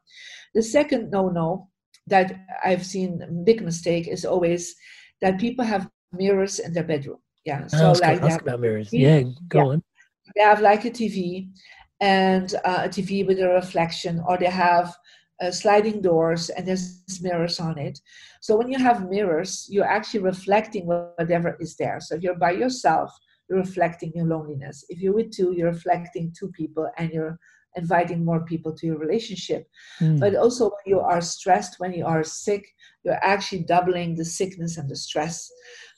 The 0.54 0.64
second 0.64 1.12
no 1.12 1.30
no 1.30 1.70
that 2.08 2.46
I've 2.64 2.86
seen 2.86 3.44
big 3.46 3.62
mistake 3.64 4.08
is 4.08 4.26
always 4.26 4.76
that 5.22 5.40
people 5.40 5.66
have 5.66 5.90
mirrors 6.12 6.60
in 6.60 6.74
their 6.74 6.84
bedroom. 6.84 7.18
Yeah. 7.46 7.68
So 7.68 7.92
like 7.94 8.22
ask 8.22 8.42
about 8.42 8.60
mirrors. 8.60 8.92
Yeah, 8.92 9.24
go 9.50 9.60
yeah. 9.60 9.66
on 9.66 9.84
they 10.36 10.42
have 10.42 10.62
like 10.62 10.86
a 10.86 10.90
TV 10.90 11.50
and 12.02 12.54
uh, 12.66 12.82
a 12.86 12.90
TV 12.90 13.26
with 13.26 13.40
a 13.40 13.48
reflection, 13.50 14.24
or 14.28 14.38
they 14.38 14.46
have 14.46 14.96
uh, 15.42 15.52
sliding 15.52 16.02
doors 16.02 16.50
and 16.50 16.68
there's 16.68 17.04
mirrors 17.22 17.60
on 17.60 17.78
it. 17.78 18.00
So 18.42 18.58
when 18.58 18.70
you 18.70 18.80
have 18.80 19.10
mirrors, 19.10 19.68
you're 19.70 19.86
actually 19.88 20.22
reflecting 20.22 20.86
whatever 20.86 21.58
is 21.60 21.76
there. 21.76 22.00
So 22.00 22.16
if 22.16 22.22
you're 22.22 22.36
by 22.38 22.52
yourself, 22.52 23.12
you're 23.50 23.60
reflecting 23.60 24.12
your 24.16 24.26
loneliness. 24.26 24.86
If 24.90 25.00
you're 25.00 25.14
with 25.14 25.32
two, 25.32 25.54
you're 25.56 25.72
reflecting 25.72 26.34
two 26.38 26.52
people 26.52 26.90
and 26.98 27.12
you're 27.12 27.38
inviting 27.76 28.24
more 28.24 28.46
people 28.46 28.74
to 28.74 28.86
your 28.86 28.98
relationship. 28.98 29.68
Mm. 30.00 30.20
But 30.20 30.36
also 30.36 30.66
when 30.70 30.86
you 30.86 31.00
are 31.00 31.22
stressed, 31.22 31.80
when 31.80 31.94
you 31.94 32.06
are 32.06 32.24
sick, 32.24 32.66
you're 33.04 33.24
actually 33.24 33.64
doubling 33.64 34.16
the 34.16 34.26
sickness 34.26 34.78
and 34.78 34.90
the 34.90 34.96
stress. 34.96 35.50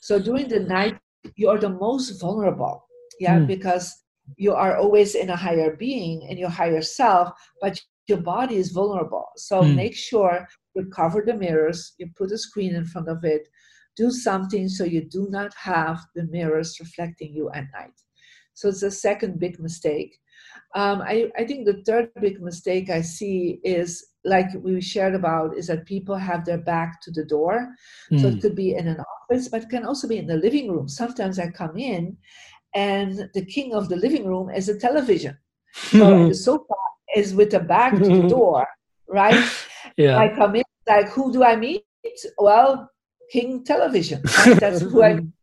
So 0.02 0.20
during 0.20 0.48
the 0.48 0.60
night, 0.60 0.98
you 1.36 1.50
are 1.50 1.60
the 1.60 1.70
most 1.70 2.20
vulnerable. 2.20 2.86
Yeah, 3.20 3.40
mm. 3.40 3.48
because 3.48 4.04
you 4.36 4.54
are 4.54 4.78
always 4.78 5.16
in 5.16 5.30
a 5.30 5.36
higher 5.36 5.76
being 5.76 6.24
in 6.24 6.38
your 6.38 6.50
higher 6.50 6.82
self 6.82 7.32
but 7.62 7.82
your 8.08 8.20
body 8.20 8.58
is 8.58 8.72
vulnerable 8.72 9.28
so 9.38 9.62
mm. 9.62 9.76
make 9.76 9.96
sure 9.96 10.48
you 10.76 10.86
cover 10.88 11.24
the 11.26 11.34
mirrors 11.34 11.94
you 11.98 12.10
put 12.16 12.32
a 12.32 12.38
screen 12.38 12.76
in 12.76 12.86
front 12.86 13.08
of 13.08 13.24
it 13.24 13.48
do 13.96 14.12
something 14.12 14.68
so 14.68 14.84
you 14.84 15.02
do 15.02 15.28
not 15.30 15.54
have 15.56 16.00
the 16.16 16.24
mirrors 16.26 16.80
reflecting 16.80 17.34
you 17.34 17.50
at 17.52 17.66
night 17.74 17.94
so 18.54 18.70
it's 18.70 18.82
the 18.82 18.92
second 18.92 19.40
big 19.40 19.60
mistake 19.60 20.20
um, 20.76 21.02
I, 21.02 21.32
I 21.38 21.46
think 21.46 21.66
the 21.66 21.82
third 21.86 22.12
big 22.22 22.42
mistake 22.42 22.90
i 22.90 23.02
see 23.02 23.60
is 23.64 24.06
like 24.24 24.48
we 24.62 24.82
shared 24.82 25.16
about 25.16 25.58
is 25.58 25.68
that 25.68 25.86
people 25.86 26.16
have 26.16 26.44
their 26.44 26.58
back 26.58 27.02
to 27.02 27.12
the 27.12 27.24
door 27.24 27.70
mm. 28.12 28.20
so 28.20 28.28
it 28.28 28.34
hmm. 28.34 28.40
could 28.40 28.56
be 28.56 28.76
in 28.76 28.88
an 28.88 29.00
office 29.00 29.48
but 29.48 29.64
it 29.64 29.70
can 29.70 29.86
also 29.86 30.08
be 30.08 30.18
in 30.18 30.28
the 30.28 30.36
living 30.36 30.70
room 30.70 30.88
sometimes 30.88 31.40
i 31.40 31.48
come 31.50 31.78
in 31.78 32.18
and 32.78 33.30
the 33.34 33.46
king 33.46 33.74
of 33.74 33.90
the 33.90 33.96
living 33.96 34.26
room 34.26 34.50
is 34.50 34.70
a 34.70 34.78
television. 34.78 35.38
So 35.74 36.28
the 36.28 36.34
sofa 36.36 36.74
is 37.16 37.34
with 37.34 37.52
the 37.52 37.60
back 37.60 37.94
to 37.94 38.00
the 38.00 38.28
door, 38.38 38.68
right? 39.08 39.44
Yeah. 39.98 40.18
I 40.18 40.30
come 40.30 40.56
in, 40.56 40.64
like, 40.88 41.10
who 41.10 41.32
do 41.32 41.44
I 41.44 41.56
meet? 41.56 41.84
Well, 42.38 42.90
King 43.32 43.64
Television. 43.64 44.22
Right? 44.38 44.60
That's 44.60 44.82
who 44.82 45.04
I 45.04 45.20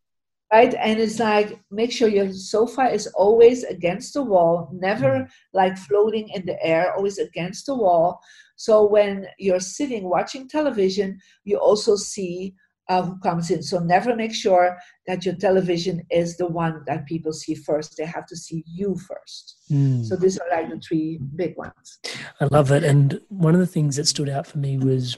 right 0.52 0.74
and 0.74 1.00
it's 1.00 1.18
like 1.18 1.60
make 1.70 1.92
sure 1.92 2.08
your 2.08 2.32
sofa 2.32 2.82
is 2.82 3.06
always 3.08 3.64
against 3.64 4.14
the 4.14 4.22
wall 4.22 4.70
never 4.72 5.10
mm. 5.10 5.28
like 5.52 5.76
floating 5.76 6.28
in 6.30 6.44
the 6.46 6.62
air 6.64 6.94
always 6.94 7.18
against 7.18 7.66
the 7.66 7.74
wall 7.74 8.20
so 8.56 8.86
when 8.86 9.26
you're 9.38 9.60
sitting 9.60 10.04
watching 10.04 10.48
television 10.48 11.18
you 11.44 11.56
also 11.56 11.96
see 11.96 12.54
uh, 12.88 13.02
who 13.02 13.18
comes 13.20 13.50
in. 13.50 13.62
So 13.62 13.78
never 13.78 14.14
make 14.14 14.34
sure 14.34 14.76
that 15.06 15.24
your 15.24 15.34
television 15.36 16.02
is 16.10 16.36
the 16.36 16.46
one 16.46 16.82
that 16.86 17.06
people 17.06 17.32
see 17.32 17.54
first. 17.54 17.96
They 17.96 18.04
have 18.04 18.26
to 18.26 18.36
see 18.36 18.64
you 18.66 18.96
first. 18.96 19.56
Mm. 19.70 20.04
So 20.04 20.16
these 20.16 20.38
are 20.38 20.46
like 20.50 20.68
the 20.68 20.78
three 20.80 21.18
big 21.36 21.56
ones. 21.56 21.98
I 22.40 22.46
love 22.50 22.70
it. 22.70 22.84
And 22.84 23.20
one 23.28 23.54
of 23.54 23.60
the 23.60 23.66
things 23.66 23.96
that 23.96 24.06
stood 24.06 24.28
out 24.28 24.46
for 24.46 24.58
me 24.58 24.78
was 24.78 25.16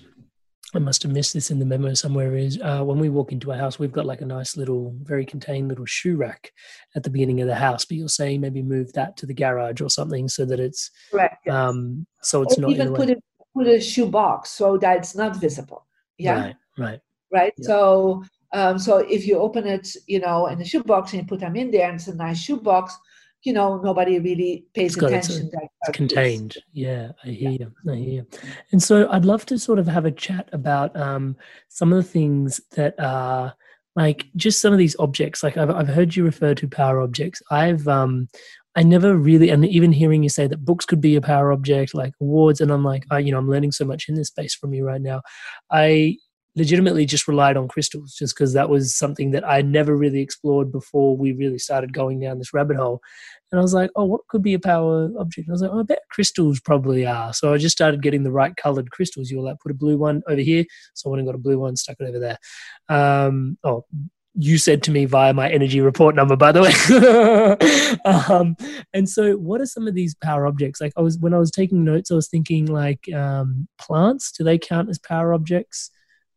I 0.77 0.79
must 0.79 1.03
have 1.03 1.13
missed 1.13 1.35
this 1.35 1.51
in 1.51 1.59
the 1.59 1.65
memo 1.65 1.95
somewhere 1.95 2.37
is 2.37 2.61
uh, 2.63 2.83
when 2.83 2.99
we 2.99 3.09
walk 3.09 3.33
into 3.33 3.51
a 3.51 3.57
house, 3.57 3.79
we've 3.79 3.93
got 3.93 4.07
like 4.07 4.21
a 4.21 4.27
nice 4.27 4.57
little, 4.57 4.95
very 5.03 5.25
contained 5.25 5.69
little 5.69 5.87
shoe 5.87 6.17
rack 6.17 6.53
at 6.95 7.03
the 7.03 7.11
beginning 7.11 7.41
of 7.41 7.49
the 7.49 7.55
house. 7.55 7.85
But 7.85 7.97
you're 7.97 8.09
saying 8.09 8.41
maybe 8.41 8.63
move 8.63 8.93
that 8.93 9.17
to 9.19 9.27
the 9.27 9.35
garage 9.35 9.81
or 9.81 9.91
something 9.91 10.29
so 10.29 10.45
that 10.45 10.61
it's 10.61 10.91
correct. 11.11 11.43
Yes. 11.47 11.55
Um, 11.55 12.07
so 12.23 12.43
it's 12.43 12.59
or 12.59 12.63
not 12.63 12.71
even 12.71 12.95
put 12.95 13.11
it 13.11 13.23
put 13.55 13.67
a 13.67 13.81
shoe 13.81 14.07
box 14.07 14.51
so 14.51 14.77
that 14.79 14.99
it's 14.99 15.17
not 15.17 15.37
visible. 15.37 15.87
Yeah. 16.19 16.45
Right. 16.45 16.57
Right 16.79 17.01
right? 17.33 17.53
So 17.63 18.25
um, 18.53 18.79
so 18.79 18.99
if 18.99 19.27
you 19.27 19.39
open 19.39 19.67
it, 19.67 19.89
you 20.07 20.21
know, 20.21 20.47
in 20.47 20.59
the 20.59 20.65
shoe 20.65 20.83
box 20.83 21.13
and 21.13 21.23
you 21.23 21.29
put 21.29 21.41
them 21.41 21.57
in 21.57 21.71
there, 21.71 21.89
and 21.89 21.97
it's 21.97 22.09
a 22.09 22.15
nice 22.15 22.39
shoebox, 22.39 22.97
you 23.43 23.53
know, 23.53 23.81
nobody 23.81 24.19
really 24.19 24.67
pays 24.75 24.97
attention. 24.97 25.51
It's, 25.53 25.65
it's 25.83 25.97
contained. 25.97 26.57
Yeah, 26.73 27.13
I 27.25 27.29
hear 27.29 27.51
yeah. 27.51 27.59
you. 27.59 27.93
I 27.93 27.97
hear 27.97 28.13
you. 28.15 28.27
And 28.73 28.83
so 28.83 29.09
I'd 29.11 29.25
love 29.25 29.47
to 29.47 29.59
sort 29.59 29.79
of 29.79 29.87
have 29.87 30.05
a 30.05 30.11
chat 30.11 30.49
about 30.53 30.97
um, 30.97 31.37
some 31.69 31.93
of 31.93 31.97
the 31.97 32.11
things 32.11 32.61
that 32.73 32.95
are 32.99 33.55
like 33.95 34.27
just 34.37 34.61
some 34.61 34.73
of 34.73 34.79
these 34.79 34.97
objects. 34.99 35.43
Like 35.43 35.57
I've 35.57 35.71
I've 35.71 35.89
heard 35.89 36.15
you 36.15 36.25
refer 36.25 36.55
to 36.55 36.69
power 36.69 37.01
objects. 37.01 37.43
I've 37.51 37.89
um 37.89 38.29
I 38.77 38.83
never 38.83 39.17
really, 39.17 39.49
and 39.49 39.65
even 39.65 39.91
hearing 39.91 40.23
you 40.23 40.29
say 40.29 40.47
that 40.47 40.67
books 40.67 40.85
could 40.85 41.01
be 41.01 41.17
a 41.17 41.23
power 41.23 41.51
object, 41.51 41.95
like 41.95 42.13
awards, 42.21 42.61
and 42.61 42.71
I'm 42.71 42.85
like, 42.85 43.07
I, 43.11 43.21
you 43.21 43.33
know, 43.33 43.39
I'm 43.39 43.49
learning 43.49 43.73
so 43.73 43.87
much 43.87 44.07
in 44.07 44.17
this 44.17 44.29
space 44.29 44.55
from 44.55 44.75
you 44.75 44.85
right 44.85 45.01
now. 45.01 45.23
I 45.71 46.19
legitimately 46.57 47.05
just 47.05 47.29
relied 47.29 47.57
on 47.57 47.69
crystals 47.69 48.15
just 48.15 48.35
because 48.35 48.55
that 48.55 48.71
was 48.71 48.97
something 48.97 49.31
that 49.33 49.47
I 49.47 49.63
never 49.63 49.95
really 49.95 50.21
explored 50.21 50.73
before 50.73 51.17
we 51.17 51.33
really 51.33 51.59
started 51.59 51.93
going 51.93 52.19
down 52.21 52.39
this 52.39 52.55
rabbit 52.55 52.77
hole. 52.77 53.01
And 53.53 53.61
I 53.61 53.63
was 53.63 53.75
like, 53.75 53.91
oh, 53.95 54.07
what 54.07 54.27
could 54.29 54.43
be 54.43 54.55
a 54.55 54.59
power 54.59 55.11
object? 55.19 55.47
And 55.47 55.53
I 55.53 55.55
was 55.55 55.63
like, 55.63 55.71
oh, 55.73 55.81
I 55.81 55.83
bet 55.85 56.01
crystals 56.11 56.59
probably 56.59 57.07
are. 57.07 57.33
So 57.33 57.53
I 57.53 57.59
just 57.59 57.77
started 57.77 58.03
getting 58.03 58.25
the 58.25 58.33
right 58.33 58.57
colored 58.57 58.91
crystals. 58.91 59.31
You 59.31 59.39
were 59.39 59.45
like, 59.45 59.61
put 59.61 59.71
a 59.71 59.75
blue 59.75 59.99
one 59.99 60.23
over 60.27 60.41
here. 60.41 60.65
So 60.95 61.09
I 61.09 61.11
went 61.13 61.21
and 61.21 61.29
got 61.29 61.37
a 61.37 61.43
blue 61.43 61.59
one, 61.59 61.77
stuck 61.77 61.97
it 62.01 62.09
over 62.09 62.19
there. 62.19 62.39
Um, 62.89 63.59
oh, 63.63 63.85
you 64.39 64.59
said 64.59 64.83
to 64.83 64.91
me 64.91 65.05
via 65.05 65.33
my 65.33 65.49
energy 65.49 65.81
report 65.81 66.15
number, 66.15 66.37
by 66.37 66.53
the 66.53 66.63
way. 66.63 68.01
um, 68.05 68.57
and 68.93 69.09
so, 69.09 69.33
what 69.37 69.61
are 69.63 69.67
some 69.67 69.89
of 69.89 69.95
these 69.95 70.15
power 70.15 70.47
objects? 70.47 70.81
Like, 70.81 70.93
I 70.97 71.01
was 71.01 71.17
when 71.19 71.33
I 71.33 71.39
was 71.39 71.51
taking 71.51 71.85
notes, 71.85 72.11
I 72.11 72.15
was 72.15 72.29
thinking 72.29 72.67
like 72.67 73.11
um, 73.15 73.67
plants. 73.79 74.33
Do 74.33 74.45
they 74.45 74.59
count 74.59 74.91
as 74.91 74.99
power 74.99 75.33
objects? 75.33 75.91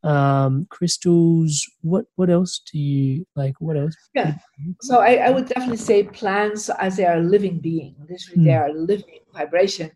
Um, 0.03 0.65
crystals. 0.69 1.65
What 1.81 2.05
what 2.15 2.29
else 2.29 2.61
do 2.71 2.79
you 2.79 3.25
like? 3.35 3.55
What 3.59 3.75
else? 3.75 3.95
Yeah. 4.13 4.35
So 4.81 4.99
I, 4.99 5.15
I 5.15 5.29
would 5.29 5.47
definitely 5.47 5.77
say 5.77 6.03
plants 6.03 6.69
as 6.69 6.95
they 6.95 7.05
are 7.05 7.17
a 7.17 7.23
living 7.23 7.59
being. 7.59 7.95
Literally, 7.99 8.41
mm. 8.41 8.45
they 8.45 8.53
are 8.53 8.71
living 8.73 9.19
vibration. 9.33 9.91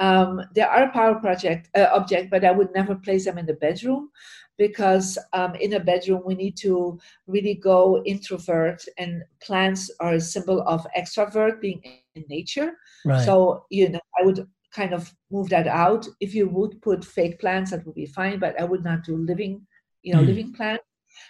Um, 0.00 0.40
they 0.54 0.62
are 0.62 0.84
a 0.84 0.92
power 0.92 1.14
project 1.16 1.70
uh, 1.76 1.88
object, 1.92 2.30
but 2.30 2.44
I 2.44 2.50
would 2.50 2.74
never 2.74 2.96
place 2.96 3.26
them 3.26 3.38
in 3.38 3.46
the 3.46 3.54
bedroom 3.54 4.10
because 4.56 5.18
um, 5.32 5.54
in 5.56 5.74
a 5.74 5.80
bedroom 5.80 6.22
we 6.24 6.34
need 6.34 6.56
to 6.56 6.98
really 7.26 7.54
go 7.54 8.02
introvert 8.04 8.84
and 8.98 9.22
plants 9.42 9.90
are 10.00 10.14
a 10.14 10.20
symbol 10.20 10.62
of 10.66 10.86
extrovert 10.96 11.60
being 11.60 11.82
in 12.14 12.24
nature 12.28 12.72
right. 13.04 13.24
so 13.24 13.64
you 13.70 13.88
know 13.88 14.00
i 14.20 14.24
would 14.24 14.46
kind 14.74 14.92
of 14.92 15.12
move 15.30 15.48
that 15.50 15.66
out. 15.66 16.06
If 16.20 16.34
you 16.34 16.48
would 16.48 16.82
put 16.82 17.04
fake 17.04 17.38
plants 17.40 17.70
that 17.70 17.84
would 17.86 17.94
be 17.94 18.06
fine 18.06 18.38
but 18.38 18.58
i 18.60 18.64
would 18.64 18.84
not 18.84 19.04
do 19.04 19.16
living 19.16 19.66
you 20.04 20.14
know 20.14 20.20
mm. 20.20 20.26
living 20.26 20.52
plants. 20.52 20.84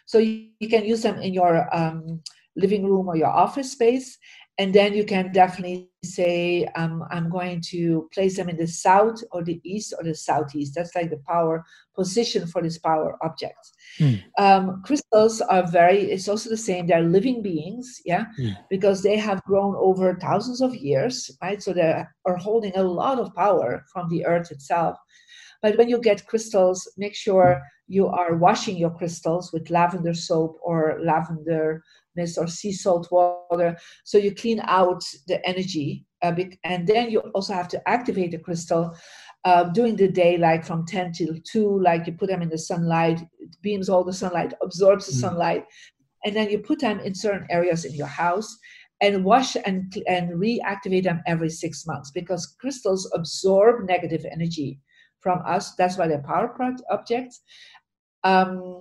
So 0.06 0.18
you, 0.18 0.48
you, 0.60 0.68
can 0.68 0.84
use 0.84 1.02
them 1.02 1.20
in 1.20 1.32
your 1.32 1.68
um, 1.74 2.22
living 2.56 2.84
room 2.84 3.08
or 3.08 3.16
your 3.16 3.28
office 3.28 3.72
space 3.72 4.18
and 4.58 4.72
then 4.72 4.94
you 4.94 5.04
can 5.04 5.32
definitely 5.32 5.90
say 6.04 6.64
um, 6.76 7.04
i'm 7.10 7.28
going 7.30 7.60
to 7.60 8.08
place 8.12 8.36
them 8.36 8.48
in 8.48 8.56
the 8.56 8.66
south 8.66 9.22
or 9.32 9.42
the 9.42 9.60
east 9.64 9.94
or 9.98 10.04
the 10.04 10.14
southeast. 10.14 10.74
That's 10.74 10.94
like 10.94 11.10
the 11.10 11.22
power 11.26 11.64
position 11.94 12.46
for 12.46 12.62
this 12.62 12.78
power 12.78 13.16
object 13.22 13.58
mm. 13.98 14.22
um, 14.38 14.82
crystals 14.84 15.40
are 15.40 15.66
very 15.66 16.10
it's 16.10 16.28
also 16.28 16.50
the 16.50 16.56
same. 16.56 16.86
They're 16.86 17.02
living 17.02 17.42
beings 17.42 18.00
yeah? 18.04 18.26
Mm. 18.38 18.56
because 18.70 19.02
they 19.02 19.16
have 19.16 19.42
grown 19.44 19.74
over 19.76 20.16
thousands 20.20 20.60
of 20.60 20.74
years 20.74 21.30
right? 21.42 21.62
So 21.62 21.72
they 21.72 22.04
are 22.24 22.36
holding 22.36 22.76
a 22.76 22.82
lot 22.82 23.18
of 23.18 23.34
power 23.34 23.84
from 23.92 24.08
the 24.08 24.26
earth 24.26 24.50
itself. 24.50 24.96
But 25.62 25.78
when 25.78 25.88
you 25.88 26.00
get 26.00 26.26
crystals 26.26 26.90
make 26.96 27.14
sure 27.14 27.62
you 27.86 28.06
are 28.06 28.36
washing 28.36 28.76
your 28.76 28.90
crystals 28.90 29.52
with 29.52 29.70
lavender 29.70 30.14
soap 30.14 30.58
or 30.62 30.98
lavender 31.02 31.82
mist 32.16 32.38
or 32.38 32.46
sea 32.46 32.72
salt 32.72 33.08
water. 33.10 33.76
So 34.04 34.18
you 34.18 34.34
clean 34.34 34.60
out 34.64 35.02
the 35.26 35.46
energy. 35.48 36.04
Uh, 36.22 36.34
and 36.64 36.86
then 36.86 37.10
you 37.10 37.20
also 37.34 37.52
have 37.52 37.68
to 37.68 37.88
activate 37.88 38.30
the 38.30 38.38
crystal 38.38 38.96
uh, 39.44 39.64
during 39.64 39.94
the 39.94 40.08
day, 40.08 40.38
like 40.38 40.64
from 40.64 40.86
10 40.86 41.12
till 41.12 41.34
2, 41.44 41.80
like 41.80 42.06
you 42.06 42.14
put 42.14 42.30
them 42.30 42.40
in 42.40 42.48
the 42.48 42.58
sunlight, 42.58 43.20
it 43.38 43.56
beams 43.60 43.88
all 43.88 44.02
the 44.02 44.12
sunlight, 44.12 44.54
absorbs 44.62 45.06
the 45.06 45.12
mm. 45.12 45.20
sunlight. 45.20 45.66
And 46.24 46.34
then 46.34 46.48
you 46.48 46.58
put 46.58 46.80
them 46.80 47.00
in 47.00 47.14
certain 47.14 47.46
areas 47.50 47.84
in 47.84 47.92
your 47.92 48.06
house 48.06 48.56
and 49.02 49.22
wash 49.22 49.56
and, 49.66 49.94
and 50.08 50.30
reactivate 50.30 51.04
them 51.04 51.22
every 51.26 51.50
six 51.50 51.86
months 51.86 52.10
because 52.10 52.56
crystals 52.58 53.10
absorb 53.14 53.86
negative 53.86 54.24
energy 54.32 54.80
from 55.20 55.42
us. 55.46 55.74
That's 55.74 55.98
why 55.98 56.08
they're 56.08 56.22
power 56.22 56.54
objects. 56.90 57.42
Um, 58.22 58.80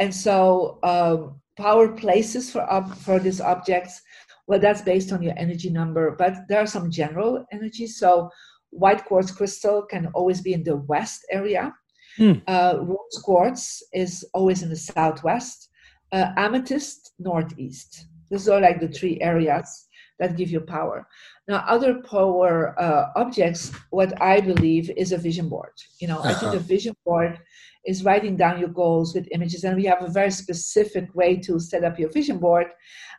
and 0.00 0.12
so 0.12 0.80
um, 0.82 1.39
power 1.56 1.88
places 1.88 2.50
for 2.50 2.62
up 2.72 2.94
for 2.98 3.18
these 3.18 3.40
objects 3.40 4.00
well 4.46 4.58
that's 4.58 4.82
based 4.82 5.12
on 5.12 5.22
your 5.22 5.34
energy 5.36 5.70
number 5.70 6.16
but 6.18 6.34
there 6.48 6.60
are 6.60 6.66
some 6.66 6.90
general 6.90 7.44
energies 7.52 7.98
so 7.98 8.30
white 8.70 9.04
quartz 9.04 9.30
crystal 9.30 9.82
can 9.82 10.06
always 10.14 10.40
be 10.40 10.52
in 10.52 10.62
the 10.62 10.76
west 10.76 11.26
area. 11.30 11.74
Mm. 12.18 12.42
uh, 12.48 12.78
rose 12.82 13.22
quartz 13.22 13.82
is 13.92 14.24
always 14.34 14.62
in 14.62 14.68
the 14.68 14.76
southwest. 14.76 15.68
Uh, 16.12 16.32
amethyst 16.36 17.12
northeast. 17.20 18.06
These 18.30 18.48
are 18.48 18.60
like 18.60 18.80
the 18.80 18.88
three 18.88 19.20
areas 19.20 19.88
that 20.20 20.36
give 20.36 20.50
you 20.50 20.60
power 20.60 21.06
now 21.48 21.64
other 21.66 22.00
power 22.02 22.78
uh, 22.78 23.06
objects 23.16 23.72
what 23.90 24.10
i 24.22 24.40
believe 24.40 24.90
is 24.96 25.10
a 25.10 25.18
vision 25.18 25.48
board 25.48 25.72
you 26.00 26.06
know 26.06 26.18
uh-huh. 26.18 26.28
i 26.28 26.34
think 26.34 26.54
a 26.54 26.58
vision 26.58 26.94
board 27.04 27.40
is 27.86 28.04
writing 28.04 28.36
down 28.36 28.60
your 28.60 28.68
goals 28.68 29.14
with 29.14 29.28
images. 29.32 29.64
And 29.64 29.76
we 29.76 29.84
have 29.84 30.02
a 30.02 30.10
very 30.10 30.30
specific 30.30 31.14
way 31.14 31.36
to 31.36 31.58
set 31.58 31.84
up 31.84 31.98
your 31.98 32.10
vision 32.10 32.38
board 32.38 32.66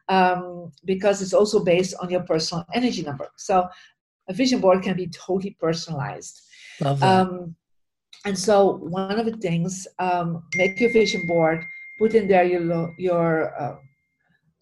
um, 0.10 0.72
because 0.86 1.22
it's 1.22 1.34
also 1.34 1.64
based 1.64 1.96
on 2.00 2.10
your 2.10 2.22
personal 2.22 2.66
energy 2.74 3.02
number. 3.02 3.30
So 3.38 3.68
a 4.30 4.34
vision 4.34 4.60
board 4.60 4.84
can 4.84 4.96
be 4.96 5.08
totally 5.08 5.58
personalized. 5.60 6.42
Um, 7.02 7.56
and 8.26 8.38
so 8.38 8.78
one 8.78 9.20
of 9.20 9.26
the 9.26 9.38
things, 9.38 9.88
um, 10.00 10.44
make 10.56 10.80
your 10.80 10.92
vision 10.92 11.26
board, 11.28 11.64
put 11.98 12.14
in 12.14 12.28
there 12.28 12.44
your 12.44 12.94
your 12.98 13.60
uh, 13.60 13.76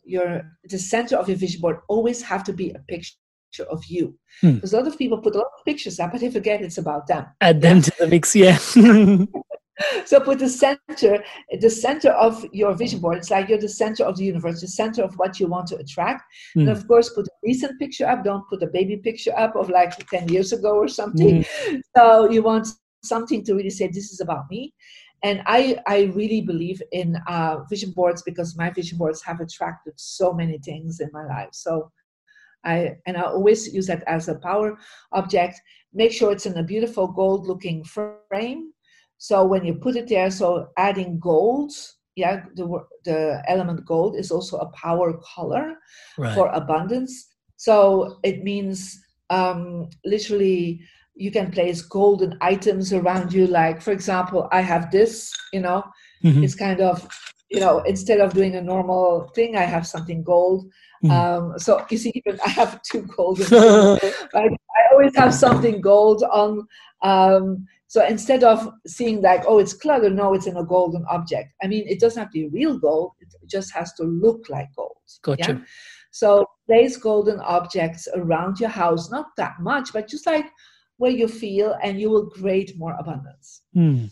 your 0.03 0.41
the 0.63 0.79
center 0.79 1.15
of 1.17 1.27
your 1.27 1.37
vision 1.37 1.61
board 1.61 1.77
always 1.87 2.21
have 2.21 2.43
to 2.45 2.53
be 2.53 2.71
a 2.71 2.79
picture 2.87 3.15
of 3.69 3.83
you. 3.85 4.17
Hmm. 4.41 4.55
Because 4.55 4.73
a 4.73 4.77
lot 4.77 4.87
of 4.87 4.97
people 4.97 5.17
put 5.17 5.35
a 5.35 5.39
lot 5.39 5.47
of 5.57 5.65
pictures 5.65 5.99
up, 5.99 6.11
but 6.11 6.21
they 6.21 6.31
forget 6.31 6.61
it's 6.61 6.77
about 6.77 7.07
them. 7.07 7.25
Add 7.41 7.61
them 7.61 7.81
to 7.81 7.91
the 7.99 8.07
mix, 8.07 8.35
yeah. 8.35 8.57
so 10.05 10.19
put 10.19 10.39
the 10.39 10.49
center 10.49 11.23
the 11.61 11.69
center 11.69 12.09
of 12.11 12.45
your 12.51 12.73
vision 12.73 12.99
board 12.99 13.17
it's 13.17 13.31
like 13.31 13.47
you're 13.47 13.57
the 13.57 13.69
center 13.69 14.03
of 14.03 14.17
the 14.17 14.23
universe 14.23 14.61
the 14.61 14.67
center 14.67 15.01
of 15.01 15.13
what 15.15 15.39
you 15.39 15.47
want 15.47 15.67
to 15.67 15.77
attract 15.77 16.23
mm. 16.55 16.61
and 16.61 16.69
hmm. 16.69 16.75
of 16.75 16.87
course 16.87 17.09
put 17.09 17.27
a 17.27 17.31
recent 17.43 17.79
picture 17.79 18.05
up 18.05 18.23
don't 18.23 18.47
put 18.49 18.61
a 18.63 18.67
baby 18.67 18.97
picture 18.97 19.31
up 19.37 19.55
of 19.55 19.69
like 19.69 19.97
10 20.09 20.27
years 20.29 20.51
ago 20.51 20.75
or 20.75 20.87
something 20.87 21.43
mm. 21.43 21.81
so 21.95 22.29
you 22.29 22.43
want 22.43 22.67
something 23.03 23.43
to 23.43 23.53
really 23.53 23.69
say 23.69 23.87
this 23.87 24.11
is 24.11 24.19
about 24.19 24.43
me 24.49 24.73
and 25.23 25.41
i 25.45 25.77
i 25.87 26.03
really 26.15 26.41
believe 26.41 26.81
in 26.91 27.17
uh, 27.27 27.57
vision 27.69 27.91
boards 27.91 28.21
because 28.23 28.57
my 28.57 28.69
vision 28.69 28.97
boards 28.97 29.21
have 29.21 29.39
attracted 29.39 29.93
so 29.97 30.33
many 30.33 30.57
things 30.59 30.99
in 30.99 31.09
my 31.13 31.25
life 31.25 31.49
so 31.51 31.91
I 32.65 32.97
and 33.07 33.15
I 33.15 33.21
always 33.21 33.73
use 33.73 33.87
that 33.87 34.03
as 34.05 34.27
a 34.27 34.35
power 34.35 34.77
object. 35.13 35.61
Make 35.93 36.11
sure 36.11 36.33
it's 36.33 36.45
in 36.45 36.57
a 36.57 36.61
beautiful 36.61 37.07
gold 37.07 37.47
looking 37.47 37.85
frame 37.85 38.73
so 39.19 39.45
when 39.45 39.65
you 39.65 39.75
put 39.75 39.97
it 39.97 40.07
there, 40.07 40.31
so 40.31 40.69
adding 40.77 41.19
gold, 41.19 41.73
yeah, 42.15 42.45
the 42.55 42.65
the 43.03 43.43
element 43.47 43.85
gold 43.85 44.15
is 44.15 44.31
also 44.31 44.57
a 44.57 44.71
power 44.71 45.19
color 45.35 45.75
right. 46.17 46.33
for 46.33 46.47
abundance. 46.47 47.27
So 47.57 48.19
it 48.23 48.43
means 48.43 48.97
um, 49.29 49.89
literally 50.05 50.79
you 51.19 51.31
can 51.31 51.51
place 51.51 51.81
golden 51.81 52.37
items 52.41 52.93
around 52.93 53.33
you. 53.33 53.45
Like 53.45 53.81
for 53.81 53.91
example, 53.91 54.47
I 54.51 54.61
have 54.61 54.89
this. 54.89 55.33
You 55.53 55.61
know, 55.61 55.83
mm-hmm. 56.23 56.43
it's 56.43 56.55
kind 56.55 56.81
of 56.81 57.07
you 57.49 57.59
know 57.59 57.79
instead 57.79 58.21
of 58.21 58.33
doing 58.33 58.55
a 58.55 58.61
normal 58.61 59.29
thing, 59.35 59.57
I 59.57 59.63
have 59.63 59.85
something 59.85 60.23
gold. 60.23 60.71
Mm-hmm. 61.03 61.11
Um, 61.11 61.59
so 61.59 61.85
you 61.89 61.97
see, 61.97 62.11
even 62.15 62.39
I 62.45 62.49
have 62.49 62.81
two 62.81 63.03
golden. 63.15 63.47
right? 64.33 64.51
I 64.79 64.93
always 64.93 65.15
have 65.15 65.33
something 65.33 65.81
gold 65.81 66.23
on. 66.23 66.67
Um, 67.01 67.67
so 67.87 68.05
instead 68.05 68.43
of 68.43 68.71
seeing 68.85 69.19
like, 69.21 69.43
oh, 69.47 69.57
it's 69.57 69.73
clutter, 69.73 70.11
no, 70.11 70.35
it's 70.35 70.45
in 70.45 70.57
a 70.57 70.63
golden 70.63 71.03
object. 71.09 71.49
I 71.63 71.67
mean, 71.67 71.87
it 71.87 71.99
doesn't 71.99 72.21
have 72.21 72.31
to 72.33 72.33
be 72.33 72.47
real 72.47 72.77
gold, 72.77 73.13
it 73.19 73.29
just 73.47 73.73
has 73.73 73.93
to 73.93 74.03
look 74.03 74.47
like 74.47 74.67
gold. 74.75 74.97
Gotcha. 75.23 75.53
Yeah? 75.53 75.59
So 76.11 76.45
place 76.67 76.97
golden 76.97 77.39
objects 77.39 78.07
around 78.13 78.59
your 78.59 78.69
house, 78.69 79.09
not 79.09 79.35
that 79.37 79.59
much, 79.59 79.91
but 79.91 80.07
just 80.07 80.27
like 80.27 80.45
where 80.99 81.11
you 81.11 81.27
feel, 81.27 81.75
and 81.81 81.99
you 81.99 82.09
will 82.09 82.29
create 82.29 82.77
more 82.77 82.95
abundance. 82.99 83.61
Mm. 83.75 84.11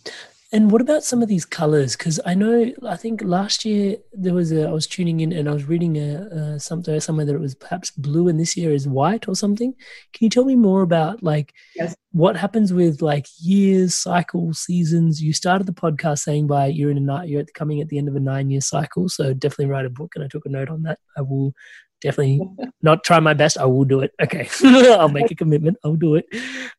And 0.53 0.71
what 0.71 0.79
about 0.79 1.03
some 1.03 1.21
of 1.21 1.27
these 1.27 1.43
colors? 1.43 1.97
Because 1.97 2.21
I 2.25 2.33
know, 2.33 2.71
I 2.87 2.95
think 2.95 3.21
last 3.21 3.65
year 3.65 3.97
there 4.13 4.33
was 4.33 4.53
a, 4.53 4.69
I 4.69 4.71
was 4.71 4.87
tuning 4.87 5.19
in 5.19 5.33
and 5.33 5.49
I 5.49 5.51
was 5.51 5.65
reading 5.65 5.97
a, 5.97 6.55
a 6.55 6.59
something 6.59 6.97
somewhere 7.01 7.25
that 7.25 7.35
it 7.35 7.41
was 7.41 7.53
perhaps 7.53 7.91
blue 7.91 8.29
and 8.29 8.39
this 8.39 8.55
year 8.55 8.71
is 8.71 8.87
white 8.87 9.27
or 9.27 9.35
something. 9.35 9.73
Can 10.13 10.23
you 10.23 10.29
tell 10.29 10.45
me 10.45 10.55
more 10.55 10.83
about 10.83 11.21
like 11.21 11.53
yes. 11.75 11.93
what 12.11 12.37
happens 12.37 12.71
with 12.71 13.01
like 13.01 13.25
years, 13.37 13.93
cycles, 13.93 14.59
seasons? 14.59 15.21
You 15.21 15.33
started 15.33 15.67
the 15.67 15.73
podcast 15.73 16.19
saying 16.19 16.47
by 16.47 16.67
you're 16.67 16.91
in 16.91 16.97
a 16.97 17.01
night, 17.01 17.27
you're 17.27 17.43
coming 17.53 17.81
at 17.81 17.89
the 17.89 17.97
end 17.97 18.07
of 18.07 18.15
a 18.15 18.21
nine 18.21 18.49
year 18.49 18.61
cycle. 18.61 19.09
So 19.09 19.33
definitely 19.33 19.65
write 19.65 19.85
a 19.85 19.89
book 19.89 20.13
and 20.15 20.23
I 20.23 20.29
took 20.29 20.45
a 20.45 20.49
note 20.49 20.69
on 20.69 20.83
that. 20.83 20.99
I 21.17 21.23
will 21.23 21.53
definitely 22.01 22.41
not 22.81 23.03
try 23.03 23.19
my 23.19 23.33
best. 23.33 23.57
I 23.57 23.65
will 23.65 23.85
do 23.85 24.01
it. 24.01 24.11
Okay. 24.21 24.47
I'll 24.93 25.09
make 25.09 25.31
a 25.31 25.35
commitment. 25.35 25.77
I'll 25.83 25.95
do 25.95 26.15
it. 26.15 26.25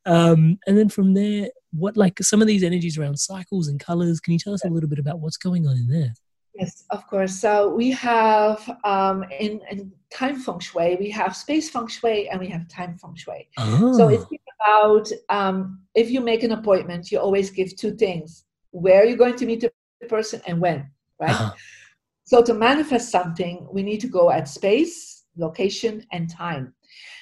Um, 0.07 0.59
and 0.67 0.77
then 0.77 0.89
from 0.89 1.15
there, 1.15 1.49
what 1.73 1.97
like 1.97 2.19
some 2.23 2.41
of 2.41 2.49
these 2.49 2.63
energies 2.63 2.99
around 2.99 3.19
cycles 3.19 3.69
and 3.69 3.81
colors 3.81 4.21
can 4.21 4.33
you 4.33 4.39
tell 4.39 4.55
us 4.55 4.65
a 4.65 4.69
little 4.69 4.89
bit 4.89 4.99
about 4.99 5.21
what's 5.21 5.37
going 5.37 5.67
on 5.67 5.77
in 5.77 5.89
there 5.89 6.13
yes 6.55 6.85
of 6.91 7.07
course 7.07 7.35
so 7.35 7.69
we 7.75 7.91
have 7.91 8.69
um, 8.85 9.25
in, 9.39 9.61
in 9.71 9.93
time 10.11 10.37
feng 10.37 10.59
shui 10.59 10.97
we 10.99 11.11
have 11.11 11.37
space 11.37 11.69
feng 11.69 11.87
shui 11.87 12.29
and 12.29 12.41
we 12.41 12.49
have 12.49 12.67
time 12.69 12.97
feng 12.97 13.15
shui 13.15 13.49
oh. 13.59 13.97
so 13.97 14.09
it's 14.09 14.25
about 14.61 15.09
um, 15.29 15.81
if 15.95 16.11
you 16.11 16.21
make 16.21 16.43
an 16.43 16.53
appointment 16.53 17.13
you 17.13 17.19
always 17.19 17.51
give 17.51 17.75
two 17.77 17.95
things 17.95 18.45
where 18.71 19.05
you're 19.05 19.17
going 19.17 19.37
to 19.37 19.47
meet 19.47 19.61
the 19.61 19.71
person 20.09 20.41
and 20.47 20.61
when 20.61 20.89
right 21.21 21.31
uh-huh. 21.31 21.53
so 22.25 22.43
to 22.43 22.55
manifest 22.55 23.11
something 23.11 23.67
we 23.71 23.83
need 23.83 24.01
to 24.01 24.09
go 24.09 24.31
at 24.31 24.49
space 24.49 25.08
location 25.39 26.05
and 26.13 26.31
time 26.31 26.75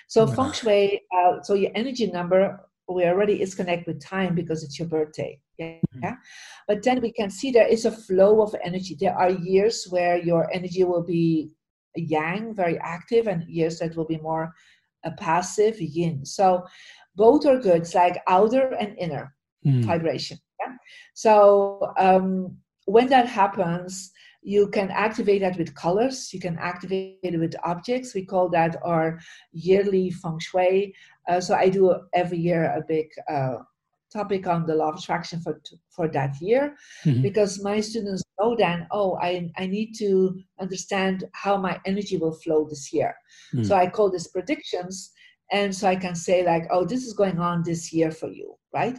so 0.08 0.26
feng 0.26 0.52
shui 0.52 1.00
uh, 1.16 1.40
so 1.42 1.54
your 1.54 1.70
energy 1.74 2.06
number 2.10 2.58
we 2.88 3.04
already 3.04 3.42
is 3.42 3.54
connected 3.54 3.86
with 3.86 4.04
time 4.04 4.34
because 4.34 4.62
it's 4.62 4.78
your 4.78 4.88
birthday. 4.88 5.40
Yeah. 5.58 5.78
Mm-hmm. 5.96 6.14
But 6.68 6.82
then 6.82 7.00
we 7.00 7.12
can 7.12 7.30
see 7.30 7.50
there 7.50 7.66
is 7.66 7.84
a 7.84 7.90
flow 7.90 8.42
of 8.42 8.54
energy. 8.62 8.96
There 8.98 9.16
are 9.16 9.30
years 9.30 9.86
where 9.90 10.18
your 10.18 10.52
energy 10.52 10.84
will 10.84 11.02
be 11.02 11.50
yang, 11.96 12.54
very 12.54 12.78
active, 12.78 13.26
and 13.26 13.48
years 13.48 13.78
that 13.80 13.96
will 13.96 14.04
be 14.04 14.18
more 14.18 14.52
a 15.04 15.10
passive 15.12 15.80
yin. 15.80 16.24
So 16.24 16.64
both 17.16 17.46
are 17.46 17.58
good. 17.58 17.82
It's 17.82 17.94
like 17.94 18.22
outer 18.28 18.74
and 18.74 18.96
inner 18.98 19.34
mm. 19.66 19.84
vibration. 19.84 20.38
Yeah? 20.60 20.74
So 21.14 21.92
um, 21.98 22.56
when 22.84 23.08
that 23.08 23.26
happens, 23.26 24.12
you 24.47 24.68
can 24.68 24.92
activate 24.92 25.40
that 25.40 25.59
with 25.59 25.74
colors. 25.74 26.32
You 26.32 26.38
can 26.38 26.57
activate 26.59 27.18
it 27.24 27.36
with 27.36 27.57
objects. 27.64 28.14
We 28.14 28.24
call 28.24 28.49
that 28.51 28.76
our 28.84 29.18
yearly 29.51 30.12
feng 30.12 30.38
shui. 30.38 30.94
Uh, 31.28 31.40
so 31.40 31.57
I 31.57 31.68
do 31.68 31.92
every 32.14 32.38
year 32.38 32.66
a 32.66 32.80
big 32.86 33.09
uh, 33.28 33.57
topic 34.12 34.47
on 34.47 34.64
the 34.64 34.74
law 34.76 34.90
of 34.90 34.99
attraction 34.99 35.40
for 35.40 35.61
for 35.90 36.07
that 36.09 36.40
year 36.40 36.76
mm-hmm. 37.05 37.22
because 37.22 37.61
my 37.61 37.80
students 37.80 38.22
know 38.38 38.55
then 38.57 38.86
oh 38.92 39.18
I, 39.20 39.51
I 39.59 39.66
need 39.66 39.94
to 39.99 40.38
understand 40.61 41.24
how 41.32 41.57
my 41.57 41.80
energy 41.84 42.16
will 42.16 42.36
flow 42.42 42.66
this 42.68 42.92
year 42.92 43.14
mm-hmm. 43.53 43.64
so 43.64 43.74
i 43.74 43.90
call 43.90 44.11
this 44.11 44.28
predictions 44.28 45.11
and 45.51 45.74
so 45.74 45.88
i 45.88 45.97
can 45.97 46.14
say 46.14 46.47
like 46.47 46.64
oh 46.70 46.84
this 46.84 47.05
is 47.05 47.14
going 47.14 47.40
on 47.40 47.64
this 47.64 47.92
year 47.92 48.12
for 48.12 48.28
you 48.28 48.55
right 48.72 48.97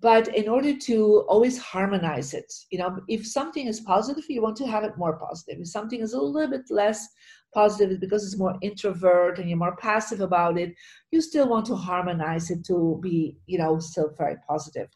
but 0.00 0.28
in 0.34 0.48
order 0.48 0.76
to 0.76 1.24
always 1.28 1.58
harmonize 1.58 2.32
it 2.34 2.52
you 2.70 2.78
know 2.78 3.00
if 3.08 3.26
something 3.26 3.66
is 3.66 3.80
positive 3.80 4.24
you 4.28 4.42
want 4.42 4.56
to 4.56 4.66
have 4.66 4.84
it 4.84 4.96
more 4.96 5.18
positive. 5.18 5.60
If 5.60 5.68
something 5.68 6.00
is 6.00 6.12
a 6.12 6.20
little 6.20 6.50
bit 6.50 6.70
less 6.70 7.08
positive 7.54 7.98
because 8.00 8.24
it's 8.24 8.38
more 8.38 8.56
introvert 8.60 9.38
and 9.38 9.48
you're 9.48 9.58
more 9.58 9.76
passive 9.76 10.20
about 10.20 10.58
it 10.58 10.74
you 11.10 11.20
still 11.20 11.48
want 11.48 11.66
to 11.66 11.74
harmonize 11.74 12.50
it 12.50 12.64
to 12.66 12.98
be 13.02 13.36
you 13.46 13.58
know 13.58 13.78
still 13.78 14.12
very 14.16 14.36
positive. 14.48 14.88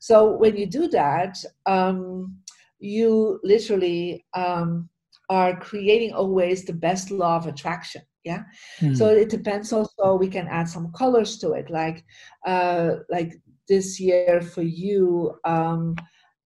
So 0.00 0.36
when 0.36 0.56
you 0.56 0.66
do 0.66 0.88
that 0.88 1.38
um, 1.66 2.36
you 2.78 3.40
literally 3.44 4.26
um, 4.34 4.88
are 5.30 5.58
creating 5.58 6.12
always 6.12 6.64
the 6.64 6.72
best 6.72 7.10
law 7.10 7.36
of 7.36 7.46
attraction 7.46 8.02
yeah? 8.24 8.42
Mm. 8.80 8.96
so 8.96 9.08
it 9.08 9.30
depends 9.30 9.72
also 9.72 10.16
we 10.16 10.28
can 10.28 10.46
add 10.48 10.68
some 10.68 10.92
colors 10.92 11.38
to 11.38 11.52
it 11.52 11.70
like 11.70 12.04
uh 12.46 12.96
like 13.08 13.40
this 13.68 14.00
year 14.00 14.40
for 14.40 14.62
you 14.62 15.34
um 15.44 15.94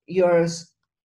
your 0.07 0.47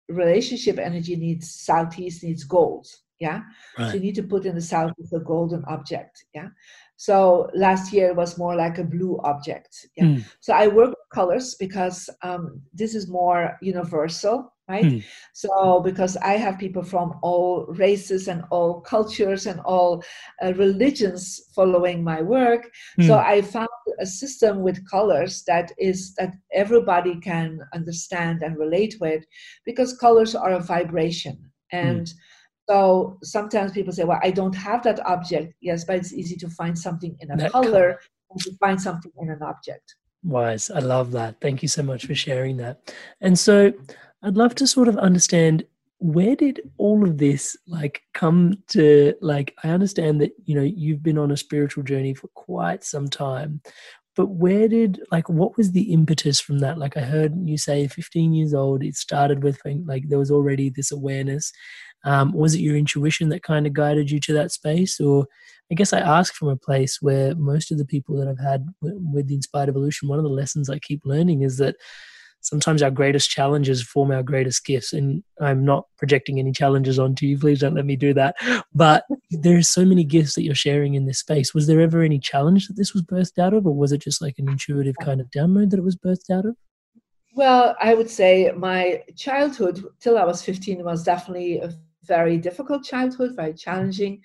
relationship 0.08 0.78
energy 0.78 1.16
needs 1.16 1.54
southeast 1.54 2.22
needs 2.24 2.44
gold 2.44 2.86
yeah 3.20 3.42
right. 3.78 3.88
so 3.88 3.94
you 3.94 4.00
need 4.00 4.14
to 4.14 4.22
put 4.22 4.46
in 4.46 4.54
the 4.54 4.60
south 4.60 4.92
with 4.98 5.12
a 5.12 5.24
golden 5.24 5.64
object 5.66 6.24
yeah 6.34 6.48
so 6.96 7.48
last 7.54 7.92
year 7.92 8.12
was 8.12 8.36
more 8.36 8.56
like 8.56 8.78
a 8.78 8.84
blue 8.84 9.18
object 9.24 9.86
yeah 9.96 10.04
mm. 10.04 10.24
so 10.40 10.52
i 10.52 10.66
work 10.66 10.90
with 10.90 11.14
colors 11.14 11.54
because 11.54 12.10
um, 12.22 12.60
this 12.74 12.94
is 12.94 13.08
more 13.08 13.56
universal 13.62 14.52
right 14.68 14.84
mm. 14.84 15.04
so 15.32 15.80
because 15.80 16.16
i 16.18 16.32
have 16.32 16.58
people 16.58 16.82
from 16.82 17.18
all 17.22 17.66
races 17.70 18.28
and 18.28 18.42
all 18.50 18.80
cultures 18.80 19.46
and 19.46 19.60
all 19.60 20.02
uh, 20.42 20.52
religions 20.54 21.42
following 21.54 22.02
my 22.02 22.22
work 22.22 22.70
mm. 22.98 23.06
so 23.06 23.18
i 23.18 23.40
found 23.42 23.68
a 24.00 24.06
system 24.06 24.62
with 24.62 24.88
colors 24.88 25.42
that 25.46 25.72
is 25.78 26.14
that 26.14 26.34
everybody 26.52 27.20
can 27.20 27.60
understand 27.74 28.42
and 28.42 28.56
relate 28.56 28.96
with 29.00 29.24
because 29.64 29.96
colors 29.98 30.34
are 30.34 30.52
a 30.52 30.60
vibration 30.60 31.38
and 31.72 32.06
mm. 32.06 32.14
So 32.70 33.18
sometimes 33.24 33.72
people 33.72 33.92
say, 33.92 34.04
well, 34.04 34.20
I 34.22 34.30
don't 34.30 34.54
have 34.54 34.84
that 34.84 35.04
object. 35.04 35.54
Yes, 35.60 35.82
but 35.84 35.96
it's 35.96 36.12
easy 36.12 36.36
to 36.36 36.48
find 36.50 36.78
something 36.78 37.16
in 37.18 37.28
a 37.32 37.36
that 37.36 37.50
color 37.50 37.98
and 38.30 38.40
to 38.42 38.52
find 38.58 38.80
something 38.80 39.10
in 39.20 39.28
an 39.28 39.42
object. 39.42 39.96
Wise. 40.22 40.70
I 40.70 40.78
love 40.78 41.10
that. 41.12 41.40
Thank 41.40 41.62
you 41.62 41.68
so 41.68 41.82
much 41.82 42.06
for 42.06 42.14
sharing 42.14 42.58
that. 42.58 42.94
And 43.20 43.36
so 43.36 43.72
I'd 44.22 44.36
love 44.36 44.54
to 44.56 44.68
sort 44.68 44.86
of 44.86 44.96
understand 44.98 45.64
where 46.00 46.34
did 46.34 46.60
all 46.78 47.04
of 47.04 47.18
this 47.18 47.56
like 47.66 48.02
come 48.14 48.54
to 48.68 49.14
like 49.20 49.54
I 49.62 49.68
understand 49.68 50.20
that 50.20 50.32
you 50.44 50.54
know 50.54 50.62
you've 50.62 51.02
been 51.02 51.18
on 51.18 51.30
a 51.30 51.36
spiritual 51.36 51.84
journey 51.84 52.14
for 52.14 52.28
quite 52.34 52.84
some 52.84 53.08
time 53.08 53.60
but 54.16 54.26
where 54.26 54.66
did 54.66 55.00
like 55.12 55.28
what 55.28 55.56
was 55.56 55.72
the 55.72 55.92
impetus 55.92 56.40
from 56.40 56.58
that 56.58 56.78
like 56.78 56.96
i 56.96 57.00
heard 57.00 57.32
you 57.44 57.56
say 57.56 57.86
15 57.86 58.34
years 58.34 58.52
old 58.52 58.82
it 58.82 58.96
started 58.96 59.44
with 59.44 59.60
like 59.86 60.08
there 60.08 60.18
was 60.18 60.32
already 60.32 60.68
this 60.68 60.90
awareness 60.90 61.52
um, 62.04 62.32
was 62.32 62.54
it 62.54 62.60
your 62.60 62.76
intuition 62.76 63.28
that 63.28 63.42
kind 63.42 63.66
of 63.66 63.72
guided 63.72 64.10
you 64.10 64.20
to 64.20 64.32
that 64.34 64.52
space? 64.52 65.00
Or 65.00 65.26
I 65.70 65.74
guess 65.74 65.92
I 65.92 66.00
ask 66.00 66.34
from 66.34 66.48
a 66.48 66.56
place 66.56 66.98
where 67.00 67.34
most 67.34 67.70
of 67.70 67.78
the 67.78 67.84
people 67.84 68.16
that 68.16 68.28
I've 68.28 68.40
had 68.40 68.66
with 68.80 69.28
the 69.28 69.34
Inspired 69.34 69.68
Evolution, 69.68 70.08
one 70.08 70.18
of 70.18 70.24
the 70.24 70.30
lessons 70.30 70.70
I 70.70 70.78
keep 70.78 71.02
learning 71.04 71.42
is 71.42 71.58
that 71.58 71.76
sometimes 72.40 72.82
our 72.82 72.90
greatest 72.90 73.30
challenges 73.30 73.82
form 73.82 74.10
our 74.10 74.22
greatest 74.22 74.64
gifts. 74.64 74.92
And 74.92 75.22
I'm 75.40 75.64
not 75.64 75.86
projecting 75.98 76.38
any 76.38 76.52
challenges 76.52 76.98
onto 76.98 77.26
you. 77.26 77.38
Please 77.38 77.60
don't 77.60 77.74
let 77.74 77.86
me 77.86 77.96
do 77.96 78.14
that. 78.14 78.36
But 78.74 79.04
there 79.30 79.56
are 79.56 79.62
so 79.62 79.84
many 79.84 80.04
gifts 80.04 80.34
that 80.34 80.44
you're 80.44 80.54
sharing 80.54 80.94
in 80.94 81.06
this 81.06 81.18
space. 81.18 81.54
Was 81.54 81.66
there 81.66 81.80
ever 81.80 82.02
any 82.02 82.18
challenge 82.18 82.68
that 82.68 82.76
this 82.76 82.94
was 82.94 83.02
birthed 83.02 83.38
out 83.38 83.54
of, 83.54 83.66
or 83.66 83.74
was 83.74 83.92
it 83.92 84.00
just 84.02 84.22
like 84.22 84.38
an 84.38 84.48
intuitive 84.48 84.96
kind 85.02 85.20
of 85.20 85.30
download 85.30 85.70
that 85.70 85.78
it 85.78 85.84
was 85.84 85.96
birthed 85.96 86.30
out 86.30 86.46
of? 86.46 86.56
Well, 87.34 87.76
I 87.80 87.94
would 87.94 88.10
say 88.10 88.52
my 88.56 89.02
childhood 89.16 89.84
till 90.00 90.18
I 90.18 90.24
was 90.24 90.42
15 90.42 90.82
was 90.84 91.04
definitely 91.04 91.58
a 91.58 91.72
very 92.04 92.38
difficult 92.38 92.82
childhood, 92.84 93.36
very 93.36 93.54
challenging, 93.54 94.20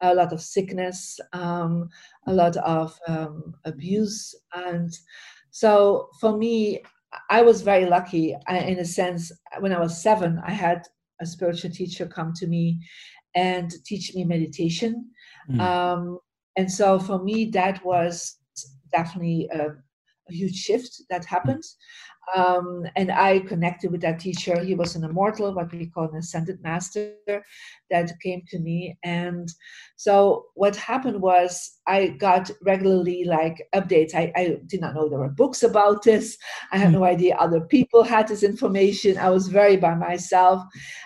a 0.00 0.14
lot 0.14 0.32
of 0.32 0.40
sickness, 0.40 1.20
um, 1.32 1.88
a 2.26 2.32
lot 2.32 2.56
of 2.56 2.98
um, 3.06 3.54
abuse. 3.64 4.34
And 4.52 4.92
so 5.50 6.08
for 6.20 6.36
me, 6.36 6.82
I 7.30 7.42
was 7.42 7.62
very 7.62 7.86
lucky 7.86 8.36
in 8.48 8.78
a 8.78 8.84
sense. 8.84 9.32
When 9.60 9.72
I 9.72 9.80
was 9.80 10.02
seven, 10.02 10.40
I 10.44 10.52
had 10.52 10.82
a 11.20 11.26
spiritual 11.26 11.70
teacher 11.70 12.06
come 12.06 12.32
to 12.36 12.46
me 12.46 12.80
and 13.34 13.72
teach 13.84 14.14
me 14.14 14.24
meditation. 14.24 15.10
Mm. 15.50 15.60
Um, 15.60 16.18
and 16.56 16.70
so 16.70 16.98
for 16.98 17.22
me, 17.22 17.46
that 17.50 17.84
was 17.84 18.38
definitely 18.92 19.48
a, 19.52 19.70
a 20.28 20.32
huge 20.32 20.56
shift 20.56 21.02
that 21.10 21.24
happened. 21.24 21.64
Um, 22.34 22.86
and 22.96 23.12
I 23.12 23.40
connected 23.40 23.90
with 23.90 24.00
that 24.00 24.18
teacher. 24.18 24.58
He 24.58 24.74
was 24.74 24.96
an 24.96 25.04
immortal, 25.04 25.54
what 25.54 25.70
we 25.70 25.86
call 25.86 26.08
an 26.08 26.16
ascended 26.16 26.62
master, 26.62 27.12
that 27.90 28.12
came 28.22 28.42
to 28.48 28.58
me. 28.58 28.96
And 29.04 29.48
so 29.96 30.46
what 30.54 30.74
happened 30.74 31.20
was 31.20 31.78
I 31.86 32.08
got 32.08 32.50
regularly 32.62 33.24
like 33.24 33.62
updates. 33.74 34.14
I, 34.14 34.32
I 34.36 34.56
did 34.66 34.80
not 34.80 34.94
know 34.94 35.08
there 35.08 35.18
were 35.18 35.28
books 35.28 35.62
about 35.62 36.02
this. 36.02 36.38
I 36.72 36.78
had 36.78 36.88
mm. 36.88 36.94
no 36.94 37.04
idea 37.04 37.36
other 37.36 37.60
people 37.60 38.02
had 38.02 38.28
this 38.28 38.42
information. 38.42 39.18
I 39.18 39.30
was 39.30 39.48
very 39.48 39.76
by 39.76 39.94
myself. 39.94 40.62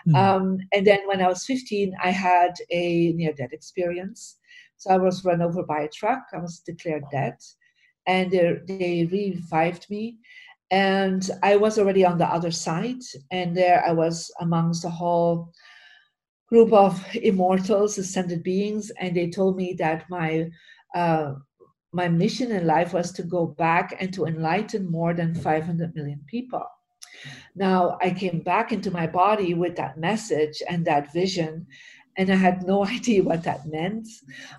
Mm. 0.06 0.14
Um, 0.16 0.58
and 0.72 0.86
then 0.86 1.00
when 1.06 1.20
I 1.20 1.28
was 1.28 1.44
15, 1.44 1.94
I 2.02 2.10
had 2.10 2.54
a 2.70 3.12
near 3.14 3.32
death 3.32 3.52
experience. 3.52 4.38
So 4.76 4.90
I 4.90 4.98
was 4.98 5.24
run 5.24 5.42
over 5.42 5.64
by 5.64 5.80
a 5.80 5.88
truck. 5.88 6.22
I 6.32 6.38
was 6.38 6.60
declared 6.60 7.02
dead. 7.10 7.34
And 8.08 8.32
they, 8.32 8.58
they 8.66 9.08
revived 9.10 9.88
me 9.88 10.18
and 10.70 11.30
I 11.42 11.56
was 11.56 11.78
already 11.78 12.04
on 12.04 12.18
the 12.18 12.26
other 12.26 12.50
side, 12.50 13.00
and 13.30 13.56
there 13.56 13.82
I 13.86 13.92
was 13.92 14.30
amongst 14.40 14.84
a 14.84 14.90
whole 14.90 15.52
group 16.48 16.72
of 16.72 17.02
immortals, 17.14 17.98
ascended 17.98 18.42
beings, 18.42 18.90
and 19.00 19.16
they 19.16 19.30
told 19.30 19.56
me 19.56 19.74
that 19.78 20.08
my 20.10 20.50
uh, 20.94 21.34
my 21.92 22.08
mission 22.08 22.50
in 22.52 22.66
life 22.66 22.92
was 22.92 23.12
to 23.12 23.22
go 23.22 23.46
back 23.46 23.96
and 23.98 24.12
to 24.12 24.26
enlighten 24.26 24.90
more 24.90 25.14
than 25.14 25.34
500 25.34 25.94
million 25.94 26.20
people. 26.26 26.64
Now 27.56 27.96
I 28.02 28.10
came 28.10 28.40
back 28.40 28.72
into 28.72 28.90
my 28.90 29.06
body 29.06 29.54
with 29.54 29.74
that 29.76 29.98
message 29.98 30.62
and 30.68 30.84
that 30.84 31.12
vision, 31.14 31.66
and 32.18 32.30
I 32.30 32.36
had 32.36 32.62
no 32.62 32.84
idea 32.96 33.22
what 33.22 33.42
that 33.44 33.66
meant. 33.66 34.06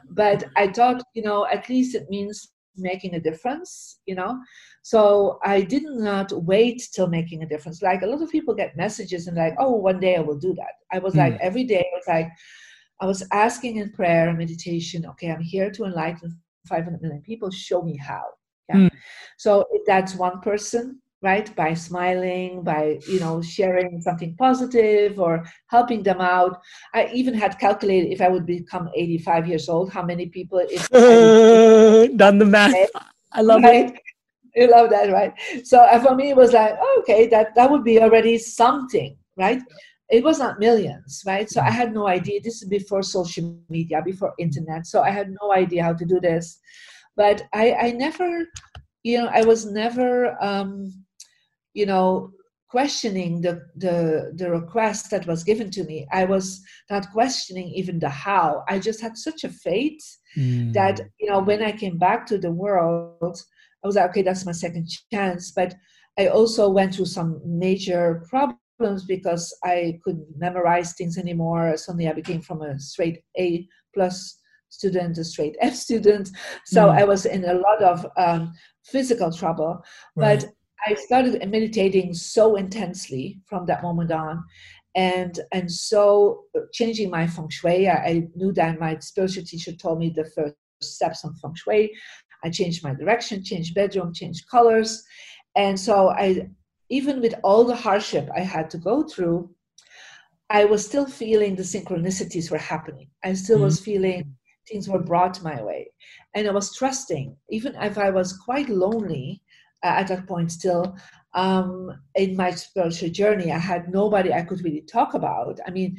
But 0.10 0.46
I 0.56 0.70
thought, 0.70 1.04
you 1.14 1.22
know, 1.22 1.46
at 1.46 1.70
least 1.70 1.94
it 1.94 2.10
means 2.10 2.50
making 2.80 3.16
a 3.16 3.20
difference, 3.20 4.00
you 4.06 4.16
know. 4.16 4.40
So 4.82 5.40
I 5.44 5.62
did 5.62 5.84
not 5.86 6.32
wait 6.32 6.88
till 6.94 7.08
making 7.08 7.44
a 7.44 7.48
difference. 7.48 7.82
Like 7.82 8.02
a 8.02 8.08
lot 8.08 8.22
of 8.22 8.30
people 8.30 8.54
get 8.54 8.78
messages 8.78 9.28
and 9.28 9.38
like, 9.38 9.56
oh, 9.60 9.72
one 9.72 10.00
day 10.00 10.16
I 10.16 10.22
will 10.22 10.38
do 10.38 10.54
that. 10.56 10.74
I 10.92 11.00
was 11.00 11.14
mm. 11.14 11.18
like 11.18 11.38
every 11.42 11.64
day 11.64 11.80
I 11.80 11.96
was 11.96 12.08
like, 12.08 12.32
I 13.02 13.06
was 13.06 13.26
asking 13.32 13.78
in 13.78 13.92
prayer 13.92 14.30
and 14.30 14.38
meditation, 14.38 15.06
okay, 15.06 15.32
I'm 15.32 15.42
here 15.42 15.72
to 15.72 15.86
enlighten 15.86 16.38
500 16.68 17.02
million 17.02 17.22
people. 17.22 17.50
Show 17.50 17.82
me 17.82 17.98
how. 17.98 18.24
Yeah. 18.68 18.76
Mm. 18.76 18.92
So 19.38 19.66
that's 19.88 20.16
one 20.16 20.42
person, 20.42 21.02
right? 21.22 21.54
By 21.56 21.74
smiling, 21.74 22.64
by 22.64 23.00
you 23.08 23.20
know 23.20 23.42
sharing 23.42 24.02
something 24.02 24.36
positive 24.38 25.20
or 25.20 25.46
helping 25.68 26.04
them 26.04 26.22
out. 26.22 26.62
I 26.94 27.10
even 27.14 27.34
had 27.34 27.60
calculated 27.60 28.12
if 28.12 28.22
I 28.22 28.30
would 28.30 28.46
become 28.46 28.90
85 28.96 29.48
years 29.48 29.70
old, 29.70 29.92
how 29.92 30.04
many 30.04 30.28
people. 30.28 30.62
If 30.62 30.90
done 32.18 32.38
the 32.38 32.46
math. 32.46 32.74
I 33.32 33.42
love 33.42 33.64
right? 33.64 33.92
it 33.94 34.02
you 34.56 34.70
love 34.70 34.90
that, 34.90 35.12
right? 35.12 35.34
So 35.64 35.80
uh, 35.80 36.00
for 36.02 36.16
me, 36.16 36.32
it 36.32 36.36
was 36.36 36.54
like, 36.54 36.76
oh, 36.80 37.02
okay, 37.02 37.28
that 37.28 37.56
that 37.56 37.70
would 37.70 37.84
be 37.84 38.02
already 38.02 38.38
something, 38.38 39.16
right? 39.38 39.62
It 40.10 40.24
was 40.24 40.40
not 40.40 40.60
millions, 40.60 41.22
right? 41.26 41.48
So 41.48 41.62
I 41.62 41.70
had 41.70 41.94
no 41.94 42.08
idea. 42.08 42.42
This 42.42 42.64
is 42.64 42.68
before 42.68 43.04
social 43.04 43.60
media, 43.70 44.02
before 44.04 44.34
internet. 44.40 44.88
So 44.88 45.04
I 45.04 45.12
had 45.12 45.30
no 45.40 45.54
idea 45.54 45.84
how 45.84 45.94
to 45.94 46.04
do 46.04 46.20
this, 46.20 46.60
but 47.16 47.44
I, 47.54 47.74
I 47.74 47.92
never 47.92 48.48
you 49.04 49.20
know, 49.20 49.30
I 49.34 49.44
was 49.44 49.66
never, 49.66 50.36
um, 50.44 50.92
you 51.80 51.86
know, 51.86 52.32
questioning 52.70 53.42
the, 53.42 53.54
the 53.76 54.32
the 54.36 54.50
request 54.52 55.10
that 55.10 55.26
was 55.26 55.44
given 55.44 55.72
to 55.72 55.84
me. 55.86 56.08
I 56.12 56.26
was 56.26 56.62
not 56.90 57.12
questioning 57.12 57.68
even 57.70 58.00
the 58.00 58.10
how. 58.10 58.64
I 58.68 58.80
just 58.80 59.02
had 59.02 59.18
such 59.18 59.44
a 59.44 59.50
faith 59.50 60.04
mm. 60.38 60.74
that 60.74 61.00
you 61.20 61.30
know 61.30 61.40
when 61.40 61.64
I 61.64 61.72
came 61.72 61.98
back 61.98 62.26
to 62.28 62.38
the 62.38 62.52
world, 62.52 63.38
I 63.84 63.88
was 63.88 63.96
like, 63.96 64.10
okay, 64.10 64.22
that's 64.22 64.46
my 64.46 64.52
second 64.52 64.88
chance. 65.12 65.52
But 65.52 65.74
I 66.20 66.28
also 66.28 66.70
went 66.70 66.96
through 66.96 67.12
some 67.18 67.42
major 67.46 68.24
problems 68.30 69.06
because 69.08 69.46
I 69.64 70.00
couldn't 70.04 70.28
memorize 70.38 70.94
things 70.94 71.18
anymore. 71.18 71.78
Suddenly, 71.78 72.10
I 72.10 72.14
became 72.14 72.42
from 72.42 72.62
a 72.62 72.78
straight 72.80 73.20
A 73.40 73.68
plus 73.94 74.40
student 74.70 75.18
a 75.18 75.24
straight 75.24 75.56
F 75.62 75.76
student. 75.88 76.30
So 76.66 76.88
mm. 76.88 77.00
I 77.00 77.04
was 77.04 77.26
in 77.26 77.46
a 77.46 77.54
lot 77.54 77.82
of 77.82 78.06
um, 78.18 78.54
physical 78.86 79.32
trouble. 79.32 79.82
Right. 80.16 80.42
But 80.42 80.50
I 80.88 80.94
started 80.96 81.48
meditating 81.50 82.14
so 82.14 82.56
intensely 82.56 83.40
from 83.48 83.66
that 83.66 83.84
moment 83.84 84.12
on. 84.12 84.44
And 84.96 85.40
and 85.52 85.72
so 85.72 86.46
changing 86.74 87.10
my 87.10 87.28
feng 87.28 87.50
shui, 87.50 87.88
I, 87.88 87.94
I 87.94 88.28
knew 88.36 88.52
that 88.54 88.80
my 88.80 88.98
spiritual 89.00 89.44
teacher 89.44 89.74
told 89.74 90.00
me 90.00 90.10
the 90.10 90.26
first 90.26 90.56
steps 90.82 91.24
on 91.24 91.36
feng 91.36 91.56
shui. 91.56 91.92
I 92.44 92.50
changed 92.50 92.84
my 92.84 92.94
direction, 92.94 93.44
changed 93.44 93.76
bedroom, 93.76 94.14
changed 94.14 94.50
colors. 94.50 95.04
And 95.56 95.80
so 95.80 96.10
I 96.10 96.50
even 96.90 97.22
with 97.22 97.36
all 97.44 97.64
the 97.64 97.76
hardship 97.76 98.28
I 98.36 98.42
had 98.42 98.70
to 98.72 98.78
go 98.78 99.04
through, 99.04 99.50
I 100.50 100.66
was 100.66 100.84
still 100.86 101.06
feeling 101.06 101.56
the 101.56 101.64
synchronicities 101.64 102.50
were 102.50 102.58
happening. 102.58 103.10
I 103.24 103.34
still 103.34 103.58
mm-hmm. 103.58 103.66
was 103.66 103.80
feeling 103.80 104.36
things 104.68 104.90
were 104.90 105.00
brought 105.00 105.44
my 105.44 105.62
way. 105.62 105.92
And 106.34 106.48
I 106.48 106.52
was 106.52 106.76
trusting, 106.76 107.36
even 107.50 107.76
if 107.76 107.98
I 107.98 108.10
was 108.10 108.38
quite 108.38 108.70
lonely 108.70 109.42
at 109.84 110.08
that 110.08 110.28
point 110.28 110.52
still 110.52 110.96
um, 111.34 112.00
in 112.16 112.36
my 112.36 112.52
spiritual 112.52 113.10
journey. 113.10 113.52
I 113.52 113.58
had 113.58 113.92
nobody 113.92 114.34
I 114.34 114.42
could 114.42 114.64
really 114.64 114.82
talk 114.82 115.14
about. 115.14 115.60
I 115.68 115.72
mean, 115.72 115.98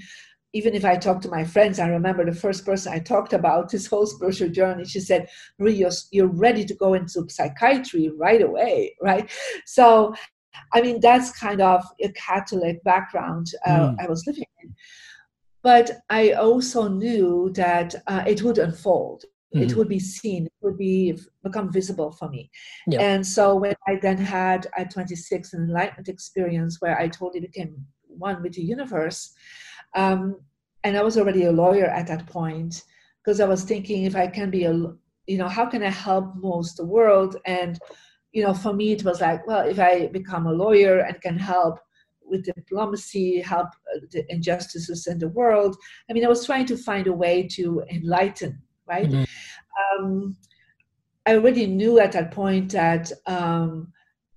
even 0.53 0.75
if 0.75 0.85
I 0.85 0.97
talked 0.97 1.23
to 1.23 1.29
my 1.29 1.45
friends, 1.45 1.79
I 1.79 1.87
remember 1.87 2.25
the 2.25 2.35
first 2.35 2.65
person 2.65 2.93
I 2.93 2.99
talked 2.99 3.33
about 3.33 3.71
this 3.71 3.87
whole 3.87 4.07
spiritual 4.07 4.49
journey. 4.49 4.85
She 4.85 5.01
said, 5.01 5.29
Marie, 5.59 5.75
you're, 5.75 5.93
you're 6.11 6.27
ready 6.27 6.65
to 6.65 6.75
go 6.75 6.95
into 6.95 7.29
psychiatry 7.29 8.11
right 8.17 8.43
away, 8.43 8.97
right? 9.03 9.31
So, 9.65 10.15
I 10.75 10.83
mean, 10.83 11.01
that's 11.01 11.39
kind 11.39 11.61
of 11.61 11.85
a 12.03 12.11
Catholic 12.13 12.83
background 12.83 13.53
uh, 13.65 13.91
mm. 13.91 13.97
I 14.01 14.09
was 14.09 14.27
living 14.27 14.45
in. 14.63 14.75
But 15.63 15.99
I 16.09 16.33
also 16.33 16.89
knew 16.89 17.51
that 17.55 17.95
uh, 18.07 18.25
it 18.27 18.43
would 18.43 18.59
unfold. 18.59 19.25
Mm-hmm. 19.55 19.65
It 19.65 19.77
would 19.77 19.89
be 19.89 19.99
seen, 19.99 20.47
it 20.47 20.53
would 20.63 20.79
be 20.79 21.19
become 21.43 21.73
visible 21.73 22.13
for 22.13 22.29
me. 22.29 22.51
Yeah. 22.87 23.01
And 23.01 23.27
so 23.27 23.57
when 23.57 23.75
I 23.89 23.97
then 24.01 24.17
had 24.17 24.69
at 24.77 24.93
26 24.93 25.53
an 25.53 25.65
enlightenment 25.65 26.09
experience 26.09 26.81
where 26.81 26.99
I 26.99 27.09
totally 27.09 27.41
became 27.41 27.85
one 28.07 28.43
with 28.43 28.55
the 28.55 28.63
universe, 28.63 29.35
um, 29.95 30.41
and 30.85 30.97
I 30.97 31.03
was 31.03 31.19
already 31.19 31.45
a 31.45 31.53
lawyer 31.53 31.87
at 31.87 32.07
that 32.07 32.27
point 32.27 32.85
because 33.23 33.41
I 33.41 33.47
was 33.47 33.65
thinking 33.65 34.05
if 34.05 34.17
I 34.17 34.29
can 34.29 34.51
be 34.51 34.65
a, 34.65 34.73
you 34.73 35.39
know, 35.39 35.49
how 35.49 35.67
can 35.67 35.83
I 35.83 35.91
help 35.91 36.35
most 36.37 36.77
the 36.77 36.85
world? 36.85 37.37
And 37.45 37.79
you 38.33 38.45
know, 38.45 38.55
for 38.55 38.73
me 38.73 38.93
it 38.93 39.05
was 39.05 39.21
like, 39.21 39.47
well, 39.47 39.69
if 39.69 39.79
I 39.79 40.07
become 40.07 40.47
a 40.47 40.53
lawyer 40.53 41.01
and 41.01 41.21
can 41.21 41.39
help 41.39 41.81
with 42.31 42.45
diplomacy, 42.45 43.41
help 43.41 43.69
uh, 43.95 43.99
the 44.13 44.25
injustices 44.33 45.07
in 45.07 45.19
the 45.19 45.29
world. 45.29 45.77
I 46.09 46.13
mean, 46.13 46.25
I 46.25 46.29
was 46.29 46.47
trying 46.47 46.67
to 46.67 46.77
find 46.77 47.07
a 47.09 47.13
way 47.13 47.49
to 47.57 47.83
enlighten, 47.91 48.63
right? 48.87 49.11
Mm-hmm. 49.11 49.25
Um, 49.99 50.37
I 51.27 51.35
already 51.35 51.67
knew 51.67 52.01
at 52.01 52.13
that 52.13 52.31
point 52.33 52.73
that 52.73 53.13
um, 53.27 53.93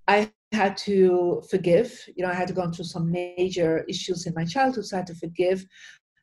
I 0.07 0.31
had 0.51 0.77
to 0.77 1.41
forgive. 1.49 1.97
You 2.15 2.23
know, 2.23 2.29
I 2.29 2.35
had 2.35 2.47
to 2.49 2.53
go 2.53 2.69
through 2.69 2.85
some 2.85 3.11
major 3.11 3.85
issues 3.89 4.25
in 4.25 4.33
my 4.35 4.45
childhood, 4.45 4.85
so 4.85 4.97
I 4.97 4.99
had 4.99 5.07
to 5.07 5.15
forgive 5.15 5.65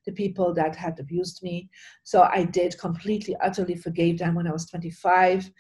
the 0.07 0.13
people 0.13 0.55
that 0.55 0.77
had 0.77 0.99
abused 0.99 1.43
me. 1.43 1.69
So 2.05 2.23
I 2.23 2.45
did 2.45 2.79
completely, 2.79 3.37
utterly 3.43 3.77
forgave 3.77 4.19
them 4.19 4.35
when 4.35 4.47
I 4.47 4.53
was 4.53 4.67
25. 4.67 5.51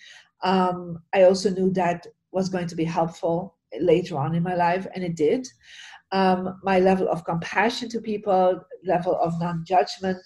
Um, 0.42 0.98
I 1.14 1.24
also 1.24 1.50
knew 1.50 1.70
that 1.72 2.06
was 2.32 2.48
going 2.48 2.66
to 2.68 2.76
be 2.76 2.84
helpful 2.84 3.56
later 3.80 4.18
on 4.18 4.34
in 4.34 4.42
my 4.42 4.54
life, 4.54 4.86
and 4.94 5.04
it 5.04 5.16
did 5.16 5.46
um, 6.12 6.58
my 6.62 6.80
level 6.80 7.08
of 7.08 7.24
compassion 7.24 7.88
to 7.90 8.00
people, 8.00 8.60
level 8.84 9.16
of 9.20 9.38
non-judgment 9.38 10.22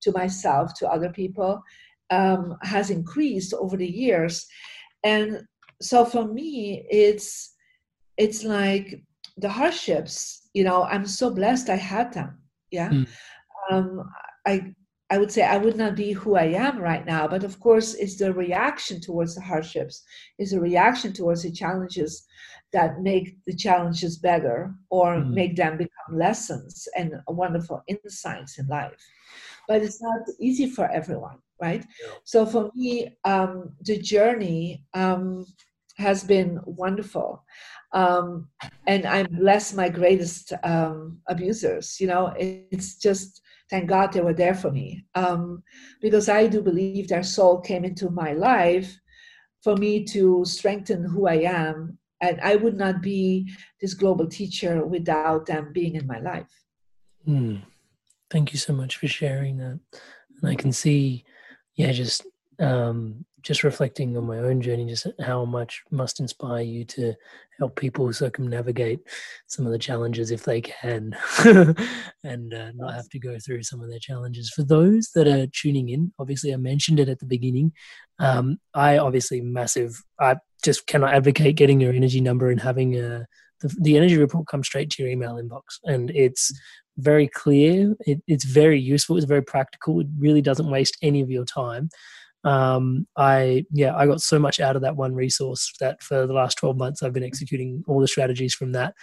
to 0.00 0.12
myself, 0.12 0.74
to 0.74 0.88
other 0.88 1.10
people, 1.10 1.62
um, 2.10 2.56
has 2.62 2.90
increased 2.90 3.54
over 3.54 3.76
the 3.76 3.86
years. 3.86 4.46
And 5.04 5.42
so 5.80 6.04
for 6.04 6.26
me, 6.26 6.86
it's 6.90 7.54
it's 8.16 8.44
like 8.44 9.02
the 9.36 9.48
hardships. 9.48 10.48
You 10.52 10.64
know, 10.64 10.84
I'm 10.84 11.06
so 11.06 11.30
blessed 11.30 11.70
I 11.70 11.76
had 11.76 12.12
them. 12.12 12.38
Yeah, 12.70 12.90
mm. 12.90 13.08
um, 13.70 14.08
I 14.46 14.72
I 15.10 15.18
would 15.18 15.32
say 15.32 15.42
I 15.42 15.56
would 15.56 15.76
not 15.76 15.96
be 15.96 16.12
who 16.12 16.36
I 16.36 16.44
am 16.44 16.78
right 16.78 17.04
now, 17.04 17.26
but 17.26 17.42
of 17.42 17.58
course, 17.58 17.94
it's 17.94 18.16
the 18.16 18.32
reaction 18.32 19.00
towards 19.00 19.34
the 19.34 19.40
hardships, 19.40 20.02
it's 20.38 20.52
a 20.52 20.60
reaction 20.60 21.12
towards 21.12 21.42
the 21.42 21.50
challenges 21.50 22.26
that 22.72 23.00
make 23.00 23.36
the 23.46 23.54
challenges 23.54 24.18
better 24.18 24.72
or 24.90 25.16
mm-hmm. 25.16 25.34
make 25.34 25.56
them 25.56 25.76
become 25.76 26.12
lessons 26.16 26.86
and 26.96 27.14
wonderful 27.26 27.82
insights 27.88 28.58
in 28.58 28.66
life. 28.68 28.92
But 29.66 29.82
it's 29.82 30.00
not 30.00 30.20
easy 30.38 30.70
for 30.70 30.88
everyone, 30.90 31.38
right? 31.60 31.84
Yeah. 32.02 32.12
So 32.24 32.46
for 32.46 32.70
me, 32.74 33.16
um, 33.24 33.72
the 33.80 33.98
journey 33.98 34.84
um, 34.94 35.46
has 35.96 36.24
been 36.24 36.60
wonderful. 36.64 37.44
Um, 37.92 38.48
and 38.86 39.04
I 39.04 39.24
bless 39.24 39.74
my 39.74 39.88
greatest 39.88 40.52
um, 40.62 41.18
abusers. 41.28 42.00
You 42.00 42.06
know, 42.06 42.32
it's 42.38 42.96
just 42.96 43.40
thank 43.68 43.88
God 43.88 44.12
they 44.12 44.20
were 44.20 44.34
there 44.34 44.54
for 44.54 44.70
me 44.70 45.04
um, 45.14 45.62
because 46.00 46.28
I 46.28 46.46
do 46.46 46.62
believe 46.62 47.08
their 47.08 47.22
soul 47.22 47.60
came 47.60 47.84
into 47.84 48.10
my 48.10 48.32
life 48.32 48.96
for 49.62 49.76
me 49.76 50.04
to 50.04 50.44
strengthen 50.44 51.04
who 51.04 51.26
I 51.26 51.42
am 51.42 51.98
and 52.20 52.40
I 52.40 52.56
would 52.56 52.76
not 52.76 53.00
be 53.00 53.50
this 53.80 53.94
global 53.94 54.26
teacher 54.26 54.84
without 54.84 55.46
them 55.46 55.72
being 55.72 55.94
in 55.94 56.06
my 56.06 56.18
life. 56.20 56.50
Hmm. 57.24 57.56
Thank 58.30 58.52
you 58.52 58.58
so 58.58 58.72
much 58.72 58.96
for 58.96 59.08
sharing 59.08 59.56
that. 59.58 59.80
And 60.40 60.50
I 60.50 60.54
can 60.54 60.72
see, 60.72 61.24
yeah, 61.80 61.92
just 61.92 62.26
um, 62.58 63.24
just 63.40 63.64
reflecting 63.64 64.14
on 64.18 64.26
my 64.26 64.36
own 64.36 64.60
journey, 64.60 64.86
just 64.86 65.06
how 65.18 65.46
much 65.46 65.82
must 65.90 66.20
inspire 66.20 66.60
you 66.60 66.84
to 66.84 67.14
help 67.58 67.74
people 67.74 68.12
circumnavigate 68.12 69.00
some 69.46 69.64
of 69.64 69.72
the 69.72 69.78
challenges 69.78 70.30
if 70.30 70.44
they 70.44 70.60
can, 70.60 71.16
and 72.22 72.52
uh, 72.52 72.70
not 72.74 72.92
have 72.92 73.08
to 73.08 73.18
go 73.18 73.38
through 73.38 73.62
some 73.62 73.80
of 73.80 73.88
their 73.88 73.98
challenges. 73.98 74.50
For 74.50 74.62
those 74.62 75.08
that 75.14 75.26
are 75.26 75.46
tuning 75.46 75.88
in, 75.88 76.12
obviously 76.18 76.52
I 76.52 76.56
mentioned 76.56 77.00
it 77.00 77.08
at 77.08 77.18
the 77.18 77.26
beginning. 77.26 77.72
Um, 78.18 78.58
I 78.74 78.98
obviously 78.98 79.40
massive. 79.40 80.02
I 80.20 80.36
just 80.62 80.86
cannot 80.86 81.14
advocate 81.14 81.56
getting 81.56 81.80
your 81.80 81.94
energy 81.94 82.20
number 82.20 82.50
and 82.50 82.60
having 82.60 82.98
a 82.98 83.26
the, 83.62 83.74
the 83.80 83.96
energy 83.96 84.18
report 84.18 84.48
come 84.48 84.64
straight 84.64 84.90
to 84.90 85.02
your 85.02 85.10
email 85.10 85.36
inbox, 85.36 85.78
and 85.84 86.10
it's 86.10 86.52
very 87.00 87.28
clear. 87.28 87.94
It, 88.00 88.22
it's 88.26 88.44
very 88.44 88.80
useful. 88.80 89.16
It's 89.16 89.26
very 89.26 89.42
practical. 89.42 90.00
It 90.00 90.06
really 90.18 90.42
doesn't 90.42 90.70
waste 90.70 90.96
any 91.02 91.20
of 91.20 91.30
your 91.30 91.44
time 91.44 91.90
um, 92.44 93.06
I 93.16 93.66
yeah 93.70 93.94
I 93.94 94.06
got 94.06 94.22
so 94.22 94.38
much 94.38 94.60
out 94.60 94.76
of 94.76 94.82
that 94.82 94.96
one 94.96 95.14
resource 95.14 95.72
that 95.80 96.02
for 96.02 96.26
the 96.26 96.32
last 96.32 96.56
12 96.56 96.76
months 96.76 97.02
I've 97.02 97.12
been 97.12 97.24
executing 97.24 97.84
all 97.86 98.00
the 98.00 98.08
strategies 98.08 98.54
from 98.54 98.72
that 98.72 98.94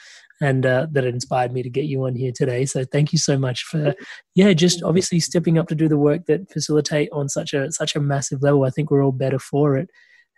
and 0.42 0.66
uh, 0.66 0.88
that 0.92 1.06
it 1.06 1.14
inspired 1.14 1.52
me 1.52 1.62
to 1.64 1.70
get 1.70 1.86
you 1.86 2.06
on 2.06 2.16
here 2.16 2.32
today 2.34 2.66
so 2.66 2.84
thank 2.84 3.12
you 3.12 3.20
so 3.20 3.38
much 3.38 3.64
for 3.64 3.94
yeah 4.34 4.54
just 4.54 4.82
obviously 4.82 5.20
stepping 5.20 5.60
up 5.60 5.68
to 5.68 5.76
do 5.76 5.88
the 5.88 5.98
work 5.98 6.26
that 6.26 6.52
facilitate 6.52 7.10
on 7.12 7.30
such 7.30 7.54
a 7.54 7.72
such 7.72 7.96
a 7.96 8.00
massive 8.00 8.42
level 8.42 8.64
I 8.64 8.72
think 8.72 8.90
we're 8.90 9.04
all 9.04 9.12
better 9.12 9.40
for 9.40 9.78
it 9.78 9.90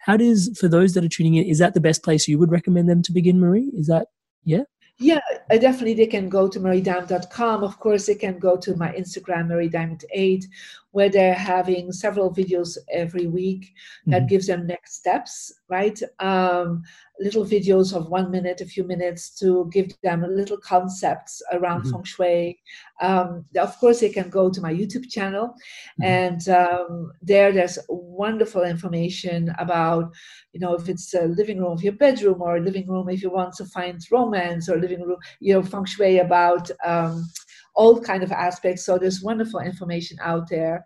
how 0.06 0.18
does 0.18 0.58
for 0.60 0.68
those 0.68 0.94
that 0.94 1.04
are 1.04 1.10
tuning 1.10 1.36
in 1.36 1.46
is 1.46 1.60
that 1.60 1.74
the 1.74 1.82
best 1.82 2.04
place 2.04 2.28
you 2.28 2.38
would 2.38 2.52
recommend 2.52 2.90
them 2.90 3.02
to 3.04 3.14
begin 3.14 3.40
Marie 3.40 3.72
is 3.74 3.88
that 3.88 4.08
yeah 4.44 4.64
yeah, 5.00 5.20
definitely 5.50 5.94
they 5.94 6.08
can 6.08 6.28
go 6.28 6.50
to 6.50 6.60
mariediamond.com. 6.60 7.64
Of 7.64 7.80
course, 7.80 8.06
they 8.06 8.16
can 8.16 8.38
go 8.38 8.58
to 8.58 8.76
my 8.76 8.92
Instagram, 8.92 9.48
mariediamond8, 9.48 10.44
where 10.92 11.10
they're 11.10 11.34
having 11.34 11.94
several 11.94 12.34
videos 12.34 12.78
every 12.92 13.28
week 13.28 13.74
that 14.08 14.22
mm-hmm. 14.22 14.28
gives 14.28 14.48
them 14.48 14.68
next 14.68 14.96
steps, 14.96 15.54
right? 15.70 16.00
Um, 16.20 16.84
little 17.20 17.46
videos 17.46 17.96
of 17.96 18.10
one 18.10 18.32
minute, 18.32 18.62
a 18.62 18.66
few 18.66 18.84
minutes 18.84 19.30
to 19.40 19.70
give 19.72 19.94
them 20.02 20.24
little 20.28 20.58
concepts 20.58 21.42
around 21.52 21.82
mm-hmm. 21.82 21.92
feng 21.92 22.04
shui. 22.04 22.60
Um, 23.02 23.46
of 23.58 23.78
course, 23.80 24.00
they 24.00 24.10
can 24.10 24.30
go 24.30 24.50
to 24.50 24.62
my 24.62 24.74
YouTube 24.74 25.10
channel, 25.10 25.48
mm-hmm. 25.50 26.04
and 26.04 26.50
um, 26.50 27.12
there 27.22 27.52
there's 27.52 27.80
wonderful 27.90 28.64
information 28.64 29.54
about, 29.60 30.12
you 30.54 30.60
know, 30.60 30.74
if 30.76 30.90
it's 30.90 31.14
a 31.14 31.24
living 31.24 31.60
room 31.60 31.72
of 31.72 31.84
your 31.84 31.94
bedroom 31.94 32.42
or 32.42 32.58
a 32.58 32.62
living 32.62 32.88
room 32.88 33.10
if 33.10 33.22
you 33.22 33.32
want 33.32 33.54
to 33.56 33.66
find 33.66 34.00
romance 34.12 34.70
or 34.70 34.78
living 34.78 35.02
room, 35.02 35.18
you 35.40 35.54
know, 35.54 35.64
feng 35.64 35.86
shui 35.86 36.20
about. 36.20 36.70
Um, 36.86 37.28
all 37.76 38.02
kind 38.02 38.24
of 38.24 38.32
aspects. 38.34 38.84
So 38.84 38.98
there's 38.98 39.22
wonderful 39.22 39.62
information 39.62 40.18
out 40.22 40.50
there. 40.50 40.84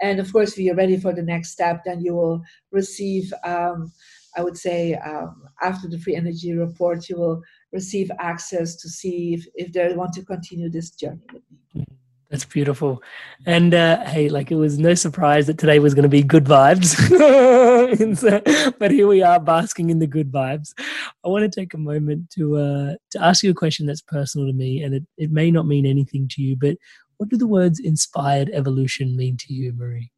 And 0.00 0.20
of 0.20 0.32
course, 0.32 0.52
if 0.52 0.58
you're 0.58 0.76
ready 0.76 0.96
for 0.96 1.12
the 1.12 1.22
next 1.22 1.50
step, 1.50 1.82
then 1.84 2.00
you 2.00 2.14
will 2.14 2.40
receive 2.70 3.32
um, 3.42 3.90
I 4.36 4.42
would 4.42 4.56
say 4.56 4.94
um, 4.94 5.48
after 5.62 5.88
the 5.88 5.98
free 5.98 6.16
energy 6.16 6.52
report, 6.52 7.08
you 7.08 7.16
will 7.16 7.42
receive 7.72 8.10
access 8.18 8.76
to 8.76 8.88
see 8.88 9.34
if, 9.34 9.46
if 9.54 9.72
they 9.72 9.94
want 9.94 10.12
to 10.14 10.24
continue 10.24 10.68
this 10.68 10.90
journey 10.90 11.22
with 11.32 11.42
me. 11.74 11.86
That's 12.30 12.44
beautiful. 12.44 13.02
And 13.46 13.72
uh, 13.72 14.04
hey, 14.04 14.28
like 14.28 14.50
it 14.50 14.56
was 14.56 14.78
no 14.78 14.94
surprise 14.94 15.46
that 15.46 15.58
today 15.58 15.78
was 15.78 15.94
going 15.94 16.02
to 16.02 16.08
be 16.08 16.24
good 16.24 16.44
vibes. 16.44 16.96
but 18.78 18.90
here 18.90 19.06
we 19.06 19.22
are 19.22 19.38
basking 19.38 19.90
in 19.90 20.00
the 20.00 20.08
good 20.08 20.32
vibes. 20.32 20.74
I 21.24 21.28
want 21.28 21.50
to 21.50 21.60
take 21.60 21.72
a 21.72 21.78
moment 21.78 22.30
to 22.30 22.56
uh, 22.56 22.94
to 23.12 23.22
ask 23.22 23.44
you 23.44 23.50
a 23.50 23.54
question 23.54 23.86
that's 23.86 24.02
personal 24.02 24.48
to 24.48 24.52
me, 24.52 24.82
and 24.82 24.94
it, 24.94 25.04
it 25.16 25.30
may 25.30 25.52
not 25.52 25.68
mean 25.68 25.86
anything 25.86 26.26
to 26.32 26.42
you, 26.42 26.56
but 26.56 26.76
what 27.18 27.28
do 27.28 27.36
the 27.36 27.46
words 27.46 27.78
inspired 27.78 28.50
evolution 28.52 29.16
mean 29.16 29.36
to 29.38 29.54
you, 29.54 29.72
Marie? 29.72 30.10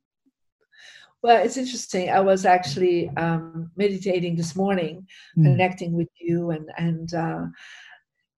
Well, 1.22 1.44
it's 1.44 1.56
interesting. 1.56 2.10
I 2.10 2.20
was 2.20 2.44
actually 2.44 3.08
um, 3.16 3.70
meditating 3.76 4.36
this 4.36 4.54
morning, 4.54 5.06
mm. 5.36 5.44
connecting 5.44 5.92
with 5.92 6.08
you 6.20 6.50
and 6.50 6.70
and 6.76 7.12
uh, 7.12 7.46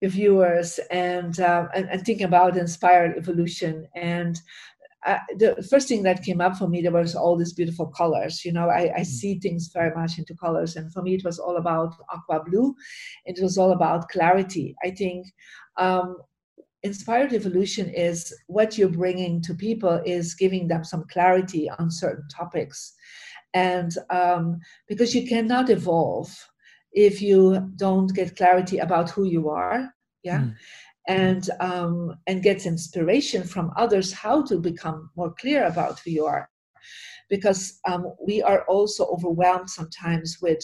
your 0.01 0.11
viewers, 0.11 0.81
and, 0.91 1.39
uh, 1.41 1.67
and, 1.75 1.87
and 1.91 2.05
thinking 2.07 2.25
about 2.25 2.57
inspired 2.57 3.19
evolution. 3.19 3.87
And 3.95 4.41
uh, 5.07 5.19
the 5.37 5.67
first 5.69 5.89
thing 5.89 6.03
that 6.05 6.23
came 6.23 6.41
up 6.41 6.57
for 6.57 6.69
me 6.69 6.81
there 6.81 6.93
was 6.93 7.15
all 7.15 7.37
these 7.37 7.53
beautiful 7.53 7.87
colors. 7.87 8.45
You 8.47 8.53
know, 8.53 8.71
I, 8.71 8.93
I 8.97 9.01
mm. 9.01 9.07
see 9.07 9.39
things 9.39 9.71
very 9.75 9.95
much 9.95 10.19
into 10.19 10.35
colors, 10.35 10.77
and 10.77 10.91
for 10.91 11.03
me 11.03 11.15
it 11.15 11.25
was 11.25 11.39
all 11.39 11.59
about 11.59 11.95
aqua 12.11 12.43
blue. 12.49 12.75
It 13.27 13.43
was 13.43 13.59
all 13.59 13.73
about 13.73 14.09
clarity. 14.09 14.75
I 14.83 14.91
think 14.91 15.27
um, 15.77 16.17
inspired 16.83 17.33
evolution 17.33 17.89
is 17.91 18.35
what 18.47 18.79
you're 18.79 18.89
bringing 18.89 19.43
to 19.43 19.55
people 19.55 20.01
is 20.05 20.35
giving 20.35 20.69
them 20.69 20.85
some 20.85 21.05
clarity 21.11 21.71
on 21.79 21.91
certain 21.91 22.27
topics. 22.29 22.95
And 23.55 23.93
um, 24.11 24.61
because 24.89 25.15
you 25.15 25.27
cannot 25.27 25.71
evolve 25.71 26.35
if 26.93 27.21
you 27.21 27.71
don't 27.77 28.15
get 28.15 28.37
clarity 28.37 28.79
about 28.79 29.11
who 29.11 29.25
you 29.25 29.49
are 29.49 29.93
yeah? 30.23 30.41
Mm. 30.41 30.55
and 31.09 31.51
um, 31.61 32.19
and 32.27 32.43
get 32.43 32.67
inspiration 32.67 33.45
from 33.45 33.73
others 33.77 34.13
how 34.13 34.43
to 34.45 34.59
become 34.59 35.11
more 35.17 35.33
clear 35.41 35.65
about 35.67 35.99
who 36.01 36.11
you 36.11 36.27
are. 36.27 36.49
Because 37.29 37.79
um, 37.87 38.13
we 38.27 38.43
are 38.43 38.65
also 38.65 39.07
overwhelmed 39.07 39.71
sometimes 39.71 40.39
with 40.43 40.61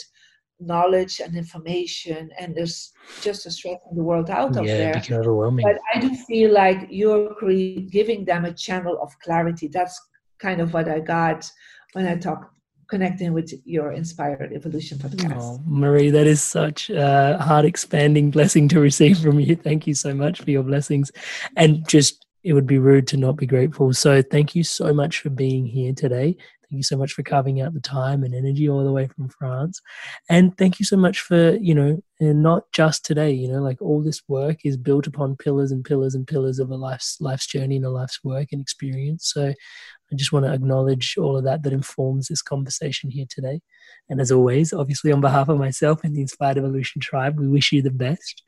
knowledge 0.61 1.21
and 1.21 1.37
information 1.37 2.31
and 2.39 2.55
there's 2.55 2.93
just 3.21 3.47
a 3.47 3.51
stress 3.51 3.79
in 3.91 3.97
the 3.97 4.03
world 4.03 4.31
out 4.31 4.57
of 4.57 4.67
yeah, 4.67 4.99
there. 5.01 5.19
overwhelming. 5.19 5.65
but 5.65 5.79
i 5.95 5.99
do 5.99 6.15
feel 6.15 6.53
like 6.53 6.87
you're 6.91 7.35
cre- 7.35 7.81
giving 7.91 8.25
them 8.25 8.45
a 8.45 8.53
channel 8.53 8.99
of 9.03 9.19
clarity. 9.21 9.69
That's 9.69 10.01
kind 10.39 10.61
of 10.61 10.73
what 10.73 10.89
i 10.89 11.01
got 11.01 11.51
when 11.93 12.07
i 12.07 12.17
talk 12.17 12.51
connecting 12.89 13.33
with 13.33 13.53
your 13.65 13.93
inspired 13.93 14.53
evolution 14.53 14.97
podcast. 14.99 15.37
Oh, 15.37 15.61
marie 15.67 16.11
that 16.11 16.27
is 16.27 16.43
such 16.43 16.89
a 16.91 17.37
heart 17.39 17.65
expanding 17.65 18.31
blessing 18.31 18.69
to 18.69 18.81
receive 18.81 19.19
from 19.19 19.41
you. 19.41 19.57
Thank 19.57 19.87
you 19.87 19.95
so 19.95 20.15
much 20.15 20.41
for 20.41 20.51
your 20.51 20.63
blessings. 20.63 21.11
And 21.57 21.87
just 21.89 22.27
it 22.45 22.53
would 22.53 22.67
be 22.67 22.79
rude 22.79 23.09
to 23.09 23.17
not 23.17 23.37
be 23.37 23.47
grateful. 23.47 23.93
So 23.93 24.23
thank 24.23 24.55
you 24.55 24.63
so 24.63 24.95
much 24.95 25.19
for 25.19 25.31
being 25.31 25.67
here 25.67 25.93
today 25.93 26.37
Thank 26.69 26.79
you 26.79 26.83
so 26.83 26.97
much 26.97 27.13
for 27.13 27.23
carving 27.23 27.61
out 27.61 27.75
the 27.75 27.81
time 27.81 28.25
and 28.25 28.35
energy 28.35 28.69
all 28.69 28.85
the 28.85 28.93
way 28.93 29.07
from 29.07 29.29
France. 29.29 29.81
And 30.29 30.57
thank 30.59 30.81
you 30.81 30.85
so 30.85 30.97
much 30.97 31.21
for, 31.21 31.57
you 31.57 31.75
know, 31.75 32.03
and 32.19 32.43
not 32.43 32.65
just 32.73 33.05
today, 33.05 33.31
you 33.31 33.47
know, 33.47 33.63
like 33.63 33.81
all 33.81 34.03
this 34.03 34.23
work 34.27 34.59
is 34.65 34.77
built 34.77 35.07
upon 35.07 35.37
pillars 35.37 35.71
and 35.71 35.85
pillars 35.85 36.15
and 36.15 36.27
pillars 36.27 36.59
of 36.59 36.71
a 36.71 36.77
life's 36.77 37.19
life's 37.21 37.47
journey 37.47 37.77
and 37.77 37.85
a 37.85 37.91
life's 37.91 38.25
work 38.25 38.49
and 38.51 38.61
experience. 38.61 39.31
So 39.33 39.49
I 39.49 40.15
just 40.17 40.33
want 40.33 40.45
to 40.45 40.53
acknowledge 40.53 41.17
all 41.19 41.37
of 41.37 41.45
that 41.45 41.63
that 41.63 41.73
informs 41.73 42.29
this 42.29 42.43
conversation 42.43 43.11
here 43.11 43.27
today. 43.29 43.61
And 44.09 44.21
as 44.21 44.33
always, 44.33 44.73
obviously 44.73 45.13
on 45.13 45.21
behalf 45.21 45.49
of 45.49 45.59
myself 45.59 46.03
and 46.03 46.17
the 46.17 46.21
Inspired 46.21 46.59
Evolution 46.59 47.01
Tribe, 47.01 47.39
we 47.39 47.49
wish 47.49 47.73
you 47.73 47.83
the 47.83 47.91
best. 47.91 48.43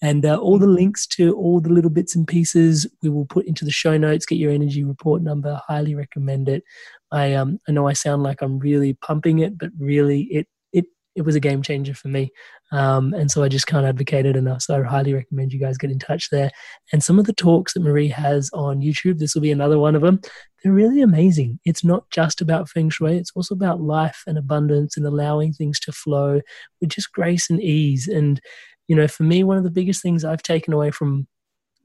And 0.00 0.24
uh, 0.24 0.36
all 0.36 0.58
the 0.58 0.66
links 0.66 1.06
to 1.08 1.34
all 1.34 1.60
the 1.60 1.70
little 1.70 1.90
bits 1.90 2.14
and 2.14 2.26
pieces 2.26 2.86
we 3.02 3.08
will 3.08 3.26
put 3.26 3.46
into 3.46 3.64
the 3.64 3.70
show 3.70 3.96
notes. 3.96 4.26
Get 4.26 4.38
your 4.38 4.52
energy 4.52 4.84
report 4.84 5.22
number. 5.22 5.60
Highly 5.66 5.94
recommend 5.94 6.48
it. 6.48 6.62
I 7.10 7.34
um 7.34 7.58
I 7.68 7.72
know 7.72 7.88
I 7.88 7.94
sound 7.94 8.22
like 8.22 8.42
I'm 8.42 8.58
really 8.58 8.94
pumping 8.94 9.38
it, 9.40 9.58
but 9.58 9.70
really 9.78 10.22
it 10.24 10.46
it 10.72 10.86
it 11.16 11.22
was 11.22 11.34
a 11.34 11.40
game 11.40 11.62
changer 11.62 11.94
for 11.94 12.08
me. 12.08 12.30
Um, 12.70 13.14
and 13.14 13.30
so 13.30 13.42
I 13.42 13.48
just 13.48 13.66
can't 13.66 13.86
advocate 13.86 14.26
it 14.26 14.36
enough. 14.36 14.62
So 14.62 14.78
I 14.78 14.82
highly 14.82 15.14
recommend 15.14 15.52
you 15.52 15.58
guys 15.58 15.78
get 15.78 15.90
in 15.90 15.98
touch 15.98 16.28
there. 16.30 16.50
And 16.92 17.02
some 17.02 17.18
of 17.18 17.24
the 17.24 17.32
talks 17.32 17.72
that 17.72 17.80
Marie 17.80 18.08
has 18.08 18.50
on 18.52 18.80
YouTube, 18.80 19.18
this 19.18 19.34
will 19.34 19.40
be 19.40 19.50
another 19.50 19.78
one 19.78 19.96
of 19.96 20.02
them. 20.02 20.20
They're 20.62 20.72
really 20.72 21.00
amazing. 21.00 21.60
It's 21.64 21.82
not 21.82 22.08
just 22.10 22.40
about 22.40 22.68
feng 22.68 22.90
shui; 22.90 23.16
it's 23.16 23.32
also 23.34 23.54
about 23.54 23.80
life 23.80 24.22
and 24.26 24.36
abundance 24.36 24.96
and 24.96 25.06
allowing 25.06 25.52
things 25.52 25.80
to 25.80 25.92
flow 25.92 26.40
with 26.80 26.90
just 26.90 27.12
grace 27.12 27.48
and 27.48 27.62
ease. 27.62 28.06
And 28.06 28.40
you 28.88 28.96
know, 28.96 29.06
for 29.06 29.22
me, 29.22 29.44
one 29.44 29.58
of 29.58 29.64
the 29.64 29.70
biggest 29.70 30.02
things 30.02 30.24
I've 30.24 30.42
taken 30.42 30.72
away 30.72 30.90
from 30.90 31.28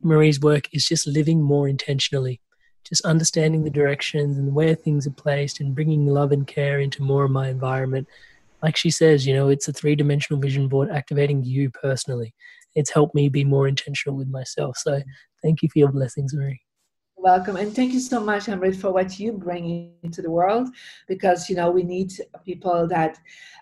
Marie's 0.01 0.39
work 0.39 0.67
is 0.73 0.87
just 0.87 1.05
living 1.05 1.41
more 1.41 1.67
intentionally, 1.67 2.41
just 2.83 3.05
understanding 3.05 3.63
the 3.63 3.69
directions 3.69 4.37
and 4.37 4.55
where 4.55 4.73
things 4.73 5.05
are 5.05 5.11
placed 5.11 5.59
and 5.59 5.75
bringing 5.75 6.07
love 6.07 6.31
and 6.31 6.47
care 6.47 6.79
into 6.79 7.03
more 7.03 7.25
of 7.25 7.31
my 7.31 7.49
environment. 7.49 8.07
Like 8.61 8.77
she 8.77 8.89
says, 8.89 9.27
you 9.27 9.33
know, 9.33 9.49
it's 9.49 9.67
a 9.67 9.73
three 9.73 9.95
dimensional 9.95 10.41
vision 10.41 10.69
board 10.69 10.89
activating 10.89 11.43
you 11.43 11.69
personally. 11.69 12.33
It's 12.75 12.91
helped 12.91 13.13
me 13.13 13.29
be 13.29 13.43
more 13.43 13.67
intentional 13.67 14.17
with 14.17 14.29
myself. 14.29 14.77
So 14.77 15.01
thank 15.43 15.61
you 15.61 15.69
for 15.69 15.79
your 15.79 15.91
blessings, 15.91 16.33
Marie 16.33 16.61
welcome. 17.23 17.55
And 17.55 17.73
thank 17.73 17.93
you 17.93 18.01
so 18.01 18.19
much 18.19 18.47
Amrit 18.47 18.75
for 18.75 18.91
what 18.91 19.17
you 19.17 19.31
bring 19.31 19.93
into 20.03 20.21
the 20.21 20.29
world 20.29 20.67
because 21.07 21.49
you 21.49 21.55
know 21.55 21.71
we 21.71 21.81
need 21.81 22.11
people 22.43 22.85
that 22.87 23.17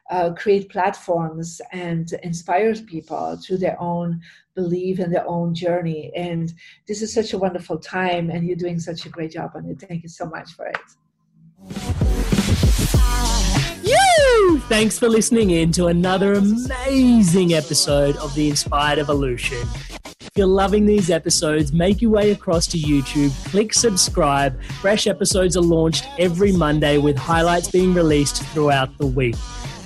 uh, 0.09 0.31
create 0.33 0.69
platforms 0.69 1.61
and 1.71 2.11
inspire 2.23 2.73
people 2.75 3.37
through 3.37 3.57
their 3.57 3.79
own 3.79 4.19
belief 4.55 4.97
and 4.97 5.13
their 5.13 5.27
own 5.27 5.53
journey. 5.53 6.11
And 6.15 6.51
this 6.87 7.03
is 7.03 7.13
such 7.13 7.33
a 7.33 7.37
wonderful 7.37 7.77
time 7.77 8.31
and 8.31 8.45
you're 8.45 8.57
doing 8.57 8.79
such 8.79 9.05
a 9.05 9.09
great 9.09 9.31
job 9.31 9.51
on 9.53 9.67
it. 9.67 9.79
Thank 9.79 10.01
you 10.01 10.09
so 10.09 10.25
much 10.25 10.53
for 10.53 10.65
it. 10.65 10.77
You 13.83 14.59
thanks 14.69 14.97
for 14.97 15.07
listening 15.07 15.51
in 15.51 15.71
to 15.73 15.87
another 15.87 16.33
amazing 16.33 17.53
episode 17.53 18.17
of 18.17 18.33
the 18.33 18.49
inspired 18.49 18.97
evolution 18.97 19.59
if 20.31 20.37
you're 20.37 20.47
loving 20.47 20.85
these 20.85 21.09
episodes, 21.09 21.73
make 21.73 22.01
your 22.01 22.11
way 22.11 22.31
across 22.31 22.65
to 22.67 22.77
YouTube, 22.77 23.31
click 23.51 23.73
subscribe. 23.73 24.57
Fresh 24.79 25.05
episodes 25.05 25.57
are 25.57 25.61
launched 25.61 26.07
every 26.17 26.53
Monday 26.53 26.97
with 26.97 27.17
highlights 27.17 27.69
being 27.69 27.93
released 27.93 28.41
throughout 28.53 28.97
the 28.97 29.07
week. 29.07 29.35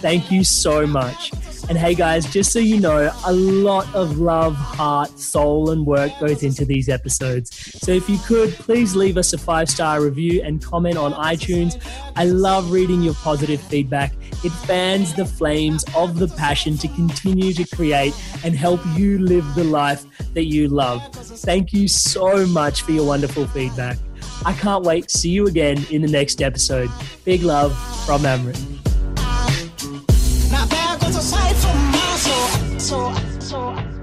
Thank 0.02 0.30
you 0.30 0.44
so 0.44 0.86
much. 0.86 1.32
And 1.68 1.80
hey 1.80 1.96
guys, 1.96 2.32
just 2.32 2.52
so 2.52 2.60
you 2.60 2.80
know, 2.80 3.12
a 3.26 3.34
lot 3.34 3.94
of 3.96 4.20
love, 4.20 4.56
heart, 4.56 5.18
soul, 5.20 5.72
and 5.72 5.84
work 5.84 6.12
goes 6.20 6.44
into 6.44 6.64
these 6.64 6.90
episodes. 6.90 7.56
So 7.82 7.92
if 7.92 8.08
you 8.08 8.20
could, 8.20 8.52
please 8.52 8.96
leave 8.96 9.18
us 9.18 9.34
a 9.34 9.38
five 9.40 9.68
star 9.68 10.00
review 10.02 10.44
and 10.44 10.64
comment 10.64 10.96
on 10.98 11.14
iTunes. 11.14 11.82
I 12.16 12.26
love 12.26 12.72
reading 12.72 13.02
your 13.02 13.16
positive 13.16 13.60
feedback. 13.62 14.14
It 14.44 14.52
fans 14.52 15.16
the 15.16 15.26
flames 15.26 15.84
of 15.96 16.20
the 16.20 16.28
passion 16.28 16.78
to 16.78 16.88
continue 16.90 17.52
to 17.54 17.76
create 17.76 18.14
and 18.44 18.56
help 18.56 18.80
you 18.96 19.18
live 19.18 19.56
the 19.56 19.64
life 19.64 20.06
that 20.36 20.46
you 20.46 20.68
love. 20.68 21.02
Thank 21.14 21.74
you 21.74 21.88
so 21.88 22.46
much 22.46 22.84
for 22.84 22.92
your 22.92 23.08
wonderful 23.08 23.48
feedback. 23.48 23.98
I 24.46 24.54
can't 24.54 24.84
wait 24.84 25.08
to 25.08 25.18
see 25.18 25.30
you 25.30 25.48
again 25.48 25.84
in 25.90 26.04
the 26.04 26.08
next 26.08 26.44
episode. 26.44 26.92
Big 27.24 27.42
love 27.42 27.76
from 28.06 28.22
Amrit. 28.22 28.75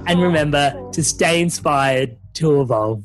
And 0.06 0.20
remember 0.20 0.74
to 0.92 1.02
stay 1.02 1.40
inspired 1.40 2.16
to 2.34 2.60
evolve. 2.60 3.04